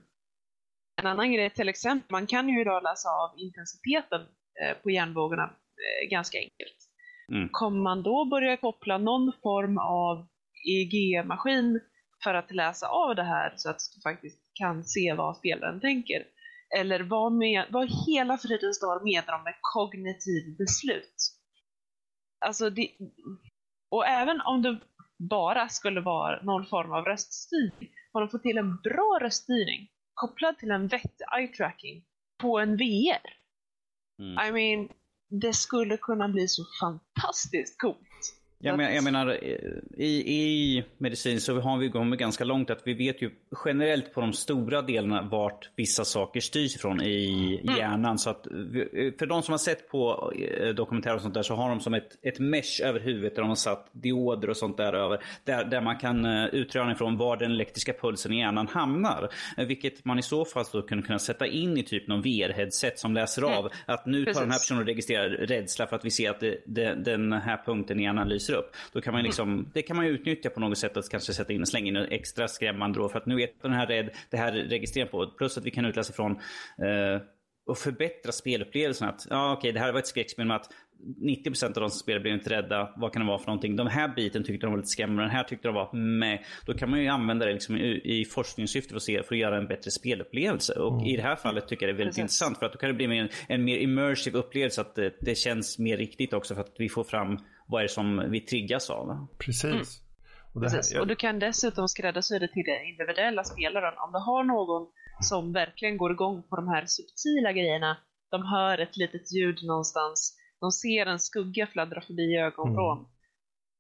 [1.00, 4.20] en annan grej till exempel, man kan ju idag läsa av intensiteten
[4.62, 6.87] eh, på hjärnvågorna eh, ganska enkelt.
[7.32, 7.48] Mm.
[7.52, 10.26] Kommer man då börja koppla någon form av
[10.68, 11.80] EEG-maskin
[12.24, 16.26] för att läsa av det här så att du faktiskt kan se vad spelaren tänker?
[16.78, 21.14] Eller vad, med, vad hela fridens dag menar de med kognitiv beslut?
[22.46, 22.90] Alltså det,
[23.90, 24.78] och även om det
[25.18, 30.58] bara skulle vara någon form av röststyrning, har de fått till en bra röststyrning kopplad
[30.58, 32.04] till en vettig eye tracking
[32.42, 33.38] på en VR.
[34.18, 34.46] Mm.
[34.46, 34.88] I mean,
[35.28, 38.07] det skulle kunna bli så fantastiskt coolt.
[38.60, 42.80] Jag, men, jag menar, eh, i, i medicin så har vi kommit ganska långt att
[42.84, 43.30] vi vet ju
[43.64, 48.18] generellt på de stora delarna vart vissa saker styrs ifrån i hjärnan.
[48.18, 51.54] Så att vi- för de som har sett på eh, dokumentärer och sånt där så
[51.54, 54.76] har de som ett, ett mesh över huvudet där de har satt dioder och sånt
[54.76, 55.20] där över.
[55.44, 59.28] Där, där man kan utröna ifrån var den elektriska pulsen i hjärnan hamnar.
[59.56, 62.92] Eh, vilket man i så fall skulle kunna, kunna sätta in i typ någon VR-headset
[62.96, 64.62] som läser av att nu tar den här Precis.
[64.62, 68.02] personen och registrerar rädsla för att vi ser att det, det, den här punkten i
[68.02, 68.76] hjärnan lyser upp.
[68.92, 71.52] Då kan man liksom, det kan man ju utnyttja på något sätt att kanske sätta
[71.52, 74.36] in, slänga in en extra skrämmande då för att nu vet den här rädd, det
[74.36, 75.26] här registrerar på.
[75.26, 76.32] Plus att vi kan utläsa ifrån
[76.78, 77.22] eh,
[77.66, 79.08] och förbättra spelupplevelsen.
[79.08, 80.70] Att, ja, okej, det här var ett skräckspel med att
[81.22, 82.94] 90% av de som spelar blev inte rädda.
[82.96, 83.76] Vad kan det vara för någonting?
[83.76, 85.22] De här biten tyckte de var lite skrämmande.
[85.22, 86.44] Den här tyckte de var med.
[86.66, 89.40] Då kan man ju använda det liksom i, i forskningssyfte för att, se, för att
[89.40, 90.72] göra en bättre spelupplevelse.
[90.74, 92.22] Och i det här fallet tycker jag det är väldigt Precis.
[92.22, 92.58] intressant.
[92.58, 94.80] För att då kan det bli mer, en mer immersive upplevelse.
[94.80, 97.38] Att det, det känns mer riktigt också för att vi får fram
[97.68, 99.26] vad är det som vi triggas av.
[99.38, 100.02] Precis.
[100.54, 100.98] Och det här, Precis.
[100.98, 103.94] Och du kan dessutom skräddarsy det till den individuella spelaren.
[103.98, 107.96] Om du har någon som verkligen går igång på de här subtila grejerna,
[108.30, 113.06] de hör ett litet ljud någonstans, de ser en skugga fladdra förbi ögonvrån.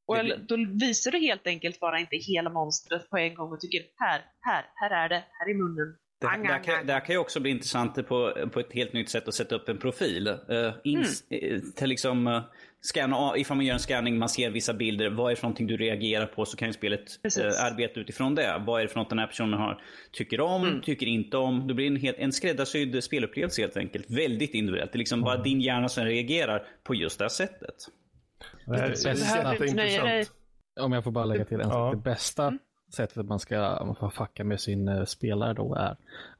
[0.06, 3.52] Och Det eller, då visar du helt enkelt bara inte hela monstret på en gång
[3.52, 5.96] och tycker här, här, här är det, här är munnen.
[6.20, 6.86] Det, Ang, det, här ang, kan, ang.
[6.86, 9.54] det här kan ju också bli intressant på, på ett helt nytt sätt att sätta
[9.54, 10.28] upp en profil.
[10.28, 12.42] Uh, ins, eh, till liksom, uh,
[12.80, 15.10] scanna, av- ifall man gör en scanning, man ser vissa bilder.
[15.10, 16.44] Vad är det för någonting du reagerar på?
[16.44, 17.42] Så kan ju spelet Precis.
[17.44, 18.62] uh, arbeta utifrån det.
[18.66, 19.82] Vad är det för något den här personen har,
[20.12, 20.80] tycker om, Mm.
[20.80, 21.66] tycker inte om.
[21.66, 24.10] Det blir en, helt, en skräddarsydd spelupplevelse helt enkelt.
[24.10, 24.92] Väldigt individuellt.
[24.92, 27.74] Det är liksom bara din hjärna som reagerar på just det här sättet.
[28.66, 30.18] det här Det är nöja dig.
[30.18, 30.32] jätteintressant.
[30.80, 31.72] Om jag får bara lägga till en Ja.
[31.72, 31.94] sak.
[31.94, 32.58] Det bästa
[32.96, 35.96] sättet man ska man får fucka med sin eh, spelare då är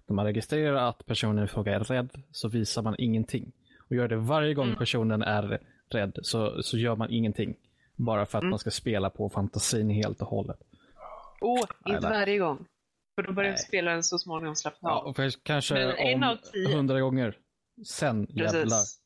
[0.08, 3.52] när man registrerar att personen i fråga är rädd så visar man ingenting.
[3.90, 5.58] Och gör det varje gång personen är
[5.94, 7.56] rädd så, så gör man ingenting.
[7.96, 10.58] Bara för att man ska spela på fantasin helt och hållet.
[11.40, 12.64] Åh, inte Eller- varje gång.
[13.14, 13.58] För då börjar Nej.
[13.58, 15.06] spelaren så småningom slappna Ja, av.
[15.06, 16.76] och för kanske Men en om tio.
[16.76, 17.36] hundra gånger.
[17.86, 18.52] Sen jävlar.
[18.62, 18.98] Precis.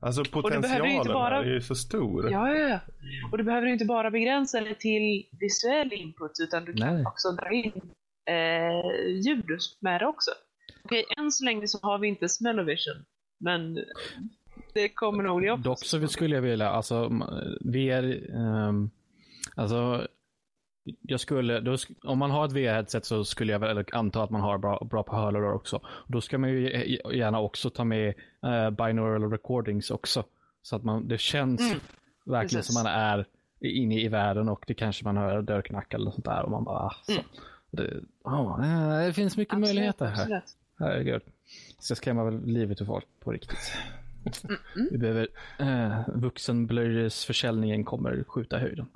[0.00, 2.30] Alltså behöver ju potentialen inte bara- är ju så stor.
[2.30, 2.78] Ja, ja, ja.
[3.32, 7.06] Och du behöver inte bara begränsa det till visuell input utan du kan Nej.
[7.06, 7.72] också dra in
[8.30, 9.44] eh, ljud
[9.80, 10.30] med det också.
[10.84, 13.04] Okej, än så länge så har vi inte smell-o-vision.
[13.40, 13.78] Men
[14.74, 15.62] det kommer nog det också.
[15.62, 17.08] Dock så skulle jag vilja, alltså
[17.60, 18.90] VR, ehm,
[19.54, 20.06] alltså
[21.02, 24.40] jag skulle, då, om man har ett VR-headset så skulle jag väl anta att man
[24.40, 25.80] har bra, bra på hörlurar också.
[26.06, 26.68] Då ska man ju
[27.14, 28.14] gärna också ta med
[28.44, 30.24] uh, binaural recordings också.
[30.62, 31.78] Så att man, det känns Mm,
[32.24, 32.74] verkligen precis.
[32.74, 33.26] som man är
[33.60, 36.78] inne i världen och det kanske man hör dörrknack eller sånt där och man bara,
[36.78, 37.12] ah, så.
[37.12, 37.24] Mm.
[37.70, 37.84] Det,
[38.26, 40.22] eh, det finns mycket Absolut, möjligheter här.
[40.22, 40.56] absolut.
[40.78, 41.22] Herregud.
[41.78, 43.72] Ska skrämma väl livet ur folk på riktigt.
[44.90, 45.28] Vi behöver,
[45.58, 48.86] eh, vuxenblöjesförsäljningen kommer skjuta i höjden.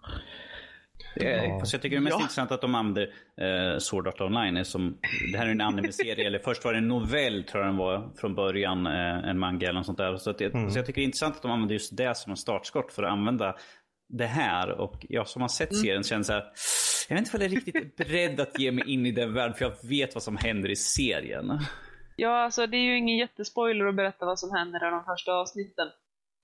[1.14, 1.58] Ja.
[1.60, 2.20] Fast jag tycker det är mest ja.
[2.20, 3.02] intressant att de använder
[3.40, 4.64] eh, Sword Art Online.
[4.64, 4.98] Som,
[5.32, 8.10] det här är en anime-serie, eller först var det en novell tror jag den var
[8.16, 8.86] från början.
[8.86, 10.16] Eh, en manga eller något sånt där.
[10.16, 10.70] Så, att, mm.
[10.70, 13.02] så jag tycker det är intressant att de använder just det som en startskott för
[13.02, 13.56] att använda
[14.08, 14.70] det här.
[14.70, 15.82] Och jag som har sett mm.
[15.82, 16.44] serien känner så här.
[17.08, 19.54] Jag vet inte om jag är riktigt beredd att ge mig in i den världen
[19.54, 21.60] för jag vet vad som händer i serien.
[22.20, 25.32] Ja, alltså det är ju ingen jättespoiler att berätta vad som händer i de första
[25.32, 25.86] avsnitten.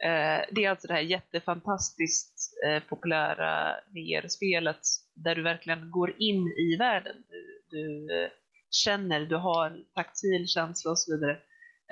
[0.05, 4.81] Eh, det är alltså det här jättefantastiskt eh, populära VR-spelet
[5.15, 7.17] där du verkligen går in i världen.
[7.29, 8.31] Du, du eh,
[8.71, 11.39] känner, du har taktil känsla och så vidare.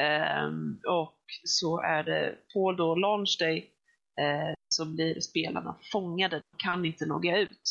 [0.00, 3.70] Ehm, och så är det på då launch day
[4.20, 7.70] eh, så blir spelarna fångade, de kan inte nogga ut.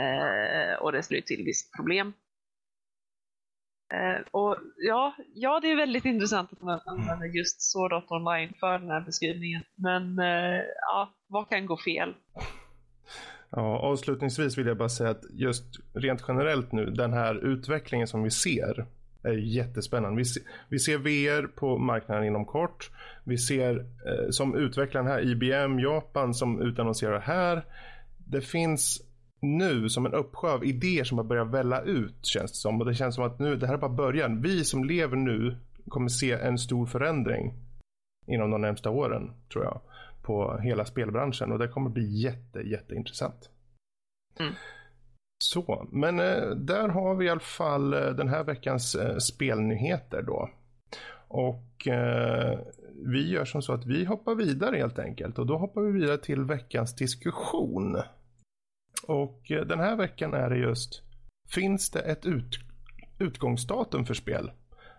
[0.00, 2.12] Eh, och det ställer till visst problem.
[3.94, 8.52] Eh, och ja, ja, det är väldigt intressant att man använder just Sword Art Online
[8.60, 9.62] för den här beskrivningen.
[9.74, 12.14] Men eh, ja, vad kan gå fel?
[13.50, 18.22] Ja, avslutningsvis vill jag bara säga att just rent generellt nu, den här utvecklingen som
[18.22, 18.86] vi ser
[19.22, 20.16] är jättespännande.
[20.16, 22.90] Vi, se, vi ser VR på marknaden inom kort.
[23.24, 27.64] Vi ser eh, som utvecklaren här IBM Japan som utannonserar här.
[28.18, 29.05] Det finns
[29.46, 32.80] nu som en uppsjö av idéer som har börjat välla ut känns det som.
[32.80, 34.42] Och det känns som att nu, det här är bara början.
[34.42, 35.56] Vi som lever nu
[35.88, 37.54] kommer se en stor förändring
[38.26, 39.80] inom de närmsta åren tror jag.
[40.22, 43.50] På hela spelbranschen och det kommer bli jätte, jätteintressant.
[44.40, 44.52] Mm.
[45.38, 50.22] Så, men eh, där har vi i alla fall eh, den här veckans eh, spelnyheter
[50.22, 50.50] då.
[51.28, 52.58] Och eh,
[53.04, 55.38] vi gör som så att vi hoppar vidare helt enkelt.
[55.38, 57.96] Och då hoppar vi vidare till veckans diskussion.
[59.06, 61.02] Och eh, den här veckan är det just,
[61.54, 62.58] finns det ett ut,
[63.18, 64.50] utgångsdatum för spel?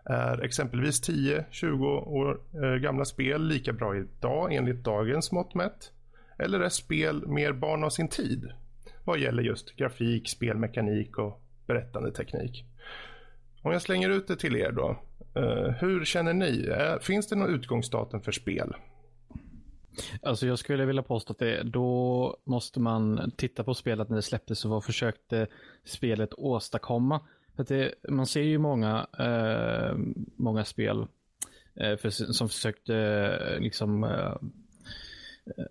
[0.05, 5.91] Är exempelvis 10-20 år eh, gamla spel lika bra idag enligt dagens mått mätt?
[6.39, 8.51] Eller är spel mer barn av sin tid?
[9.03, 12.65] Vad gäller just grafik, spelmekanik och berättande teknik.
[13.61, 14.99] Om jag slänger ut det till er då.
[15.35, 16.69] Eh, hur känner ni?
[17.01, 18.73] Finns det något utgångsdatum för spel?
[20.21, 24.21] Alltså jag skulle vilja påstå att det, då måste man titta på spelet när det
[24.21, 25.47] släpptes och vad försökte
[25.83, 27.21] spelet åstadkomma.
[27.55, 29.97] För det, man ser ju många, eh,
[30.35, 31.07] många spel
[31.75, 34.35] eh, för, som försökte eh, liksom eh,
[35.57, 35.65] eh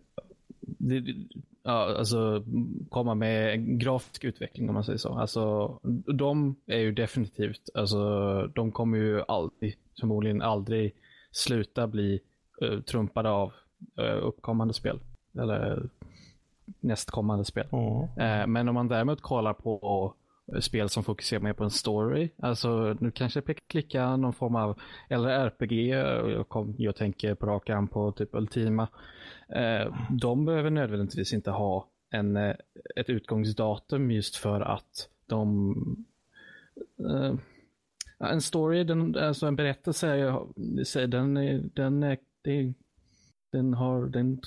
[0.60, 1.14] det,
[1.62, 2.44] ja, alltså,
[2.88, 5.18] komma med grafisk utveckling om man säger så.
[5.18, 5.78] Alltså,
[6.14, 7.98] de är ju definitivt, alltså,
[8.46, 10.94] de kommer ju alltid, förmodligen aldrig
[11.30, 12.20] sluta bli
[12.62, 13.52] uh, trumpade av
[14.22, 15.00] uppkommande spel.
[15.38, 15.88] Eller
[16.80, 17.66] nästkommande spel.
[17.72, 18.52] Mm.
[18.52, 20.14] Men om man däremot kollar på
[20.60, 22.30] spel som fokuserar mer på en story.
[22.38, 24.78] Alltså nu kanske jag klicka någon form av,
[25.08, 25.72] eller RPG,
[26.32, 28.88] jag, kom, jag tänker på rak arm på typ Ultima.
[29.48, 35.74] Eh, de behöver nödvändigtvis inte ha en, ett utgångsdatum just för att de
[38.18, 40.16] en story, den, alltså en berättelse,
[41.06, 41.34] den,
[41.74, 42.74] den, är
[43.52, 44.40] den har, den,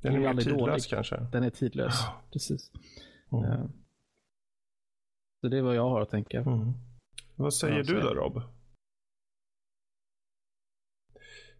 [0.00, 0.84] den är mer tidlös dålig.
[0.88, 1.16] kanske?
[1.32, 2.22] Den är tidlös, ja.
[2.32, 2.70] precis.
[3.32, 3.44] Mm.
[3.44, 3.68] Ja.
[5.40, 6.40] Så det är vad jag har att tänka.
[6.40, 6.72] Mm.
[7.36, 8.42] Vad säger du då Rob?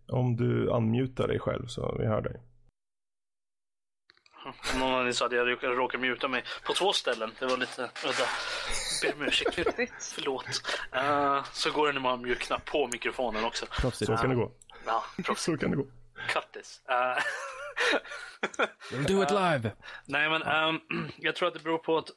[0.08, 2.40] Om du unmutar dig själv så vi hör dig.
[4.44, 7.30] Om någon av er sa att jag råkade muta mig på två ställen.
[7.38, 8.26] Det var lite udda.
[9.02, 9.54] Ber om ursäkt.
[10.14, 10.46] Förlåt.
[10.96, 13.66] Uh, så går det när man mjuknar på mikrofonen också.
[13.66, 14.10] Proffsigt.
[14.10, 14.52] Så kan det gå.
[14.86, 15.04] Ja,
[15.36, 15.86] så kan det gå.
[16.28, 16.80] Cut this.
[16.90, 17.20] Uh...
[18.92, 19.66] we'll do it live.
[19.66, 19.72] Uh,
[20.06, 20.80] nej, men um,
[21.16, 22.10] jag tror att det beror på att,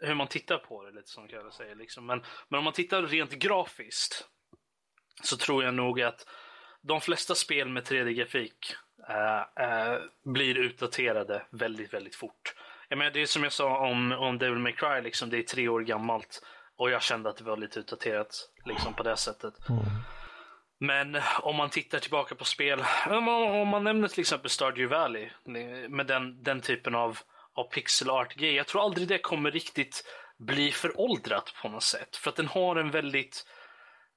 [0.00, 1.74] hur man tittar på det, lite som jag säger.
[1.74, 2.06] Liksom.
[2.06, 4.28] Men, men om man tittar rent grafiskt
[5.22, 6.26] så tror jag nog att
[6.82, 8.74] de flesta spel med 3D-grafik
[9.10, 12.54] uh, uh, blir utdaterade väldigt, väldigt fort.
[12.88, 15.42] Jag menar, det är som jag sa om, om Devil May Cry, liksom, det är
[15.42, 16.42] tre år gammalt
[16.76, 19.68] och jag kände att det var lite utdaterat liksom, på det sättet.
[19.68, 19.82] Mm.
[20.82, 25.30] Men om man tittar tillbaka på spel, om man nämner till exempel Stardew Valley
[25.88, 27.18] med den, den typen av,
[27.54, 28.54] av pixel art-grej.
[28.54, 30.04] Jag tror aldrig det kommer riktigt
[30.38, 32.16] bli föråldrat på något sätt.
[32.16, 33.46] För att den har en väldigt...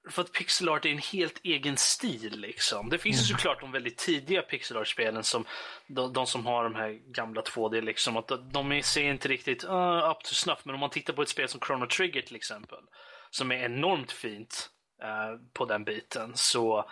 [0.09, 2.89] För att pixel art är en helt egen stil liksom.
[2.89, 3.37] Det finns ju mm.
[3.37, 5.45] såklart de väldigt tidiga pixel art-spelen som
[5.87, 8.17] de, de, som har de här gamla 2D liksom.
[8.17, 10.59] Att de ser inte riktigt uh, up to snuff.
[10.63, 12.79] Men om man tittar på ett spel som Chrono Trigger till exempel.
[13.29, 14.71] Som är enormt fint
[15.01, 16.89] Eh, på den biten så,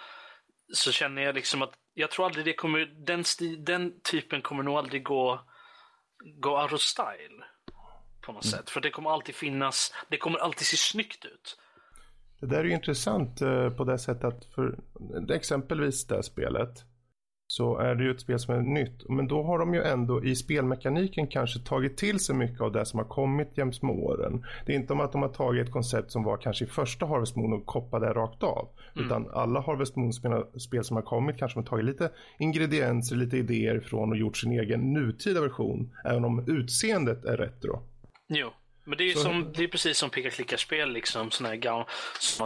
[0.73, 3.23] så känner jag liksom att jag tror aldrig det kommer, den,
[3.63, 5.39] den typen kommer nog aldrig gå,
[6.23, 7.43] gå out of style
[8.21, 8.51] på något mm.
[8.51, 8.69] sätt.
[8.69, 11.57] För det kommer alltid finnas, det kommer alltid se snyggt ut.
[12.39, 14.79] Det där är ju intressant eh, på det sättet att för
[15.31, 16.85] exempelvis det spelet
[17.53, 19.09] så är det ju ett spel som är nytt.
[19.09, 22.85] Men då har de ju ändå i spelmekaniken kanske tagit till sig mycket av det
[22.85, 24.45] som har kommit jäms med åren.
[24.65, 27.05] Det är inte om att de har tagit ett koncept som var kanske i första
[27.05, 28.69] Harvest Moon och koppat det rakt av.
[28.95, 29.05] Mm.
[29.05, 34.11] Utan alla Harvest Moon-spel som har kommit kanske har tagit lite ingredienser, lite idéer från
[34.11, 35.95] och gjort sin egen nutida version.
[36.05, 37.83] Även om utseendet är retro.
[38.27, 38.49] Jo,
[38.85, 41.87] men det är, som, det är precis som picka-klicka-spel, liksom, sådana här gamla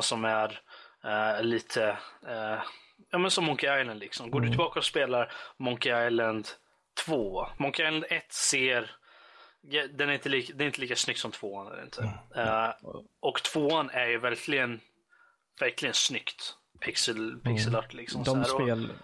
[0.02, 0.60] som är
[1.06, 2.62] uh, lite uh,
[3.12, 4.00] ja, men som Monkey Island.
[4.00, 4.32] Liksom.
[4.32, 4.50] Går mm.
[4.50, 6.48] du tillbaka och spelar Monkey Island
[7.06, 7.48] 2.
[7.58, 8.92] Monkey Island 1 ser...
[9.94, 12.02] Den är inte lika, det är inte lika snyggt som 2 är inte.
[12.36, 12.48] Mm.
[12.48, 12.74] Uh,
[13.20, 14.80] och 2 är ju verkligen,
[15.60, 16.54] verkligen snyggt.
[16.86, 18.24] Pixel, pixel art liksom.
[18.24, 18.96] De spel, Eh,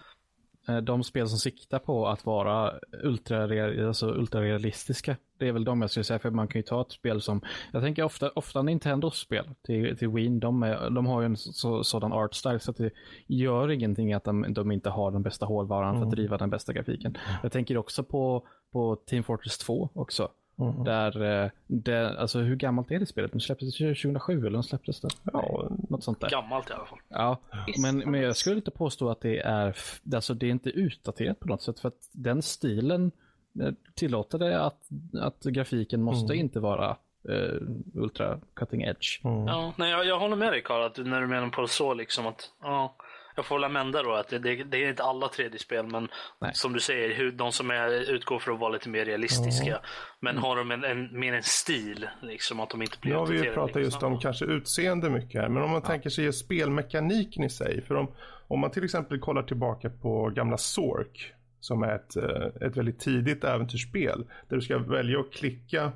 [0.82, 2.72] de spel som siktar på att vara
[3.02, 3.42] ultra,
[3.86, 6.92] alltså ultrarealistiska, det är väl de jag skulle säga, för man kan ju ta ett
[6.92, 7.40] spel som,
[7.72, 11.36] jag tänker ofta, ofta Nintendos spel till, till Wii, de, är, de har ju en
[11.36, 12.90] så, sådan art style så att det
[13.26, 16.00] gör ingenting att de, de inte har den bästa hårdvaran mm.
[16.00, 16.16] för att mm.
[16.16, 17.18] driva den bästa grafiken.
[17.42, 20.28] Jag tänker också på, på Team Fortress 2 också.
[20.58, 20.84] Mm.
[20.84, 23.32] Där, eh, det, alltså hur gammalt är det spelet?
[23.32, 25.08] Det släpptes 2007 eller släpptes det?
[25.32, 26.30] Ja, något sånt där.
[26.30, 26.98] Gammalt i alla fall.
[27.08, 27.40] Ja,
[27.78, 29.76] men, men jag skulle inte påstå att det är,
[30.14, 33.12] alltså det är inte utdaterat på något sätt för att den stilen
[33.60, 34.80] eh, tillåter det att,
[35.20, 36.44] att grafiken måste mm.
[36.44, 36.96] inte vara
[37.28, 37.60] uh,
[37.94, 39.20] ultra cutting edge.
[39.24, 39.46] Mm.
[39.46, 42.26] Ja, nej, jag, jag håller med dig Karl, att när du menar på så liksom
[42.26, 42.96] att ja,
[43.36, 46.08] jag får hålla med då att det, det, det är inte alla 3D-spel, men
[46.40, 46.50] Nej.
[46.54, 49.70] som du säger, hur, de som är, utgår för att vara lite mer realistiska.
[49.70, 49.80] Mm.
[50.20, 53.42] Men har de en, en, mer en stil, liksom att de inte blir Ja, vi
[53.42, 55.88] pratar just om kanske utseende mycket här, men om man ja.
[55.88, 57.82] tänker sig spelmekaniken i sig.
[57.82, 58.14] För om,
[58.48, 63.00] om man till exempel kollar tillbaka på gamla Sork, som är ett, eh, ett väldigt
[63.00, 65.92] tidigt äventyrsspel, där du ska välja att klicka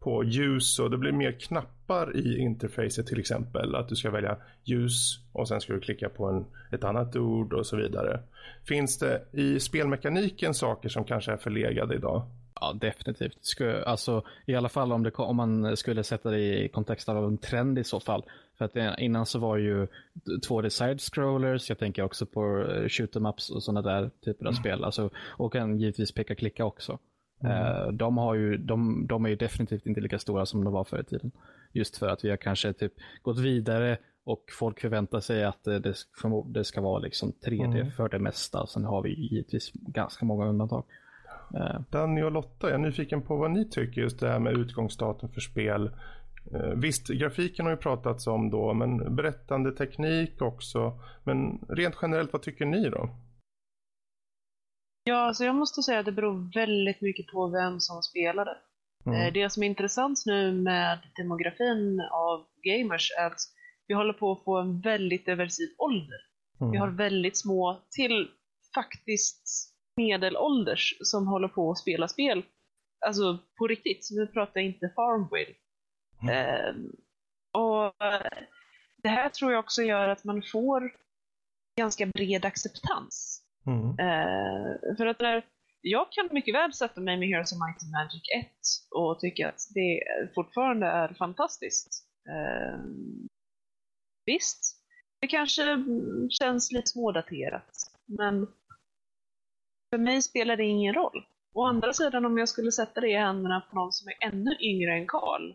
[0.00, 1.32] på ljus och det blir mer
[1.88, 3.74] knappar i interfacet till exempel.
[3.74, 7.52] Att du ska välja ljus och sen ska du klicka på en, ett annat ord
[7.52, 8.20] och så vidare.
[8.64, 12.22] Finns det i spelmekaniken saker som kanske är förlegade idag?
[12.60, 13.36] Ja, definitivt.
[13.86, 17.38] Alltså, I alla fall om, det, om man skulle sätta det i kontext av en
[17.38, 18.22] trend i så fall.
[18.58, 19.86] För att innan så var ju
[20.48, 24.52] 2D side-scrollers, jag tänker också på eh, shoot em ups och sådana där typer av
[24.52, 24.60] mm.
[24.60, 24.84] spel.
[24.84, 26.98] Alltså, och kan givetvis peka-klicka också.
[27.44, 27.96] Mm.
[27.96, 31.00] De, har ju, de, de är ju definitivt inte lika stora som de var förr
[31.00, 31.30] i tiden.
[31.72, 32.92] Just för att vi har kanske typ
[33.22, 35.94] gått vidare och folk förväntar sig att det,
[36.46, 37.90] det ska vara liksom 3D mm.
[37.90, 38.66] för det mesta.
[38.66, 40.84] Sen har vi givetvis ganska många undantag.
[41.54, 41.80] Eh.
[41.90, 45.28] Danny och Lotta, jag är nyfiken på vad ni tycker just det här med utgångsdatum
[45.28, 45.90] för spel.
[46.54, 51.00] Eh, visst, grafiken har ju pratats om då, men berättande teknik också.
[51.24, 53.10] Men rent generellt, vad tycker ni då?
[55.04, 58.56] Ja, alltså jag måste säga att det beror väldigt mycket på vem som spelade.
[59.08, 59.26] Mm.
[59.26, 63.40] Eh, det som är intressant nu med demografin av gamers är att
[63.86, 66.18] vi håller på att få en väldigt diversiv ålder.
[66.60, 66.72] Mm.
[66.72, 68.28] Vi har väldigt små till
[68.74, 72.42] faktiskt medelålders som håller på att spela spel.
[73.06, 75.54] Alltså på riktigt, nu pratar jag inte Farmville.
[76.22, 76.34] Mm.
[76.34, 76.74] Eh,
[77.60, 77.94] och
[79.02, 80.92] det här tror jag också gör att man får
[81.76, 83.88] ganska bred acceptans Mm.
[83.98, 85.42] Eh, för att där,
[85.80, 88.52] jag kan mycket väl sätta mig med Heroes of Might and Magic 1
[88.90, 90.02] och tycka att det
[90.34, 92.06] fortfarande är fantastiskt.
[92.28, 92.80] Eh,
[94.26, 94.76] visst,
[95.20, 95.84] det kanske
[96.30, 97.70] känns lite smådaterat,
[98.06, 98.46] men
[99.90, 101.26] för mig spelar det ingen roll.
[101.54, 104.56] Å andra sidan, om jag skulle sätta det i händerna på någon som är ännu
[104.60, 105.52] yngre än Karl,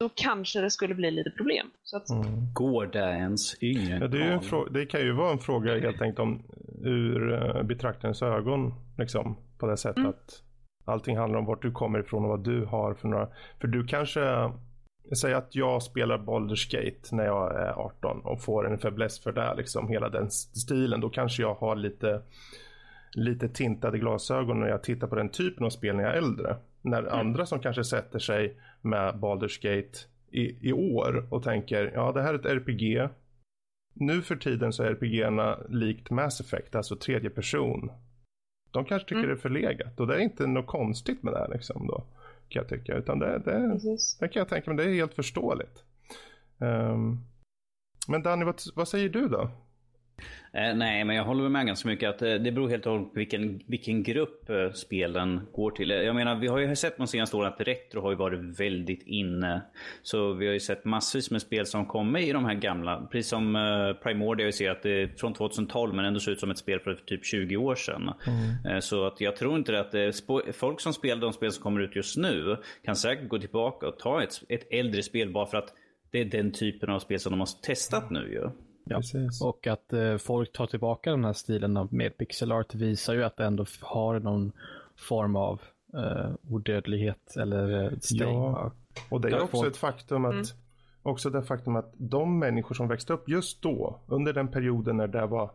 [0.00, 1.66] då kanske det skulle bli lite problem.
[1.82, 2.10] Så att...
[2.10, 2.52] mm.
[2.52, 6.18] Går det ens yngre ja, det, är det kan ju vara en fråga helt enkelt
[6.18, 6.42] om
[6.84, 8.74] ur uh, betraktarens ögon.
[8.98, 10.10] Liksom, på det sättet mm.
[10.10, 10.42] att
[10.84, 13.28] allting handlar om vart du kommer ifrån och vad du har för några.
[13.60, 14.52] För du kanske,
[15.20, 19.32] säg att jag spelar Baldur's Gate när jag är 18 och får en fäbless för
[19.32, 21.00] det, liksom hela den stilen.
[21.00, 22.22] Då kanske jag har lite,
[23.14, 26.56] lite tintade glasögon när jag tittar på den typen av spel när jag är äldre.
[26.82, 27.12] När mm.
[27.12, 29.98] andra som kanske sätter sig med Baldur's Gate
[30.30, 33.08] i, i år och tänker ja det här är ett RPG.
[33.94, 37.90] Nu för tiden så är RPG-erna likt Mass Effect, alltså tredje person.
[38.70, 39.28] De kanske tycker mm.
[39.28, 42.04] det är förlegat och det är inte något konstigt med det här liksom då.
[42.48, 43.78] Kan jag tycka, utan det, det,
[44.20, 45.84] det kan jag tänka mig, det är helt förståeligt.
[46.58, 47.20] Um,
[48.08, 49.50] men Danny, vad, vad säger du då?
[50.52, 53.12] Eh, nej, men jag håller med ganska mycket att eh, det beror helt och hållet
[53.12, 55.90] på vilken, vilken grupp eh, spelen går till.
[55.90, 59.02] Jag menar, vi har ju sett de senaste åren att retro har ju varit väldigt
[59.06, 59.62] inne.
[60.02, 63.08] Så vi har ju sett massvis med spel som kommer i de här gamla.
[63.12, 63.54] Precis som
[64.02, 66.80] Primordia, vi ser att det är från 2012 men ändå ser ut som ett spel
[66.80, 68.12] för typ 20 år sedan.
[68.26, 68.82] Mm.
[68.82, 69.94] Så att jag tror inte att
[70.54, 73.98] folk som spelar de spel som kommer ut just nu kan säkert gå tillbaka och
[73.98, 75.74] ta ett, ett äldre spel bara för att
[76.10, 78.50] det är den typen av spel som de har testat nu ju.
[78.90, 79.02] Ja.
[79.42, 83.24] Och att eh, folk tar tillbaka den här stilen av med pixel art visar ju
[83.24, 84.52] att det ändå har någon
[84.96, 85.60] form av
[85.94, 88.18] eh, odödlighet eller eh, stay.
[88.18, 88.72] Ja.
[89.10, 90.54] Och det är också folk- ett faktum att
[91.02, 95.08] också det faktum att de människor som växte upp just då, under den perioden när
[95.08, 95.50] det var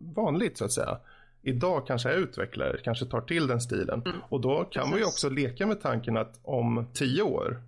[0.00, 0.98] vanligt så att säga,
[1.42, 4.02] idag kanske är utvecklare, kanske tar till den stilen.
[4.28, 7.62] Och då kan man ju också leka med tanken att om tio år,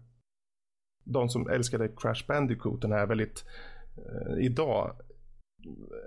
[1.04, 3.44] de som älskade Crash Bandicoot, den här väldigt
[3.96, 4.96] eh, idag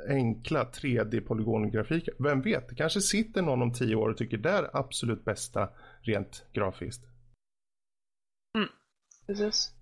[0.10, 2.14] enkla 3D-polygongrafiker.
[2.20, 5.70] Vem vet, det kanske sitter någon om tio år och tycker det är absolut bästa
[6.02, 7.06] rent grafiskt.
[9.28, 9.74] Precis.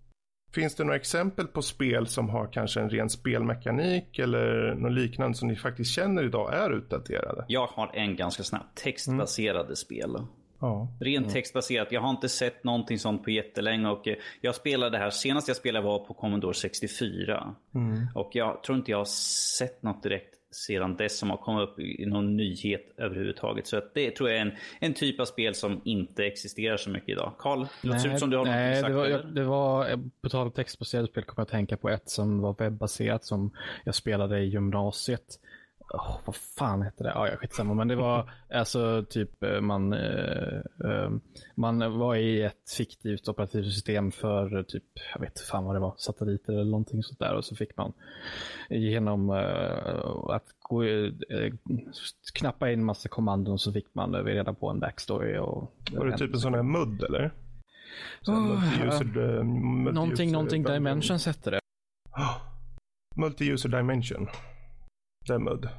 [0.51, 5.37] Finns det några exempel på spel som har kanske en ren spelmekanik eller något liknande
[5.37, 7.45] som ni faktiskt känner idag är utdaterade?
[7.47, 8.75] Jag har en ganska snabb.
[8.75, 10.17] Textbaserade spel.
[10.59, 10.87] Ja.
[10.99, 11.91] Rent textbaserat.
[11.91, 15.09] Jag har inte sett någonting sånt på jättelänge och eh, jag spelade det här.
[15.09, 17.55] Senast jag spelade var på Commodore 64.
[18.15, 19.05] Och jag tror inte jag har
[19.57, 23.67] sett något direkt sedan dess som har kommit upp i någon nyhet överhuvudtaget.
[23.67, 26.89] Så att det tror jag är en, en typ av spel som inte existerar så
[26.89, 27.33] mycket idag.
[27.39, 28.87] Karl, det ser ut som du har något nej sagt.
[28.87, 29.17] det var, eller?
[29.17, 32.09] jag, det var, eh, på tal om textbaserade spel kommer jag att tänka på ett
[32.09, 33.51] som var webbaserat som
[33.83, 35.39] jag spelade i gymnasiet.
[35.89, 37.09] Oh, vad fan hette det?
[37.09, 37.73] Ja, jag skitsamma.
[37.73, 41.09] Men det var alltså typ eh, man, eh, eh,
[41.55, 44.83] man var i ett fiktivt operativsystem för eh, typ,
[45.13, 47.35] jag vet fan vad det var, satelliter eller någonting sånt där.
[47.35, 47.93] Och så fick man
[48.69, 51.53] genom eh, att gå, eh,
[52.33, 55.37] knappa in massa kommandon så fick man reda på en backstory.
[55.37, 57.33] Och, Var det typ en sån här mudd eller?
[58.21, 59.43] Så Oh,
[59.93, 60.63] Någonting, någonting.
[60.63, 61.59] Dimensions hette det.
[63.15, 64.27] Multi-user dimension.
[65.27, 65.69] Demud.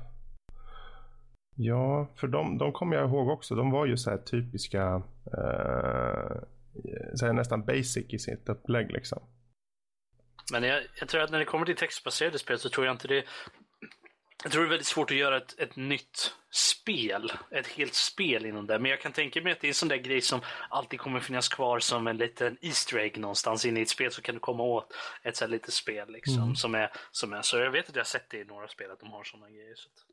[1.60, 3.54] Ja, för de, de kommer jag ihåg också.
[3.54, 6.36] De var ju så här typiska, eh,
[7.14, 9.22] så här nästan basic i sitt upplägg liksom.
[10.52, 13.08] Men jag, jag tror att när det kommer till textbaserade spel så tror jag inte
[13.08, 13.24] det...
[14.42, 17.32] Jag tror det är väldigt svårt att göra ett, ett nytt spel.
[17.50, 18.78] Ett helt spel inom det.
[18.78, 20.40] Men jag kan tänka mig att det är en sån där grej som
[20.70, 24.22] alltid kommer finnas kvar som en liten Easter egg någonstans inne i ett spel så
[24.22, 26.56] kan du komma åt ett sånt litet spel liksom.
[26.56, 27.42] Som, är, som är.
[27.42, 29.50] Så jag vet att jag har sett det i några spel att de har såna
[29.50, 29.74] grejer.
[29.74, 30.04] Så att...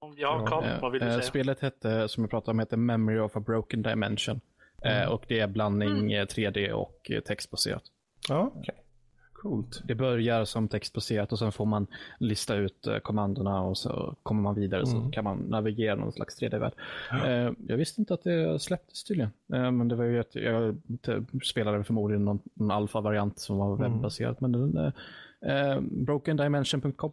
[0.00, 1.22] Ja, Ja, Carl, Eh, vad vill du eh, säga?
[1.22, 4.40] Spelet hette, som jag pratade om, heter Memory of a Broken Dimension.
[4.84, 7.82] Eh, och det är blandning eh, 3D och textbaserat.
[8.28, 8.84] Ja, okej.
[9.42, 9.82] Coolt.
[9.84, 11.86] Det börjar som textbaserat och sen får man
[12.18, 16.42] lista ut eh, kommandona och så kommer man vidare så kan man navigera någon slags
[16.42, 16.72] 3D-värld.
[17.24, 19.30] Eh, jag visste inte att det släpptes tydligen.
[19.52, 20.76] Eh, men det var ju att jag
[21.44, 24.36] spelade förmodligen någon, någon alfa-variant som var webbaserad.
[24.38, 24.92] Men den,
[25.40, 27.12] eh, brokendimension.com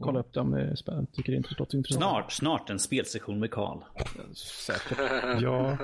[0.00, 1.10] Kolla upp det om det är spännande.
[1.12, 2.02] Tycker det är låter intressant.
[2.02, 3.78] Snart, snart en spelsession med Karl.
[4.34, 4.98] Säkert.
[5.42, 5.78] Ja,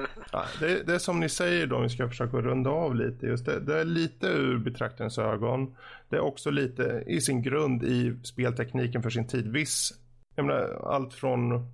[0.60, 3.26] det, det är som ni säger då, om vi ska försöka runda av lite.
[3.26, 5.76] Just det, det är lite ur betraktarens ögon.
[6.08, 9.52] Det är också lite i sin grund i speltekniken för sin tid.
[9.52, 9.92] Viss,
[10.36, 11.72] jag menar, allt från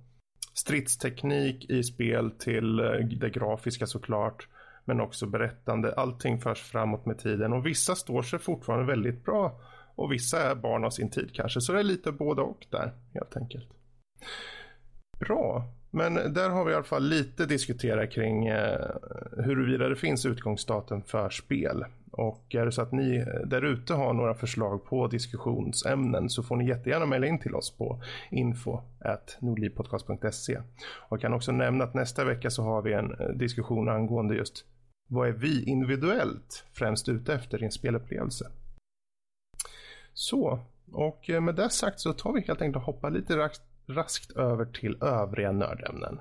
[0.53, 2.85] stridsteknik i spel till eh,
[3.19, 4.47] det grafiska såklart.
[4.85, 5.93] Men också berättande.
[5.93, 9.59] Allting förs framåt med tiden och vissa står sig fortfarande väldigt bra.
[9.95, 11.61] Och vissa är barn av sin tid kanske.
[11.61, 13.69] Så det är lite både och där helt enkelt.
[15.19, 18.87] Bra, men där har vi i alla fall lite diskuterat kring eh,
[19.37, 21.85] huruvida det finns utgångsdatum för spel.
[22.11, 26.43] Och är det så att ni därute där ute har några förslag på diskussionsämnen så
[26.43, 28.01] får ni jättegärna mejla in till oss på
[28.31, 30.57] info.nordlivpodcast.se.
[30.81, 34.35] Och jag kan också nämna att nästa vecka så har vi en eh, diskussion angående
[34.35, 34.65] just
[35.07, 38.51] vad är vi individuellt främst ute efter i en spelupplevelse.
[40.13, 40.59] Så,
[40.91, 44.31] och eh, med det sagt så tar vi helt enkelt och hoppar lite raskt, raskt
[44.31, 46.19] över till övriga nördämnen.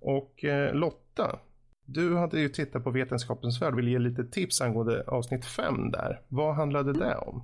[0.00, 1.38] Och eh, Lotta,
[1.86, 6.20] du hade ju tittat på Vetenskapens Värld, vill ge lite tips angående avsnitt 5 där.
[6.28, 7.42] Vad handlade det om?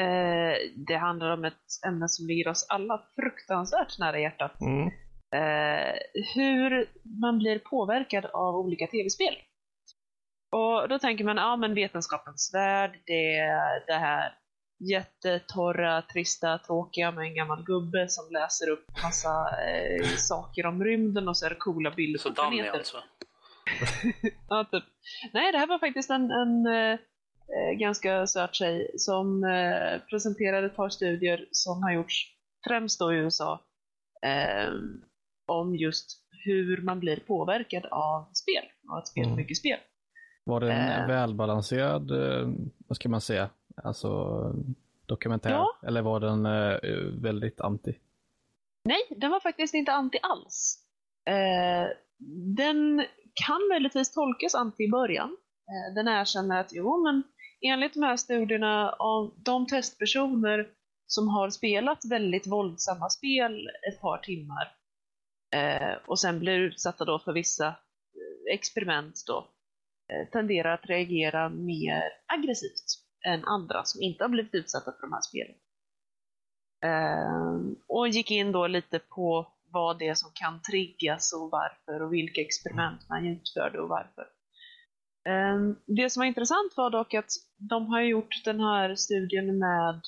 [0.00, 4.60] Eh, det handlar om ett ämne som ligger oss alla fruktansvärt nära hjärtat.
[4.60, 4.90] Mm.
[5.34, 5.94] Eh,
[6.34, 6.90] hur
[7.20, 9.34] man blir påverkad av olika tv-spel.
[10.54, 14.32] Och då tänker man, ja men Vetenskapens Värld, det är det här
[14.90, 21.28] jättetorra, trista, tråkiga med en gammal gubbe som läser upp massa eh, saker om rymden
[21.28, 22.78] och så är det coola bilder Så på Danny planeter.
[22.78, 22.96] alltså.
[24.48, 24.84] Ja, typ.
[25.32, 26.98] Nej, det här var faktiskt en, en eh,
[27.78, 32.14] ganska söt tjej som eh, presenterade ett par studier som har gjorts
[32.68, 33.60] främst då i USA
[34.26, 34.72] eh,
[35.46, 39.36] om just hur man blir påverkad av spel och att spela Mm.
[39.36, 39.78] mycket spel.
[40.44, 41.06] Var det en Eh.
[41.06, 42.48] välbalanserad, eh,
[42.88, 43.50] vad ska man säga,
[43.84, 44.34] alltså
[45.06, 45.50] dokumentär?
[45.50, 45.76] Ja.
[45.86, 46.78] Eller var den eh,
[47.22, 47.98] väldigt anti?
[48.84, 50.78] Nej, den var faktiskt inte anti alls.
[51.28, 51.88] Eh,
[52.56, 53.06] den
[53.46, 55.36] kan möjligtvis tolkas anti i början.
[55.68, 57.22] Eh, den erkänner att jo, men
[57.60, 60.68] enligt de här studierna av de testpersoner
[61.06, 64.72] som har spelat väldigt våldsamma spel ett par timmar
[65.56, 69.48] eh, och sen blir utsatta då för vissa eh, experiment då
[70.12, 72.84] Eh, tenderar att reagera mer aggressivt
[73.26, 75.56] än andra som inte har blivit utsatta för de här spelen.
[76.84, 82.02] Ehm, och gick in då lite på vad det är som kan triggas och varför
[82.02, 84.26] och vilka experiment man utförde och varför.
[85.28, 90.00] Ehm, det som var intressant var dock att de har gjort den här studien med,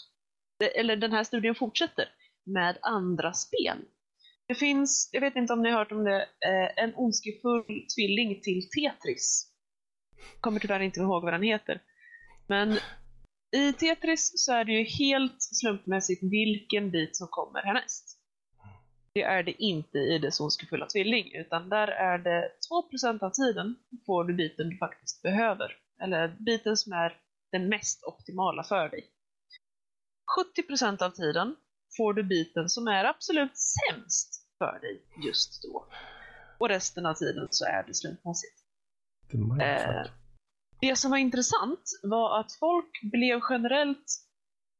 [0.75, 2.09] eller den här studien fortsätter
[2.47, 3.79] med andra spel.
[4.49, 8.41] Det finns, jag vet inte om ni har hört om det, eh, en ondskefull tvilling
[8.41, 9.56] till Tetris.
[10.41, 11.83] Kommer tyvärr inte ihåg vad den heter.
[12.47, 12.79] Men
[13.57, 18.19] i Tetris så är det ju helt slumpmässigt vilken bit som kommer härnäst.
[19.15, 22.51] Det är det inte i dess ondskefulla tvilling, utan där är det
[23.03, 23.77] 2% av tiden
[24.07, 25.77] får du biten du faktiskt behöver.
[26.03, 27.21] Eller biten som är
[27.53, 29.11] den mest optimala för dig.
[30.81, 31.57] 70% av tiden
[31.97, 35.87] får du biten som är absolut sämst för dig just då.
[36.59, 38.66] Och resten av tiden så är det slumpmässigt.
[39.35, 40.11] Eh,
[40.81, 44.07] det som var intressant var att folk blev generellt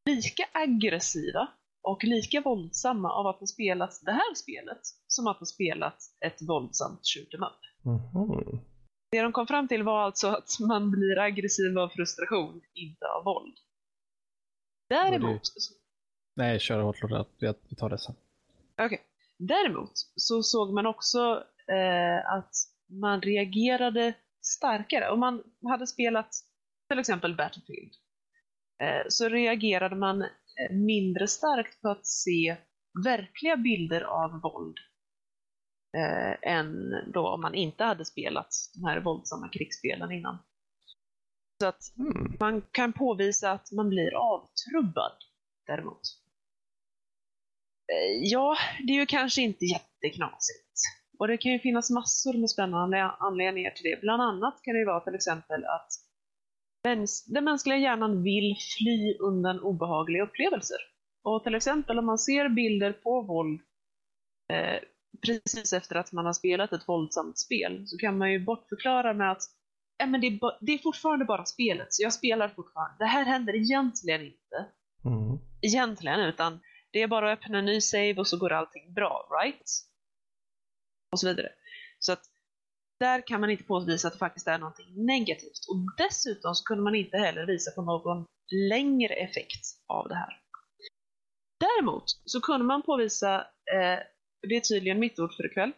[0.07, 1.49] lika aggressiva
[1.83, 6.43] och lika våldsamma av att ha spelat det här spelet som att ha spelat ett
[6.49, 7.61] våldsamt shoot em up.
[7.85, 8.61] Mm.
[9.11, 13.25] Det de kom fram till var alltså att man blir aggressiv av frustration, inte av
[13.25, 13.55] våld.
[14.89, 15.43] Däremot...
[16.37, 17.25] Nej, kör hårt Lorda.
[17.39, 18.15] Vi tar det sen.
[18.73, 18.87] Okej.
[18.87, 18.99] Okay.
[19.39, 22.53] Däremot så såg man också eh, att
[22.91, 24.15] man reagerade
[24.47, 25.11] starkare.
[25.11, 26.31] Om man hade spelat
[26.89, 27.93] till exempel Battlefield
[28.83, 30.25] eh, så reagerade man
[30.61, 32.57] Eh, mindre starkt på att se
[33.05, 34.77] verkliga bilder av våld
[35.97, 36.75] eh, än
[37.13, 40.39] då om man inte hade spelat de här våldsamma krigsspelen innan.
[41.61, 42.37] Så att mm.
[42.41, 45.17] man kan påvisa att man blir avtrubbad
[45.67, 46.03] däremot.
[47.93, 48.57] Eh, ja,
[48.87, 50.81] det är ju kanske inte jätteknasigt.
[51.19, 54.01] Och det kan ju finnas massor med spännande anledningar till det.
[54.01, 55.89] Bland annat kan det vara till exempel att
[57.27, 60.79] den mänskliga hjärnan vill fly undan obehagliga upplevelser.
[61.25, 63.61] Och till exempel om man ser bilder på våld
[64.53, 64.81] eh,
[65.27, 69.31] precis efter att man har spelat ett våldsamt spel så kan man ju bortförklara med
[69.33, 69.43] att
[70.03, 72.97] eh, men det, är det är fortfarande bara spelet, så jag spelar fortfarande.
[72.99, 74.67] Det här händer egentligen inte.
[75.05, 75.39] Mm.
[75.63, 76.61] Egentligen, utan
[76.91, 79.71] det är bara att öppna en ny save och så går allting bra, right?
[81.17, 81.49] Och så vidare.
[81.99, 82.23] Så att
[83.01, 85.65] där kan man inte påvisa att det faktiskt är någonting negativt.
[85.69, 88.27] Och dessutom så kunde man inte heller visa på någon
[88.71, 90.41] längre effekt av det här.
[91.61, 93.41] Däremot så kunde man påvisa,
[93.75, 93.99] eh,
[94.49, 95.73] det är tydligen mitt ord för ikväll,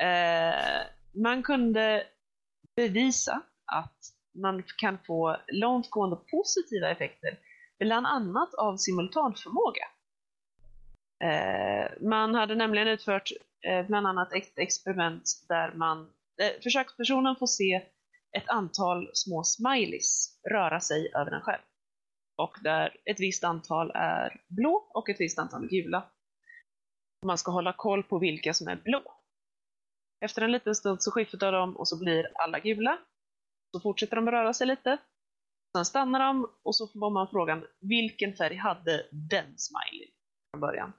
[0.00, 0.82] eh,
[1.22, 2.06] man kunde
[2.76, 3.42] bevisa
[3.72, 3.98] att
[4.34, 7.38] man kan få långtgående positiva effekter,
[7.78, 9.86] bland annat av simultanförmåga.
[11.24, 13.30] Eh, man hade nämligen utfört
[13.66, 16.00] eh, bland annat ett experiment där man
[16.42, 17.82] eh, försökspersonen får se
[18.36, 21.62] ett antal små smileys röra sig över en själv.
[22.36, 26.10] Och där ett visst antal är blå och ett visst antal gula.
[27.26, 29.02] Man ska hålla koll på vilka som är blå.
[30.24, 32.98] Efter en liten stund så skiftar de och så blir alla gula.
[33.74, 34.98] Så fortsätter de röra sig lite.
[35.76, 40.10] Sen stannar de och så får man frågan vilken färg hade den smiley
[40.50, 40.92] från början?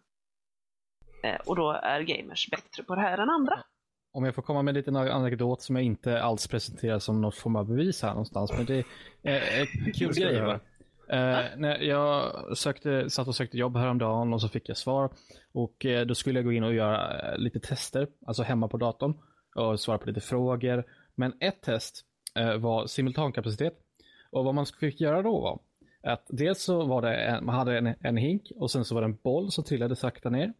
[1.25, 3.63] Eh, och då är gamers bättre på det här än andra.
[4.11, 7.35] Om jag får komma med en liten anekdot som jag inte alls presenterar som något
[7.35, 8.53] form av bevis här någonstans.
[8.53, 8.83] Men det
[9.23, 10.41] är en kul grej.
[10.41, 10.59] Va?
[11.13, 15.09] Uh, när jag sökte, satt och sökte jobb häromdagen och så fick jag svar.
[15.53, 18.77] Och uh, då skulle jag gå in och göra uh, lite tester, alltså hemma på
[18.77, 19.13] datorn.
[19.55, 20.83] Och svara på lite frågor.
[21.15, 22.05] Men ett test
[22.59, 23.73] var simultankapacitet.
[24.31, 25.59] Och vad man fick göra då var
[26.03, 29.01] att dels så var det en, man hade en, en hink och sen så var
[29.01, 30.53] det en boll som trillade sakta ner.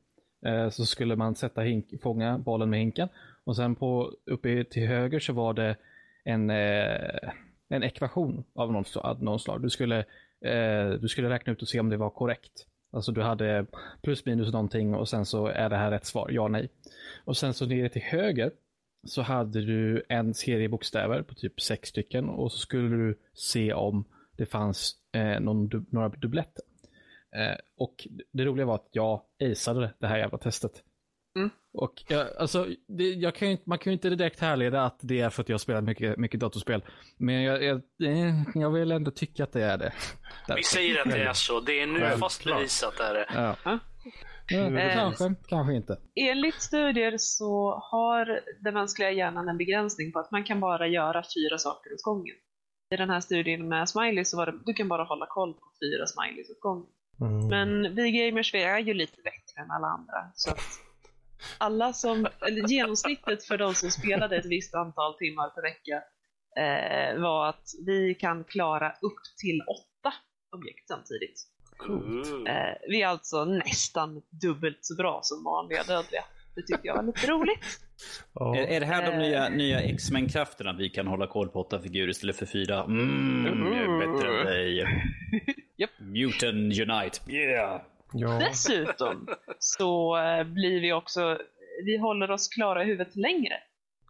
[0.46, 3.10] Eh, så skulle man sätta hink, fånga bollen med hinken
[3.44, 5.76] och sen på, uppe till höger så var det
[6.24, 7.30] en, eh,
[7.70, 9.62] en ekvation av någon, av någon slag.
[9.62, 10.00] Du skulle,
[10.46, 12.68] eh, du skulle räkna ut och se om det var korrekt.
[12.92, 13.66] Alltså du hade
[14.02, 16.70] plus minus någonting och sen så är det här rätt svar, ja nej.
[17.26, 18.52] Och sen så nere till höger
[19.08, 23.74] så hade du en serie bokstäver på typ sex stycken och så skulle du se
[23.74, 24.06] om
[24.38, 26.64] det fanns eh, någon, några dubbletter.
[27.36, 29.22] Eh, och det roliga var att jag
[29.52, 30.84] aceade det här jävla testet.
[31.38, 31.50] Mm.
[31.74, 35.20] Och jag, alltså, det, jag kan ju, man kan ju inte direkt härleda att det
[35.20, 36.84] är för att jag har spelat mycket, mycket datorspel.
[37.18, 37.82] Men jag, jag,
[38.56, 39.94] jag vill ändå tycka att det är det.
[40.56, 41.60] Vi säger att det är så.
[41.60, 42.20] Det är nu Självklart.
[42.20, 43.28] fast bevisat är det.
[43.34, 43.56] Ja.
[43.66, 43.80] Ja.
[44.48, 45.98] Ja, kanske, kanske inte.
[46.16, 51.24] Enligt studier så har den mänskliga hjärnan en begränsning på att man kan bara göra
[51.36, 52.36] fyra saker åt gången.
[52.94, 55.72] I den här studien med smileys så var det, du kan bara hålla koll på
[55.82, 56.88] fyra smileys åt gången.
[57.22, 57.48] Mm.
[57.48, 60.32] Men vi gamers vi är ju lite bättre än alla andra.
[60.36, 60.80] Så att
[61.58, 66.04] alla som, eller genomsnittet för de som spelade ett visst antal timmar per vecka
[66.58, 70.14] eh, var att vi kan klara upp till åtta
[70.56, 71.42] objekt samtidigt.
[71.78, 72.48] Cool.
[72.48, 72.54] Eh,
[72.90, 76.24] vi är alltså nästan dubbelt så bra som vanliga dödliga.
[76.56, 77.80] Det tycker jag var lite roligt.
[78.34, 78.58] Oh.
[78.58, 79.18] Är, är, det här de Eh.
[79.18, 80.74] nya, nya X-Men-krafterna?
[80.74, 82.84] Vi kan hålla koll på åtta figurer istället för fyra.
[82.84, 84.86] Mm, jag är bättre än dig.
[85.78, 85.92] Japp.
[86.00, 87.32] Mutant Unite.
[87.32, 87.82] Yeah!
[88.14, 88.40] Ja.
[88.40, 89.28] Dessutom
[89.60, 91.40] så eh, blir vi också,
[91.86, 93.54] vi håller oss klara i huvudet längre.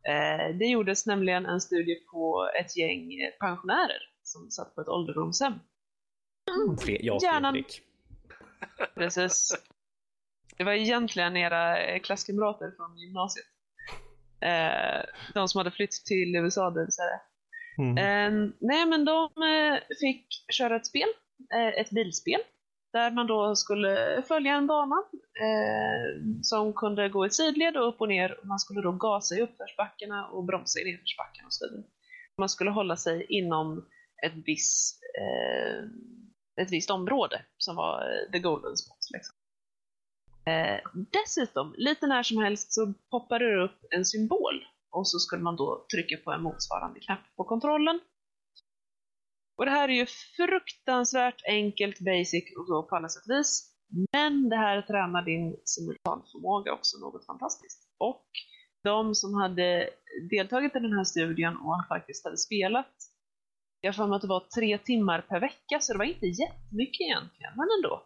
[0.09, 3.09] Eh, Det gjordes nämligen en studie på ett gäng
[3.39, 5.53] pensionärer som satt på ett ålderdomshem.
[6.99, 7.63] Jag Hjärnan.
[8.95, 9.51] Precis.
[10.57, 13.45] Det var egentligen era eh, klasskamrater från gymnasiet.
[15.33, 17.21] De som hade flytt till USA, det vill säga.
[17.77, 18.53] Mm.
[18.59, 19.29] Nej, men de
[20.01, 21.07] fick köra ett spel,
[21.53, 22.41] Eh, ett bilspel,
[22.93, 24.95] där man då skulle följa en bana
[25.41, 28.39] eh, som kunde gå i sidled och upp och ner.
[28.43, 31.83] Man skulle då gasa i uppförsbackarna och bromsa i nedförsbackarna och så vidare.
[32.37, 33.85] Man skulle hålla sig inom
[34.25, 35.83] ett, viss, eh,
[36.63, 38.97] ett visst område som var eh, the golden spot.
[39.13, 39.35] Liksom.
[40.45, 40.79] Eh,
[41.11, 45.55] dessutom, lite när som helst så poppade det upp en symbol och så skulle man
[45.55, 47.99] då trycka på en motsvarande knapp på kontrollen.
[49.57, 50.05] Och det här är ju
[50.37, 53.71] fruktansvärt enkelt, basic och så på alla sätt och vis.
[54.13, 57.79] Men det här tränar din simultanförmåga också något fantastiskt.
[57.97, 58.25] Och
[58.83, 59.89] de som hade
[60.29, 62.95] deltagit i den här studien och faktiskt hade spelat,
[63.81, 66.25] jag har för mig att det var tre timmar per vecka, så det var inte
[66.25, 68.03] jättemycket egentligen, men ändå.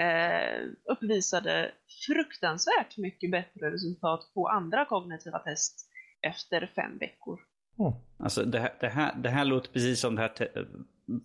[0.00, 0.60] Eh,
[0.92, 1.72] uppvisade
[2.06, 5.90] fruktansvärt mycket bättre resultat på andra kognitiva test
[6.22, 7.40] efter fem veckor.
[7.80, 7.92] Mm.
[8.18, 10.30] Alltså det här, det, här, det här låter precis som det här,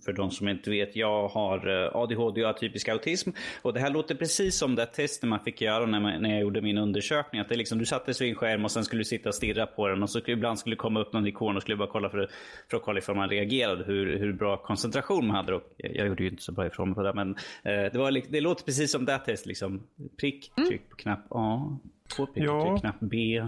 [0.06, 3.30] för de som inte vet, jag har eh, ADHD och atypisk autism.
[3.61, 6.41] Och det här låter precis som det testet man fick göra när, man, när jag
[6.41, 7.41] gjorde min undersökning.
[7.41, 9.36] Att det liksom, du satte sig vid en skärm och sen skulle du sitta och
[9.36, 11.91] stirra på den och så ibland skulle det komma upp någon ikon och skulle bara
[11.91, 12.30] kolla för,
[12.69, 15.56] för att kolla ifall man reagerade, hur, hur bra koncentration man hade.
[15.56, 17.30] Och jag, gjorde ju inte så bra ifrån mig på det, men
[17.64, 19.45] eh, det, var, det låter precis som det testet.
[19.45, 19.84] Liksom.
[20.19, 21.77] Prick, tryck på knapp A,
[22.16, 22.74] två prickar, Ja.
[22.74, 23.44] på knapp B.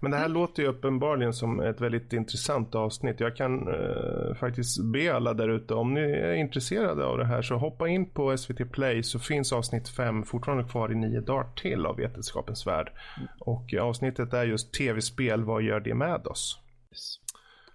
[0.00, 3.20] Men det här låter ju uppenbarligen som ett väldigt intressant avsnitt.
[3.20, 7.42] Jag kan eh, faktiskt be alla där ute, om ni är intresserade av det här
[7.42, 11.46] så hoppa in på SVT Play så finns avsnitt 5 fortfarande kvar i nio dagar
[11.56, 12.92] till av Vetenskapens Värld.
[13.40, 16.58] Och eh, avsnittet är just tv-spel, vad gör det med oss?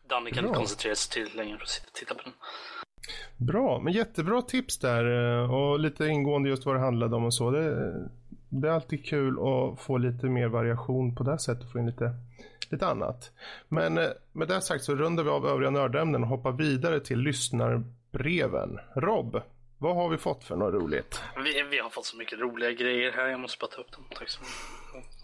[0.10, 0.49] Danny kan Bra.
[0.49, 2.34] inte koncentrera sig till längre för att sitta och titta på den.
[3.47, 5.05] Bra, men jättebra tips där
[5.41, 7.51] eh, och lite ingående just vad det handlade om och så.
[7.51, 7.93] Det,
[8.61, 12.11] det är alltid kul att få lite mer variation på det sättet, få in lite,
[12.69, 13.31] lite annat.
[13.67, 17.19] Men eh, med det sagt så rundar vi av övriga nördämnen och hoppar vidare till
[17.19, 18.80] lyssnarbreven.
[18.95, 19.41] Rob,
[19.77, 21.21] vad har vi fått för något roligt?
[21.43, 24.03] Vi, vi har fått så mycket roliga grejer här, jag måste bara ta upp dem.
[24.15, 24.41] Tack så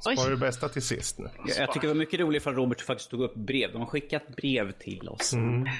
[0.09, 0.25] mycket.
[0.25, 1.29] Är det bästa till sist nu?
[1.47, 3.71] Jag, jag tycker det var mycket roligt för Robert faktiskt tog upp brev.
[3.71, 5.33] De har skickat brev till oss.
[5.33, 5.65] Mm.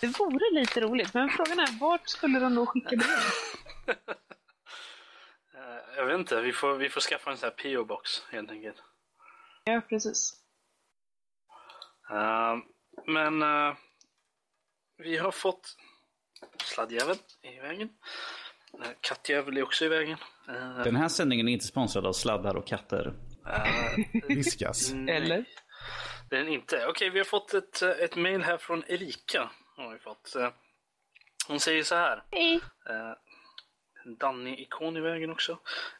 [0.00, 3.96] Det vore lite roligt, men frågan är vart skulle de då skicka brev?
[5.66, 8.76] Eh, jag vet inte, vi får, vi får skaffa en sån här PO-box helt enkelt.
[9.64, 10.32] Ja, precis.
[12.10, 12.56] Eh,
[13.06, 13.76] men eh,
[14.98, 15.76] vi har fått
[16.64, 17.88] sladdjäveln i vägen.
[18.74, 20.18] Uh, kattjävel är också i vägen.
[20.84, 23.14] Den här sändningen är inte sponsrad av sladdar och katter.
[24.28, 24.92] Viskas.
[24.94, 25.44] nej, Eller?
[26.30, 26.86] Det är den inte.
[26.86, 29.50] Okej, vi har fått ett, ett mail här från Erika.
[29.76, 30.36] Har vi fått.
[31.48, 32.24] Hon säger så här.
[32.30, 32.60] Hej!
[34.06, 35.58] Eh, Danny-ikon i vägen också.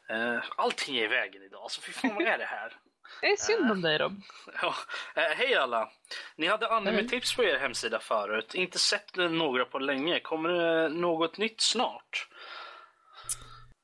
[0.09, 2.73] Eh, allting är i vägen idag, så fy fan vad är det här?
[3.21, 4.21] Det är synd om dig Rob.
[4.61, 4.73] Ja,
[5.15, 5.89] eh, hej alla!
[6.35, 8.55] Ni hade anime-tips på er hemsida förut.
[8.55, 10.19] Inte sett några på länge.
[10.19, 12.27] Kommer det något nytt snart?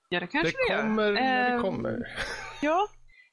[0.10, 2.00] Ja, det kanske Det det, kommer när det Eh, kommer.
[2.62, 2.88] Ja.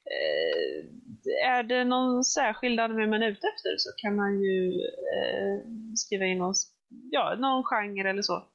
[0.05, 4.81] Eh, är det någon särskild anime man är ute efter så kan man ju
[5.15, 5.59] eh,
[5.95, 6.67] skriva in oss,
[7.11, 8.47] ja, någon genre eller så.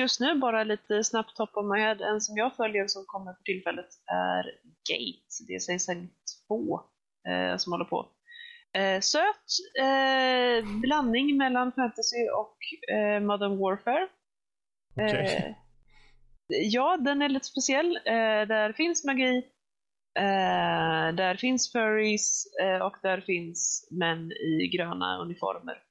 [0.00, 1.96] Just nu bara lite snabbt top of my head.
[2.00, 4.42] En som jag följer som kommer för tillfället är
[4.88, 5.44] Gate.
[5.46, 6.08] Det är säsong
[6.48, 6.80] två
[7.28, 8.08] eh, som håller på.
[8.72, 9.46] Eh, söt
[9.80, 12.56] eh, blandning mellan fantasy och
[12.94, 14.08] eh, modern warfare.
[14.92, 15.36] Okej.
[15.36, 15.54] Eh,
[16.48, 17.96] ja, den är lite speciell.
[17.96, 19.36] Eh, där finns magi,
[20.18, 22.46] eh, där finns furries
[22.82, 25.82] och där finns män i gröna uniformer.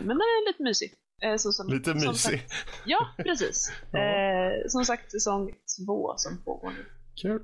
[0.00, 0.94] Men den är lite mysig.
[1.20, 2.40] Eh, så som, Lite som mysig.
[2.40, 3.72] Sagt, ja, precis.
[3.92, 3.98] Ja.
[3.98, 6.86] Eh, som sagt, säsong två som pågår nu.
[7.22, 7.42] Kul.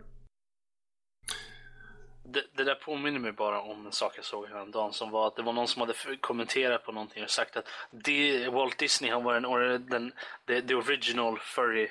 [2.24, 5.36] Det, det där påminner mig bara om en sak jag såg häromdagen som var att
[5.36, 9.24] det var någon som hade kommenterat på någonting och sagt att det, Walt Disney han
[9.24, 10.12] var den, den
[10.46, 11.88] the, the original furry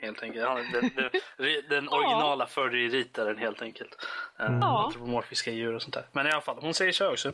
[0.00, 0.46] helt enkelt.
[0.46, 1.10] Han, den, den,
[1.68, 4.06] den originala furry-ritaren helt enkelt.
[4.38, 4.60] Mm.
[4.60, 4.84] Ja.
[4.84, 6.06] Antropomorfiska djur och sånt där.
[6.12, 7.32] Men i alla fall, hon säger så också.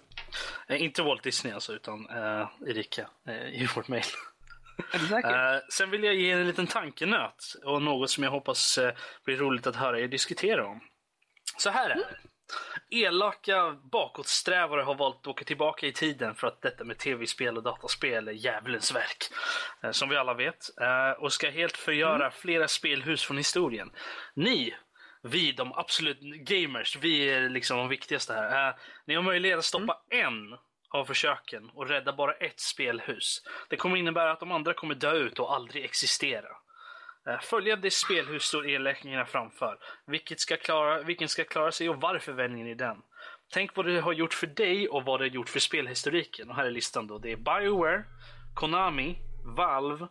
[0.69, 4.05] Eh, inte Walt Disney alltså, utan eh, Erika eh, i vårt mejl.
[5.25, 8.93] Eh, sen vill jag ge en liten tankenöt och något som jag hoppas eh,
[9.25, 10.81] blir roligt att höra er diskutera om.
[11.57, 12.30] Så här är det.
[12.91, 17.63] Elaka bakåtsträvare har valt att åka tillbaka i tiden för att detta med tv-spel och
[17.63, 19.25] dataspel är djävulens verk.
[19.83, 20.79] Eh, som vi alla vet.
[20.81, 23.91] Eh, och ska helt förgöra flera spelhus från historien.
[24.35, 24.75] Ni,
[25.23, 28.69] vi de absolut gamers, vi är liksom de viktigaste här.
[28.69, 28.75] Eh,
[29.07, 30.57] ni har möjlighet att stoppa en
[30.91, 33.43] av försöken och rädda bara ett spelhus.
[33.69, 36.49] Det kommer innebära att de andra kommer dö ut och aldrig existera.
[37.31, 39.79] Eh, Följande spelhus står elräkningarna framför.
[40.07, 42.97] Vilket ska klara, vilken ska klara sig och varför väljer ni den?
[43.53, 46.51] Tänk vad det har gjort för dig och vad det har gjort för spelhistoriken.
[46.51, 47.19] Och här är listan då.
[47.19, 48.05] Det är Bioware,
[48.55, 49.19] Konami,
[49.57, 50.09] Valve,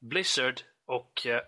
[0.00, 1.40] Blizzard och eh,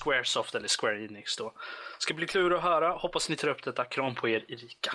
[0.00, 1.54] Squaresoft eller Square Enix då.
[1.98, 2.92] Ska bli klurigt att höra.
[2.92, 3.84] Hoppas ni tar upp detta.
[3.84, 4.92] Kram på er Erika.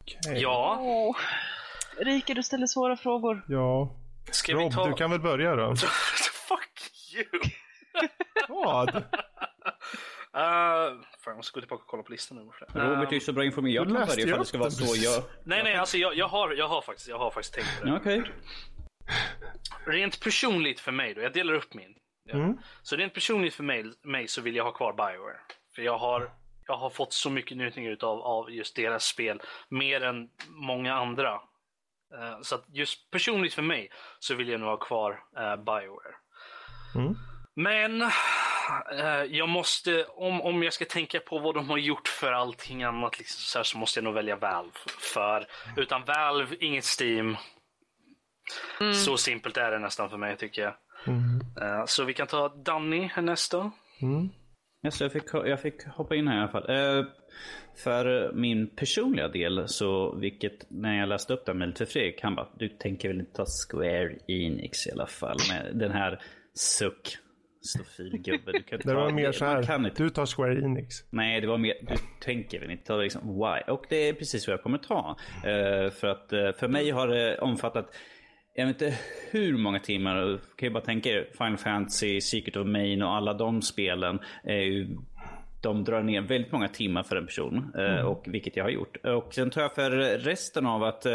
[0.00, 0.42] Okej.
[0.42, 1.16] Ja, Åh.
[1.96, 3.44] Rika, du ställer svåra frågor.
[3.48, 3.96] Ja.
[4.30, 4.86] ska Rob, vi ta...
[4.86, 5.76] du kan väl börja då?
[6.48, 7.40] Fuck you!
[8.48, 8.96] Vad?
[8.96, 9.02] Uh,
[10.34, 12.42] fan, jag måste gå tillbaka och kolla på listan nu.
[12.80, 13.90] Uh, Robert är ju så bra informerad.
[13.90, 15.22] Jag kan för att det ska vara så jag...
[15.44, 17.96] Nej, nej, alltså jag, jag, har, jag, har faktiskt, jag har faktiskt tänkt på det.
[17.96, 18.22] Okej.
[19.86, 21.94] Rent personligt för mig då, jag delar upp min.
[22.24, 22.34] Ja.
[22.34, 22.58] Mm.
[22.82, 25.40] Så rent personligt för mig, mig så vill jag ha kvar Bioware.
[25.74, 26.30] För jag har,
[26.66, 29.40] jag har fått så mycket njutning utav av just deras spel.
[29.68, 31.40] Mer än många andra.
[32.14, 36.14] Eh, så att just personligt för mig så vill jag nog ha kvar eh, Bioware.
[36.94, 37.14] Mm.
[37.54, 38.10] Men
[39.28, 43.18] jag måste, om, om jag ska tänka på vad de har gjort för allting annat
[43.18, 44.72] liksom, så, här, så måste jag nog välja Valve.
[45.14, 45.46] För
[45.76, 47.36] utan Valve, inget Steam.
[48.94, 50.74] Så simpelt är det nästan för mig tycker jag.
[51.06, 51.40] Mm.
[51.60, 53.70] Eh, så vi kan ta Danny härnäst då.
[54.02, 54.28] Mm.
[54.84, 56.70] Yes, jag, fick, jag fick hoppa in här i alla fall.
[56.70, 57.04] Eh,
[57.84, 62.22] för min personliga del, så vilket när jag läste upp det här mejlet för Fredrik,
[62.22, 66.22] han bara, du tänker väl inte ta Square Enix i alla fall med den här
[66.54, 67.18] suck.
[67.60, 68.52] Stofilgubbe.
[68.52, 69.92] Du kan Det var mer så här.
[69.96, 70.96] Du tar Square Enix.
[71.10, 73.72] Nej, det var mer, du tänker väl inte ta liksom why?
[73.72, 75.16] Och det är precis vad jag kommer ta.
[75.44, 77.94] Eh, för att eh, för mig har det omfattat,
[78.54, 78.98] jag vet inte
[79.30, 83.34] hur många timmar, kan ju bara tänka er Final Fantasy, Secret of Main och alla
[83.34, 84.18] de spelen.
[84.44, 84.96] ju
[85.60, 88.96] de drar ner väldigt många timmar för en person, eh, och vilket jag har gjort.
[88.96, 91.06] Och sen tar jag för resten av att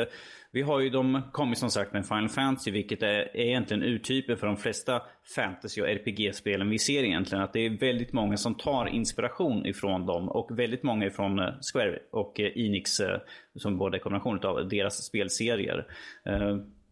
[0.54, 4.38] vi har ju de kommit som sagt med Final Fantasy, vilket är, är egentligen urtypen
[4.38, 5.02] för de flesta
[5.36, 7.44] fantasy och RPG-spelen vi ser egentligen.
[7.44, 11.50] Att det är väldigt många som tar inspiration ifrån dem och väldigt många ifrån eh,
[11.74, 13.20] Square och eh, Enix, eh,
[13.56, 15.88] som båda är kombination av deras spelserier.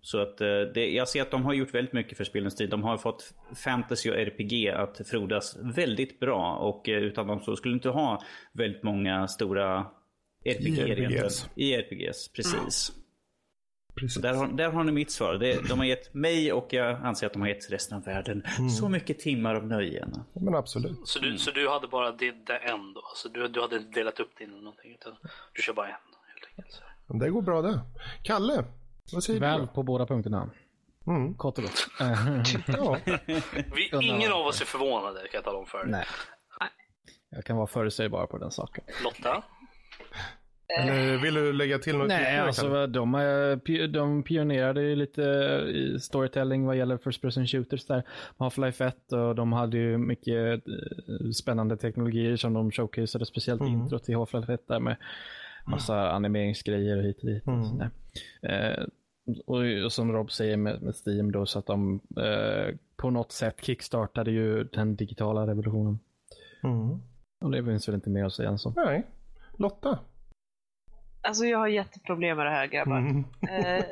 [0.04, 0.38] Så att
[0.74, 2.70] det, jag ser att de har gjort väldigt mycket för spelens tid.
[2.70, 3.34] De har fått
[3.64, 8.22] fantasy och RPG att frodas väldigt bra och utan dem så skulle inte ha
[8.54, 9.86] väldigt många stora
[10.46, 10.92] RPG I.
[10.92, 11.50] RPGs.
[11.56, 13.01] I RPGs, precis.
[13.96, 14.22] Precis.
[14.22, 15.34] Där har, där har ni mitt svar.
[15.34, 18.44] Det, de har gett mig och jag anser att de har gett resten av världen
[18.80, 20.24] så mycket timmar av nöjen.
[20.34, 21.08] Men absolut.
[21.08, 23.02] Så du, så du hade bara det, det en då?
[23.16, 24.92] Så du, du hade inte delat upp din eller någonting?
[24.92, 25.14] Utan
[25.54, 26.74] du kör bara en helt enkelt?
[27.08, 27.14] Så.
[27.14, 27.80] Det går bra det.
[28.24, 28.66] Kalle,
[29.14, 29.68] vad säger Väl du?
[29.68, 30.50] på båda punkterna.
[31.08, 31.34] Mm.
[31.34, 31.88] Kort och gott.
[32.68, 32.98] Ja.
[33.76, 35.88] Vi, ingen av oss är förvånade kan jag tala om för dig.
[35.92, 36.06] Nej.
[37.30, 38.84] Jag kan vara förutsägbar på den saken.
[39.04, 39.44] Lotta?
[40.80, 45.22] Eller vill du lägga till något Nej, alltså de, eh, de pionerade ju lite
[45.74, 48.04] i storytelling vad gäller first person shooters där.
[48.38, 53.74] Half-Life 1 och de hade ju mycket eh, spännande teknologier som de showcaseade, speciellt Mm.
[53.74, 54.96] introt till Half-Life 1 där med
[55.66, 57.48] massa animeringsgrejer och hit och dit.
[57.48, 57.64] Mm.
[57.64, 58.86] Och, eh,
[59.46, 63.32] och, och som Rob säger med, med Steam då så att de eh, på något
[63.32, 66.00] sätt kickstartade ju den digitala revolutionen.
[66.64, 67.02] Mm.
[67.42, 68.74] Och det finns väl inte mer att säga än så.
[68.76, 69.08] Nej.
[69.58, 70.00] Lotta?
[71.24, 72.98] Alltså jag har jätteproblem med det här grabbar.
[72.98, 73.24] Mm.
[73.50, 73.86] Eh,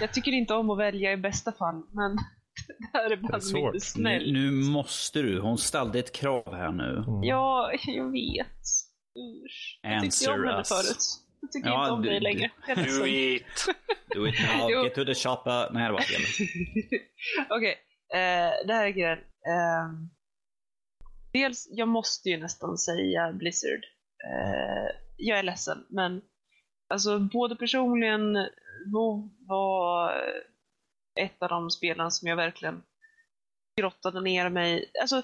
[0.00, 2.16] jag tycker inte om att välja i bästa fall, men
[2.78, 3.74] det här är Det är bara svårt.
[3.74, 4.32] lite Nu, snäll.
[4.32, 5.40] nu måste du.
[5.40, 7.04] Hon ställde ett krav här nu.
[7.22, 8.46] Ja, jag vet.
[9.18, 9.78] Usch.
[9.82, 10.68] Jag tyckte om henne us.
[10.68, 11.04] förut.
[11.40, 12.50] Jag tycker Ja, inte om du- dig längre.
[12.76, 13.66] Do it!
[14.14, 15.70] Do it now, get to the shopper.
[15.72, 16.20] Nej, det var fel.
[17.50, 17.74] Okej,
[18.14, 19.18] eh, det här är grejen.
[19.18, 19.88] Eh,
[21.32, 23.84] dels, jag måste ju nästan säga Blizzard.
[24.28, 26.20] Eh, jag är ledsen, men
[26.88, 28.34] alltså både personligen,
[28.86, 30.12] WoW var
[31.20, 32.82] ett av de spelen som jag verkligen
[33.80, 35.22] grottade ner mig Alltså,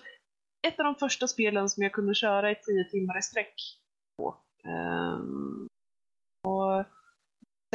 [0.66, 3.54] ett av de första spelen som jag kunde köra i tio timmar i sträck
[4.16, 4.36] på.
[4.64, 5.68] Ehm,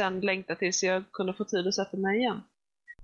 [0.00, 2.42] sen längta tills jag kunde få tid att sätta mig igen.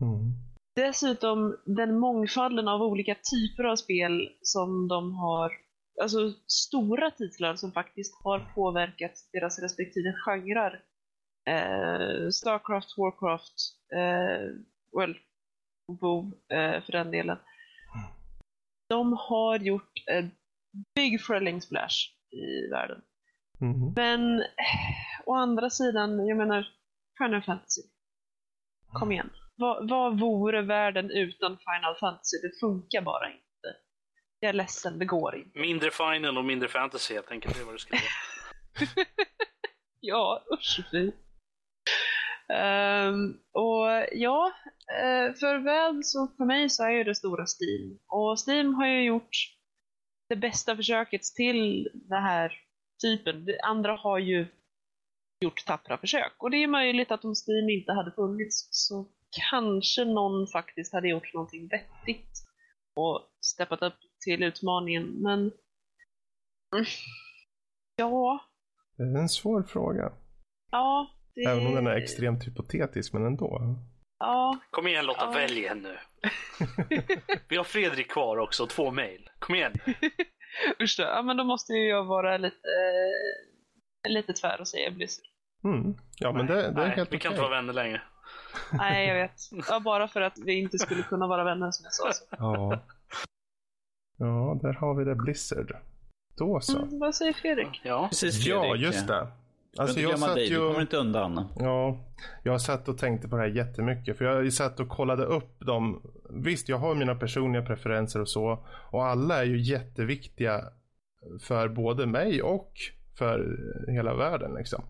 [0.00, 0.32] Mm.
[0.76, 5.52] Dessutom den mångfalden av olika typer av spel som de har,
[6.02, 10.82] alltså stora titlar som faktiskt har påverkat deras respektive genrer.
[11.48, 13.54] Eh, Starcraft, Warcraft,
[13.92, 14.50] eh,
[14.98, 15.18] well,
[16.00, 17.38] WoW eh, för den delen.
[18.88, 20.30] De har gjort en
[20.94, 23.02] big thrilling splash i världen.
[23.60, 23.92] Mm.
[23.96, 24.44] Men
[25.24, 26.66] å andra sidan, jag menar,
[27.18, 27.82] Final Fantasy.
[28.92, 29.30] Kom igen.
[29.56, 32.36] Vad, vad vore världen utan Final Fantasy?
[32.42, 33.45] Det funkar bara inte.
[34.46, 35.58] Jag är ledsen, det går inte.
[35.58, 37.54] Mindre Final och mindre Fantasy helt enkelt.
[37.54, 39.06] Det är vad du göra.
[40.00, 41.12] Ja, usch fy.
[42.48, 44.52] Ehm, och ja,
[45.02, 47.98] eh, för väl så för mig så är ju det stora Steam.
[48.06, 49.36] Och Steam har ju gjort
[50.28, 52.52] det bästa försöket till den här
[53.02, 53.44] typen.
[53.44, 54.46] Det andra har ju
[55.40, 56.32] gjort tappra försök.
[56.38, 59.08] Och det är möjligt att om Steam inte hade funnits så
[59.50, 62.46] kanske någon faktiskt hade gjort någonting vettigt
[62.96, 65.04] och steppat upp till utmaningen.
[65.22, 65.52] Men
[67.96, 68.40] ja,
[68.96, 70.12] Det är en svår fråga.
[70.70, 71.10] ja.
[71.34, 71.42] Det...
[71.42, 73.76] Även om den är extremt hypotetisk, men ändå.
[74.18, 75.30] Ja, Kom igen Lotta, Ja.
[75.30, 75.96] välj en nu.
[77.48, 79.30] Vi har Fredrik kvar också två mejl.
[79.38, 79.72] Kom igen.
[80.82, 81.02] usch då.
[81.04, 82.56] Ja, men då måste ju jag vara lite,
[84.06, 85.26] eh, lite tvär och säga Blizzard.
[85.64, 85.94] Mm.
[86.18, 87.30] Ja, men det, det är Nej, helt vi kan okej.
[87.30, 88.02] inte vara vänner längre.
[88.72, 89.40] Nej, jag vet.
[89.68, 92.12] Ja, bara för att vi inte skulle kunna vara vänner som jag sa.
[92.12, 92.24] Så.
[92.30, 92.82] Ja.
[94.16, 95.14] Ja, där har vi det.
[95.14, 95.76] Blizzard.
[96.38, 96.78] Då så.
[96.78, 97.80] Mm, vad säger Fredrik?
[97.84, 98.08] Ja.
[98.10, 98.82] Precis Ja, Fredrik.
[98.82, 99.28] just det.
[99.78, 100.80] Alltså jag satt dig, du kommer ju...
[100.80, 101.48] inte undan.
[101.58, 101.98] Ja,
[102.42, 104.18] jag satt och tänkte på det här jättemycket.
[104.18, 106.02] För jag satt och kollade upp dem.
[106.30, 108.66] Visst, jag har mina personliga preferenser och så.
[108.90, 110.64] Och alla är ju jätteviktiga
[111.40, 112.72] för både mig och
[113.18, 114.84] för hela världen liksom.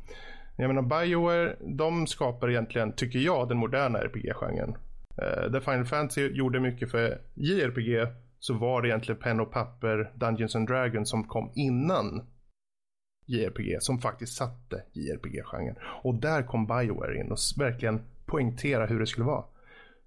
[0.57, 4.77] Jag menar Bioware, de skapar egentligen, tycker jag, den moderna RPG-genren.
[5.23, 8.09] Uh, där Final Fantasy gjorde mycket för JRPG
[8.47, 12.27] så var det egentligen pen och papper, Dungeons and Dragons som kom innan
[13.27, 15.77] JRPG som faktiskt satte JRPG-genren.
[16.03, 19.45] Och där kom Bioware in och verkligen poängtera hur det skulle vara.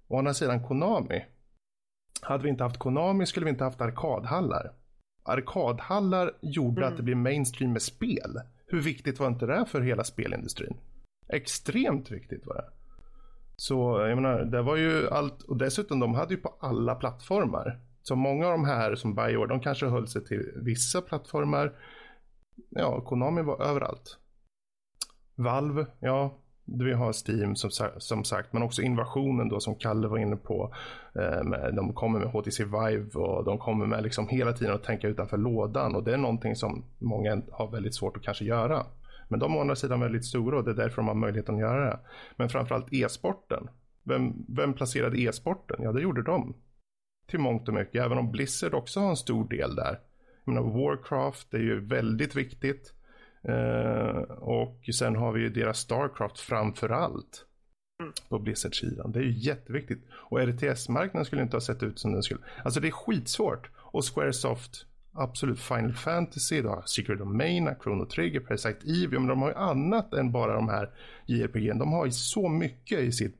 [0.08, 1.24] Å andra sidan Konami.
[2.22, 4.72] Hade vi inte haft Konami skulle vi inte haft arkadhallar.
[5.22, 8.40] Arkadhallar gjorde att det blev mainstream med spel.
[8.66, 10.76] Hur viktigt var inte det för hela spelindustrin?
[11.28, 12.68] Extremt viktigt var det.
[13.56, 17.89] Så jag menar, det var ju allt och dessutom de hade ju på alla plattformar.
[18.02, 21.72] Så många av de här som Bioware, de kanske höll sig till vissa plattformar.
[22.68, 24.18] Ja, Konami var överallt.
[25.34, 26.38] Valve, ja,
[26.78, 30.74] vi har Steam som, som sagt, men också invasionen då som Kalle var inne på.
[31.14, 35.08] Eh, de kommer med HTC Vive och de kommer med liksom hela tiden att tänka
[35.08, 38.86] utanför lådan och det är någonting som många har väldigt svårt att kanske göra.
[39.28, 41.54] Men de är å andra sidan väldigt stora och det är därför de har möjligheten
[41.54, 41.98] att göra det.
[42.36, 43.68] Men framförallt e-sporten.
[44.02, 45.76] Vem, vem placerade e-sporten?
[45.82, 46.54] Ja, det gjorde de.
[47.30, 49.98] Till mångt och mycket, även om Blizzard också har en stor del där.
[50.44, 52.92] Jag menar, Warcraft är ju väldigt viktigt.
[53.42, 57.46] Eh, och sen har vi ju deras Starcraft framför allt.
[58.28, 59.12] På Blizzard-sidan.
[59.12, 60.04] Det är ju jätteviktigt.
[60.12, 62.40] Och RTS-marknaden skulle inte ha sett ut som den skulle.
[62.64, 63.70] Alltså det är skitsvårt.
[63.76, 69.18] Och Squaresoft, absolut Final Fantasy, då, Secret Domain, Chrono Trigger, Parasite Eve.
[69.18, 70.90] Men de har ju annat än bara de här
[71.26, 71.78] JRPG.
[71.78, 73.39] De har ju så mycket i sitt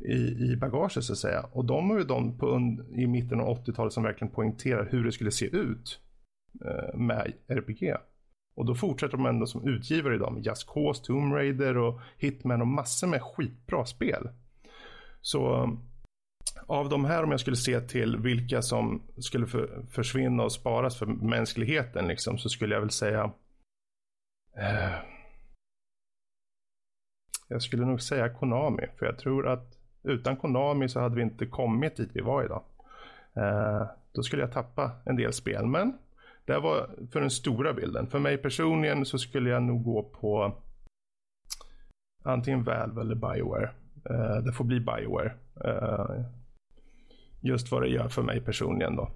[0.00, 1.42] i, i bagaget så att säga.
[1.52, 5.12] Och de var ju de på, i mitten av 80-talet som verkligen poängterar hur det
[5.12, 6.00] skulle se ut
[6.64, 7.96] eh, med RPG.
[8.56, 12.60] Och då fortsätter de ändå som utgivare idag med Just Cause, Tomb Raider och Hitman
[12.60, 14.28] och massor med skitbra spel.
[15.20, 15.68] Så
[16.66, 20.98] av de här om jag skulle se till vilka som skulle för, försvinna och sparas
[20.98, 23.32] för mänskligheten liksom så skulle jag väl säga
[24.56, 24.94] eh,
[27.48, 29.73] jag skulle nog säga Konami för jag tror att
[30.04, 32.62] utan Konami så hade vi inte kommit dit vi var idag.
[33.36, 35.98] Eh, då skulle jag tappa en del spel men
[36.44, 38.06] det var för den stora bilden.
[38.06, 40.52] För mig personligen så skulle jag nog gå på
[42.24, 43.70] antingen Valve eller Bioware.
[44.10, 45.32] Eh, det får bli Bioware.
[45.64, 46.24] Eh,
[47.40, 49.10] just vad det gör för mig personligen då.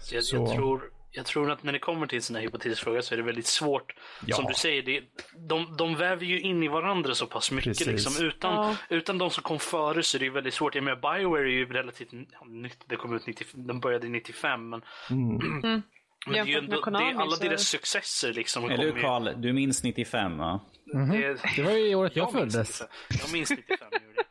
[0.00, 0.82] Så jag, Så- jag, tror,
[1.14, 3.94] jag tror att när det kommer till hypotetisk fråga så är det väldigt svårt.
[4.26, 4.36] Ja.
[4.36, 5.02] Som du säger, det,
[5.48, 7.68] de, de väver ju in i varandra så pass mycket.
[7.78, 7.86] Precis.
[7.86, 8.26] Liksom.
[8.26, 8.76] Utan, Ja.
[8.96, 10.74] utan de som kom före så är det väldigt svårt.
[10.74, 12.12] Jag menar, Bioware är ju relativt
[12.46, 12.84] nytt.
[12.86, 14.68] Det kom ut 90, de började 95.
[14.68, 15.82] Men, Mm.
[16.26, 18.64] men det är ju ändå, det Konami är alla så- deras successer liksom.
[18.70, 19.28] Eller hur Karl?
[19.36, 20.60] Du minns 95 va?
[21.12, 22.82] det, Det var ju i året jag, minns föddes.
[23.10, 23.18] 95.
[23.26, 23.76] Jag minns 95.
[23.80, 24.22] jag det.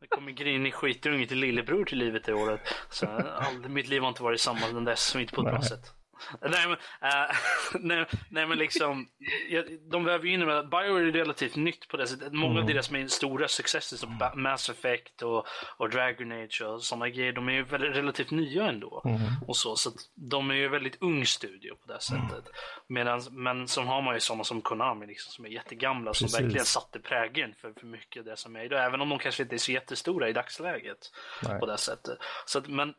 [0.00, 2.60] Det kom en grinig skitunge till lillebror till livet det året.
[2.90, 5.92] Så all, mitt liv har inte varit samma än dess, inte på ett bra sätt.
[6.40, 6.76] Nej, men,
[7.10, 7.36] äh,
[7.80, 9.08] nej, nej, men liksom,
[9.90, 12.32] de väver ju in med att Bioware är relativt nytt på det sättet.
[12.32, 12.62] Många Mm.
[12.62, 17.08] av deras mer stora successer som Ba- Mass Effect och, och Dragon Age och sådana
[17.08, 19.02] grejer, de är ju väldigt, relativt nya ändå.
[19.04, 19.20] Mm.
[19.48, 22.44] Och så, så de är ju väldigt ung studio på det sättet.
[22.86, 26.40] Medans, men så har man ju sådana som Konami liksom, som är jättegamla som Precis.
[26.40, 28.84] verkligen satte prägeln för, för mycket av det som är idag.
[28.84, 30.98] Även om de kanske inte är så jättestora i dagsläget
[31.42, 31.60] Nej.
[31.60, 32.18] på det sättet.
[32.46, 32.94] Så att, men,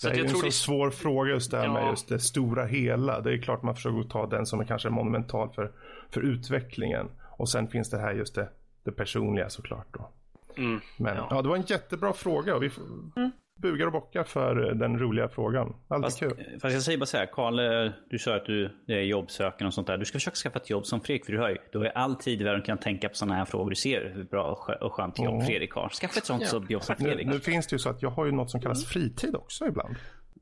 [0.00, 1.90] så Det är jag en tror så det svår fråga just det här med Ja.
[1.90, 3.20] just det stora hela.
[3.20, 5.72] Det är klart man försöker ta den som är kanske monumental för,
[6.10, 7.08] för utvecklingen.
[7.36, 8.48] Och sen finns det här just det,
[8.84, 10.08] det personliga såklart då.
[10.56, 11.26] Mm, Men ja.
[11.30, 11.42] ja.
[11.42, 12.84] det var en jättebra fråga och vi får
[13.58, 15.74] bugar och bockar för den roliga frågan.
[15.88, 16.58] Alltid Fast, kul.
[16.62, 19.74] fast jag säger bara så här, Karl, eh, du sa att du är jobbsökande och
[19.74, 19.98] sånt där.
[19.98, 21.90] Du ska försöka skaffa ett jobb som Fredrik, för du har ju, du har ju
[21.94, 23.70] all tid i världen kan tänka på sådana här frågor.
[23.70, 25.46] Du ser hur bra och skö- och skönt jobb Mm.
[25.46, 25.88] Fredrik har.
[25.88, 26.48] Skaffa ett sånt Ja.
[26.48, 27.26] som jobb som Nu, Fredrik.
[27.26, 29.94] nu finns det ju så att jag har ju något som kallas fritid också ibland.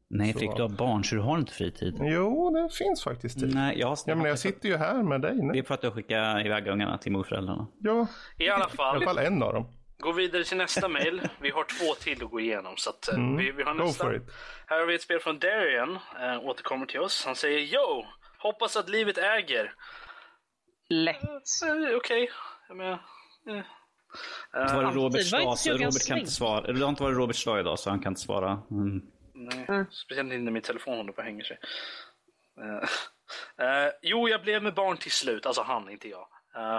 [0.09, 1.97] Nej Fredrik, du har barn så du har inte fritid.
[2.01, 3.55] Jo, det finns faktiskt tid.
[3.55, 5.62] Nej, jag har Ja, men jag sitter ju här med dig Det är nu.
[5.62, 7.66] för att du skickar iväg ungarna till morföräldrarna.
[7.78, 8.06] Ja,
[8.38, 9.66] I alla i fall, alla fall en av dem.
[9.98, 11.28] Gå vidare till nästa mail.
[11.40, 12.77] Vi har två till att gå igenom.
[12.77, 13.36] Så att, eh, Mm.
[13.36, 14.05] vi, vi har Go nästa.
[14.05, 14.23] for it.
[14.66, 17.24] Här har vi ett spel från Darian, äh, återkommer till oss.
[17.27, 18.05] Han säger Yo!
[18.39, 19.74] Hoppas att livet äger.
[20.89, 21.23] Lätt.
[21.64, 22.31] Eh, Okej,
[22.68, 22.93] menar...
[23.48, 23.62] Eh.
[24.52, 26.73] Det var det dag, så Robert kan inte svara.
[26.73, 28.62] Det har inte varit Roberts dag idag så han kan inte svara.
[28.70, 29.01] Mm.
[29.35, 31.59] Nej, speciellt inte när min telefon håller på att hänga sig.
[32.60, 35.47] Eh, eh, jo, jag blev med barn till slut.
[35.47, 36.28] Alltså han, inte jag.
[36.57, 36.77] Eh,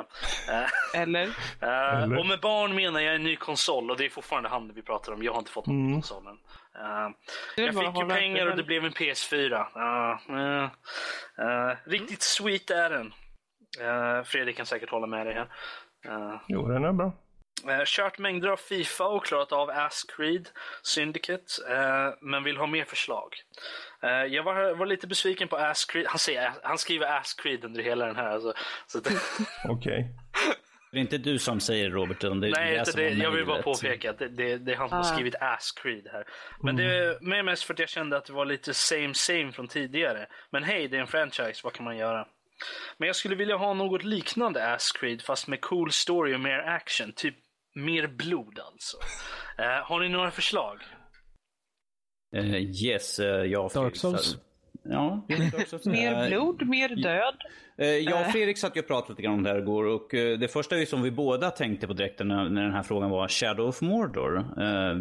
[0.56, 1.24] eh, Eller?
[1.62, 2.18] eh, Eller?
[2.20, 5.12] och med barn menar jag en ny konsol och det är fortfarande han vi pratar
[5.14, 5.24] om.
[5.24, 5.94] Jag har inte fått någon Mm.
[5.94, 6.38] konsol än.
[7.56, 9.66] Det är jag fick ju pengar och det blev en PS4.
[9.74, 10.64] Ah, eh,
[11.48, 13.14] eh, riktigt sweet är den.
[14.26, 15.48] Fredrik kan säkert hålla med dig här.
[16.48, 17.12] Jo, den är bra.
[17.70, 20.49] Eh, kört mängder av Fifa och klarat av Ass Creed
[20.84, 23.36] Syndicate, eh, men vill ha mer förslag.
[24.03, 26.06] Eh, jag var, var lite besviken på Ass Creed.
[26.07, 28.30] Han, säger, han skriver Ass Creed under hela den här.
[28.30, 28.53] Alltså,
[29.69, 30.10] Okej.
[30.91, 33.32] Det är inte du som säger Robert, utan det är nej, det det, har jag
[33.32, 35.14] vill bara påpeka att det, det, det är han som har Ah.
[35.14, 36.24] skrivit Ass Creed här.
[36.64, 39.68] Men det är mest för att jag kände att det var lite same same från
[39.68, 40.28] tidigare.
[40.52, 42.28] Men hej, det är en franchise, vad kan man göra?
[42.98, 46.60] Men jag skulle vilja ha något liknande Ass Creed fast med cool story och mer
[46.60, 47.14] action.
[47.14, 47.36] Typ
[47.76, 48.98] mer blod alltså.
[49.57, 50.82] Eh, har ni några förslag?
[52.38, 54.38] Eh, yes, uh, jag Dark Souls.
[54.89, 55.26] Ja.
[55.85, 57.35] Mer Eh, blod, mer död.
[58.03, 60.51] Jag och Fredrik satt ju och pratade lite grann om det här igår och det
[60.51, 63.27] första är ju som vi båda tänkte på direkt när, när den här frågan var
[63.27, 64.45] Shadow of Mordor.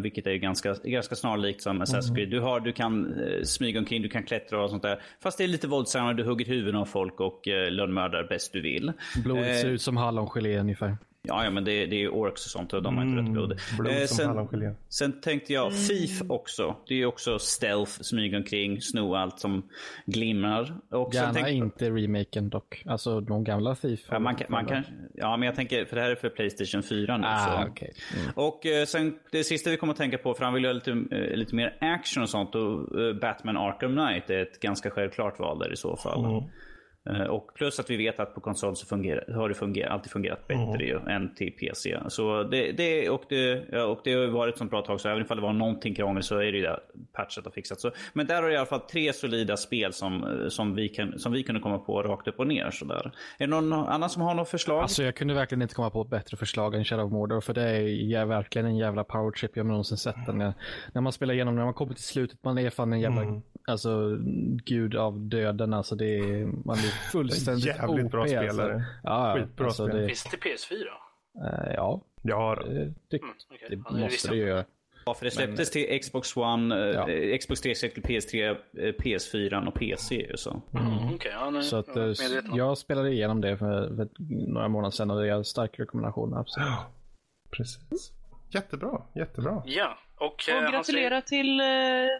[0.01, 2.29] vilket är ju ganska, ganska snarlikt som Assassin's Creed.
[2.29, 5.01] Du, har, du kan smyga omkring, du kan klättra och sånt där.
[5.19, 8.93] Fast det är lite våldsammare, du hugger huvuden av folk och lönnmördar bäst du vill.
[9.23, 10.97] Blodet ser ut som hallongelé ungefär.
[11.27, 13.31] Ja, ja men det, det är ju orks och sånt och de har inte rött
[13.31, 13.59] blod.
[13.79, 16.75] Blod Eh, sen, sen tänkte jag Thief också.
[16.87, 19.69] Det är ju också stealth, smyga omkring, sno allt som
[20.05, 20.77] glimrar.
[20.91, 22.83] Och Gärna tänkte- inte remaken dock.
[22.85, 23.99] Alltså de gamla Thief.
[24.09, 24.83] Ja, man kan, man kan,
[25.13, 27.27] ja, men jag tänker, för det här är för Playstation 4 nu.
[27.27, 27.69] Ah, så.
[27.69, 27.93] okej.
[28.19, 28.31] Mm.
[28.35, 30.91] Och eh, sen det sista vi kommer att tänka på, för han vill göra lite,
[30.91, 32.55] eh, lite mer action och sånt.
[32.55, 36.25] Och eh, Batman Arkham Knight är ett ganska självklart val där i så fall.
[36.25, 36.43] Mm.
[37.09, 40.11] Eh, och plus att vi vet att på konsol så fungerar, har det fungerat, alltid
[40.11, 40.81] fungerat bättre Mm.
[40.81, 41.97] ju, än till PC.
[42.07, 45.01] Så det, det, och, det, ja, och det har ju varit ett sånt bra tag
[45.01, 46.79] så även ifall det var någonting krångel så är det ju där
[47.13, 47.79] patchat och fixat.
[47.79, 50.89] Så, men där har det i alla fall tre solida spel som, eh, som, vi,
[50.89, 52.71] kan, som vi kunde komma på rakt upp och ner.
[52.71, 53.05] Så där.
[53.05, 54.81] Är det någon annan som har något förslag?
[54.81, 57.53] Alltså jag kunde verkligen inte komma på ett bättre förslag än Shadow of Mordor för
[57.53, 60.37] det är verkligen en jävla power trip jag har någonsin sett den.
[60.37, 60.53] När,
[60.93, 63.41] när man spelar igenom, när man kommer till slutet, man är fan en jävla Mm.
[63.67, 64.17] Alltså,
[64.65, 65.73] gud av döden.
[65.73, 66.81] Alltså det är, man är
[67.11, 68.73] fullständigt Jävligt bra OP, spelare.
[68.73, 68.89] Alltså.
[69.03, 69.97] Ja, ja, Skitbra alltså, spel.
[70.01, 70.85] det, Finns det till PS4?
[71.45, 72.67] eh, ja, Ja, då.
[72.67, 73.67] det, det, Mm, okej.
[73.69, 74.35] det Ja, måste jag det inte.
[74.49, 74.65] göra.
[75.05, 77.09] Ja, för det släpptes till Xbox One, eh, Ja.
[77.09, 80.15] eh, Xbox 360, PS3, eh, PS4 och PC.
[80.29, 80.61] ju Så.
[80.73, 84.07] Mm, okej, ja, nu, Så att, jag eh, jag spelade igenom det för, för
[84.53, 86.33] några månader sedan och det är en stark rekommendation.
[86.33, 86.67] Absolut.
[87.57, 88.11] Precis.
[88.49, 89.63] Jättebra, jättebra.
[89.65, 91.61] Ja, och, Och eh, gratulera till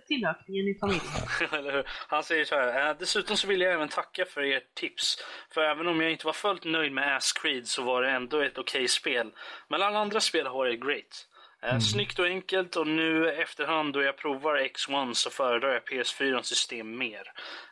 [0.08, 1.02] tillökningen i familjen.
[1.49, 1.84] säger?
[2.08, 2.90] Han säger så här.
[2.90, 5.18] "Eh, Dessutom så vill jag även tacka för ert tips.
[5.54, 8.41] För även om jag inte var fullt nöjd med Ass Creed så var det ändå
[8.41, 9.32] ett okej spel.
[9.70, 11.28] Men alla andra spel har varit great.
[11.62, 11.82] Mm.
[11.82, 16.98] Snyggt och enkelt och nu efterhand då jag provar X1 så föredrar jag PS4 system
[16.98, 17.22] mer.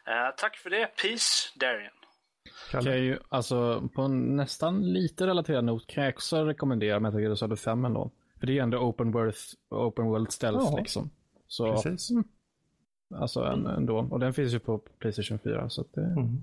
[0.07, 0.87] Eh, tack för det.
[1.01, 1.91] Peace, Darian.
[2.71, 7.21] Kan jag ju, alltså, på en nästan lite relaterad not kan jag också rekommendera Metal
[7.21, 8.11] Gear Solid 5 ändå.
[8.45, 9.35] För det är ju ändå open world,
[9.69, 11.09] open world stealth Ja, liksom.
[11.47, 12.09] Så, Precis.
[13.15, 14.07] alltså en, ändå.
[14.11, 15.69] Och den finns ju på Playstation 4.
[15.69, 16.41] Så att det, Mm.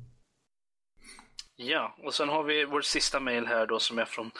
[1.56, 4.30] Ja, och sen har vi vår sista mail här då som är från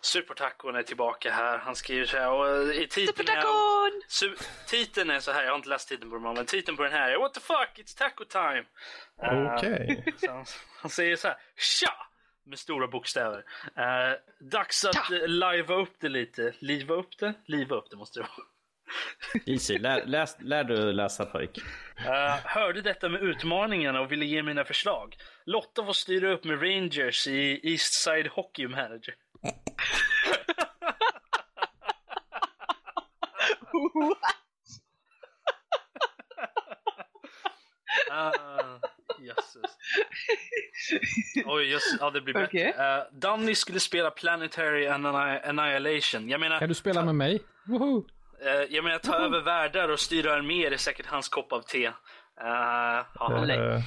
[0.00, 1.58] Supertacon är tillbaka här.
[1.58, 4.02] Han skriver så här och i titeln är, Supertacon!
[4.08, 4.36] su,
[4.68, 6.92] titeln är så här, jag har inte läst titeln på den men titeln på den
[6.92, 8.64] här är What the fuck, it's taco time!
[9.22, 10.14] Eh, Okej.
[10.20, 10.44] så han,
[10.80, 12.07] han säger så här, tja!
[12.48, 13.38] Med stora bokstäver.
[13.38, 16.54] Uh, dags att uh, liva upp det lite.
[16.58, 17.34] Liva upp det?
[17.44, 18.46] Liva upp det måste det vara.
[19.46, 21.58] Easy, lär, läs, lär du läsa pojk.
[21.58, 25.16] Uh, hörde detta med utmaningarna och ville ge mina förslag.
[25.46, 29.14] Lotta får styra upp med Rangers i East Side Hockey Manager.
[38.10, 38.74] Ah,
[39.20, 39.76] jösses.
[41.46, 42.46] Oj, just, ja det blir bättre.
[42.46, 42.74] Okej.
[42.78, 46.28] Eh, Danny skulle spela Planetary Anni- Annihilation.
[46.28, 47.40] Jag menar, Kan du spela med mig?
[47.66, 48.04] Woho!
[48.44, 51.86] eh, jag menar ta över världar och styra arméer är säkert hans kopp av te.
[51.86, 51.92] Uh,
[53.18, 53.46] ja.
[53.50, 53.80] Eh,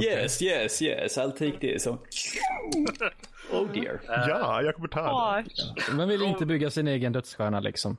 [0.00, 1.86] Yes, yes, yes, I'll take this.
[1.86, 4.00] Oh dear.
[4.28, 5.42] ja, jag kommer ta
[5.88, 5.92] det.
[5.96, 7.96] Man vill inte bygga sin egen dödsstjärna liksom.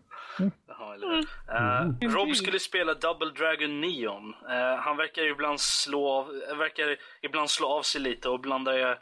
[1.01, 2.09] Jaha, eller hur?
[2.09, 4.33] Eh, Rob skulle spela Double Dragon Neon.
[4.49, 8.97] Eh, han verkar ibland slå av, verkar ibland slå av sig lite och blandar jag,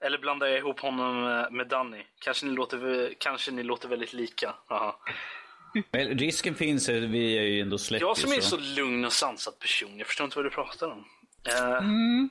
[0.00, 2.02] eller blandar jag ihop honom med, Danny.
[2.20, 4.54] Kanske ni låter, kanske ni låter väldigt lika.
[4.70, 5.00] Aha.
[5.90, 8.00] Men risken finns, ju, vi är ju ändå släkt.
[8.00, 11.04] Jag som är så lugn och sansad person, jag förstår inte vad du pratar om.
[11.48, 12.30] Eh, Mm.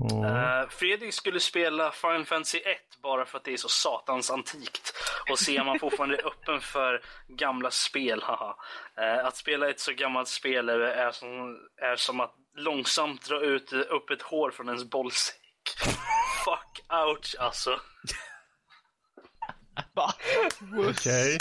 [0.00, 4.92] Eh, Fredrik skulle spela Final Fantasy 1 bara för att det är så satans antikt.
[5.30, 8.56] Och se om man fortfarande är öppen för gamla spel, haha.
[8.98, 13.72] Eh, att spela ett så gammalt spel är, som, är som att långsamt dra ut
[13.72, 15.36] upp ett hår från ens bollsäck.
[16.44, 17.80] Fuck ouch alltså.
[20.90, 21.38] Okej.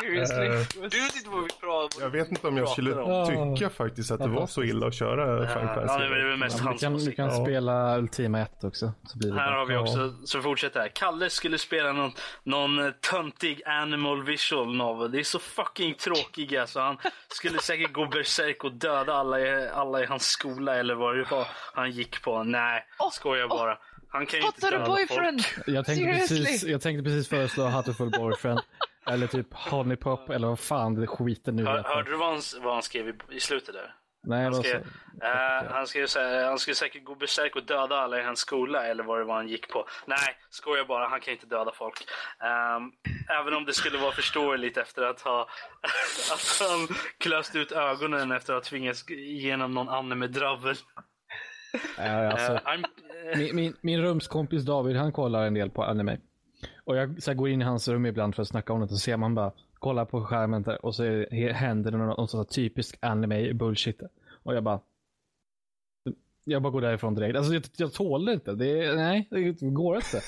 [0.00, 0.46] Seriously?
[0.46, 0.52] Eh,
[0.90, 3.56] Du vet inte vad vi pratar Jag vet inte om jag skulle om.
[3.56, 5.98] tycka faktiskt att det var så illa att köra Final Ja, Fantasy.
[6.02, 7.44] men det är väl mest Du kan, du kan Ja.
[7.44, 8.92] spela Ultima 1 också.
[9.04, 9.58] Så blir det Här bra.
[9.58, 9.80] har vi Ja.
[9.80, 10.88] också, så fortsätter här.
[10.94, 12.12] Kalle skulle spela någon,
[12.44, 15.10] någon eh, töntig animal visual novel.
[15.12, 16.98] Det är så fucking tråkiga så han
[17.28, 21.24] skulle säkert gå berserk och döda alla i, alla i hans skola eller vad det
[21.30, 22.42] var han gick på.
[22.42, 23.78] Nej, Åh, skojar bara.
[24.12, 25.44] Han kan ju inte döda boyfriend?
[25.44, 25.68] folk.
[25.68, 26.44] Jag tänkte, Seriously?
[26.44, 28.60] precis, jag tänkte precis föreslå Hatterfull Boyfriend.
[29.06, 32.72] Eller typ Honeypop eller vad fan det skiten nu Hör, hörde du vad han, vad
[32.72, 33.94] han skrev i, i slutet där?
[34.22, 35.26] Nej, Han skrev, så?
[35.26, 38.38] eh, han, skrev så här, han skulle säkert gå berserk och döda alla i hans
[38.38, 39.86] skola eller vad det var han gick på.
[40.06, 41.08] Nej, skojar bara.
[41.08, 41.94] Han kan inte döda folk.
[42.42, 42.92] Ehm,
[43.40, 45.40] även om det skulle vara förståeligt efter att ha
[46.32, 50.76] att han klöst ut ögonen efter att ha tvingats igenom någon anime-dravel.
[51.98, 56.18] Ja, alltså, eh, min, min, min rumskompis David, han kollar en del på anime.
[56.84, 58.88] Och jag så här, går in i hans rum ibland för att snacka om det,
[58.88, 62.30] så ser man bara, kollar på skärmen där, och så är- händer det något, något
[62.30, 64.00] sånt här typisk anime bullshit.
[64.42, 64.80] Och jag bara,
[66.44, 67.36] jag bara går därifrån direkt.
[67.38, 68.52] Alltså jag, jag tål det inte.
[68.54, 70.20] Det, nej, det går inte.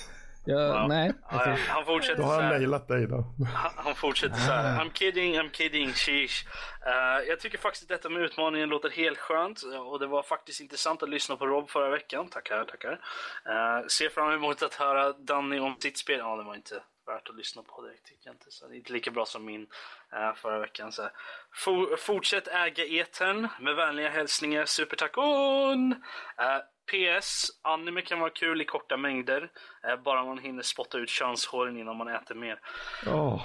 [0.45, 0.87] Jag, Ja.
[0.87, 1.13] Nej.
[1.31, 3.25] ja, ja, han fortsätter Då har han mejlat dig då.
[3.55, 4.85] Han han fortsätter så här.
[4.85, 6.47] I'm kidding, I'm kidding, sheesh.
[6.87, 9.63] Eh, jag tycker faktiskt att detta med utmaningen låter helt skönt.
[9.63, 12.29] Och det var faktiskt intressant att lyssna på Rob förra veckan.
[12.29, 12.93] Tackar, tackar.
[12.93, 16.19] Uh, ser fram emot att höra Danny om sitt spel.
[16.19, 18.51] Ja, det var inte värt att lyssna på direkt tycker jag inte.
[18.51, 19.67] Så det är inte lika bra som min
[20.13, 20.93] eh, förra veckan.
[20.93, 21.09] Så.
[21.55, 23.49] For, fortsätt äga etern.
[23.61, 25.93] Med vänliga hälsningar, Supertacon!
[25.93, 29.51] Uh, PS, anime kan vara kul i korta mängder.
[29.89, 32.59] eh, bara man hinner spotta ut könshåren innan man äter mer.
[33.07, 33.43] Åh,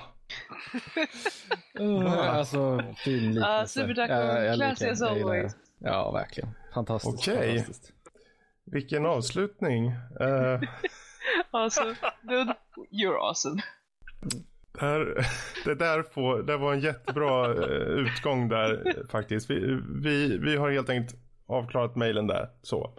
[2.37, 3.79] Alltså, fin liknelse.
[3.97, 5.55] Jag- jag Classy as always.
[5.79, 6.49] Ja, verkligen.
[6.73, 7.27] Fantastiskt.
[7.27, 7.47] Okej.
[7.57, 7.91] fantastiskt.
[8.65, 9.87] vilken avslutning.
[10.19, 10.61] Eh,
[11.51, 12.55] Alltså, dude,
[12.91, 13.61] you're awesome.
[14.73, 15.25] det, här,
[15.65, 19.49] det där får, det var en jättebra eh, utgång där faktiskt.
[19.49, 22.49] Vi, vi, vi har helt enkelt avklarat mejlen där.
[22.61, 22.91] Så.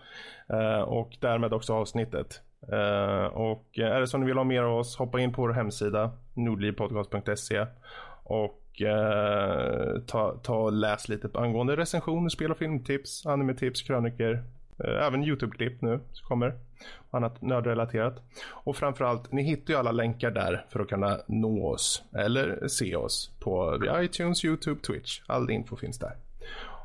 [0.49, 2.43] Eh, och därmed också avsnittet.
[2.73, 5.53] Eh, och är det så ni vill ha mer av oss, hoppa in på vår
[5.53, 7.67] hemsida nordlivpodcast.se
[8.25, 14.43] och eh, ta, ta och läs lite angående recensioner, spel och filmtips, animetips, kröniker,
[14.85, 16.55] eh, även YouTube-klipp nu som kommer.
[17.11, 18.23] Och annat nödrelaterat.
[18.49, 22.97] Och framförallt, ni hittar ju alla länkar där för att kunna nå oss eller se
[22.97, 25.21] oss på via iTunes, YouTube, Twitch.
[25.27, 26.28] All info finns där.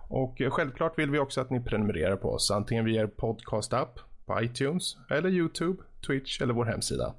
[0.08, 4.00] Och eh, självklart vill vi också att ni prenumererar på oss, antingen via er podcast-app
[4.26, 7.14] på iTunes eller YouTube, Twitch eller vår hemsida.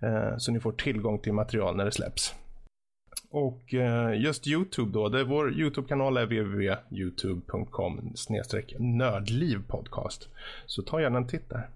[0.00, 2.34] Eh, så ni får tillgång till material när det släpps.
[3.30, 8.14] Och eh, just YouTube då, det är vår YouTube-kanal är www.youtube.com
[8.78, 10.28] nördlivpodcast.
[10.66, 11.68] Så ta gärna en titt där.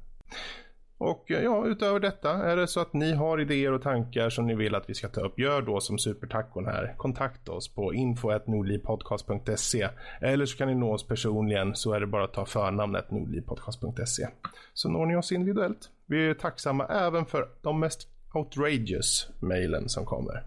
[0.98, 4.46] Och eh, ja, utöver detta, är det så att ni har idéer och tankar som
[4.46, 6.94] ni vill att vi ska ta upp, gör då som supertacon här.
[6.96, 9.88] Kontakta oss på info.nordlivpodcast.se
[10.20, 14.28] eller så kan ni nå oss personligen så är det bara att ta förnamnet nordlivpodcast.se.
[14.74, 15.90] Så når ni oss individuellt.
[16.06, 20.42] Vi är tacksamma även för de mest outrageous mailen som kommer.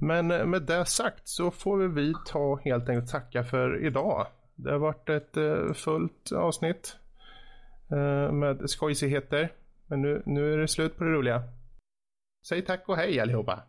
[0.00, 4.26] Men eh, med det sagt så får vi ta helt enkelt tacka för idag.
[4.54, 6.96] Det har varit ett eh, fullt avsnitt
[8.32, 9.50] med skojsigheter.
[9.88, 11.42] Men nu, nu är det slut på det roliga.
[12.48, 13.62] Säg tack och hej allihopa.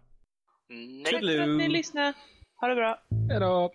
[0.70, 1.04] Nej.
[1.04, 2.14] Tack för att ni lyssnade.
[2.62, 3.00] Ha det bra.
[3.30, 3.72] Hej då!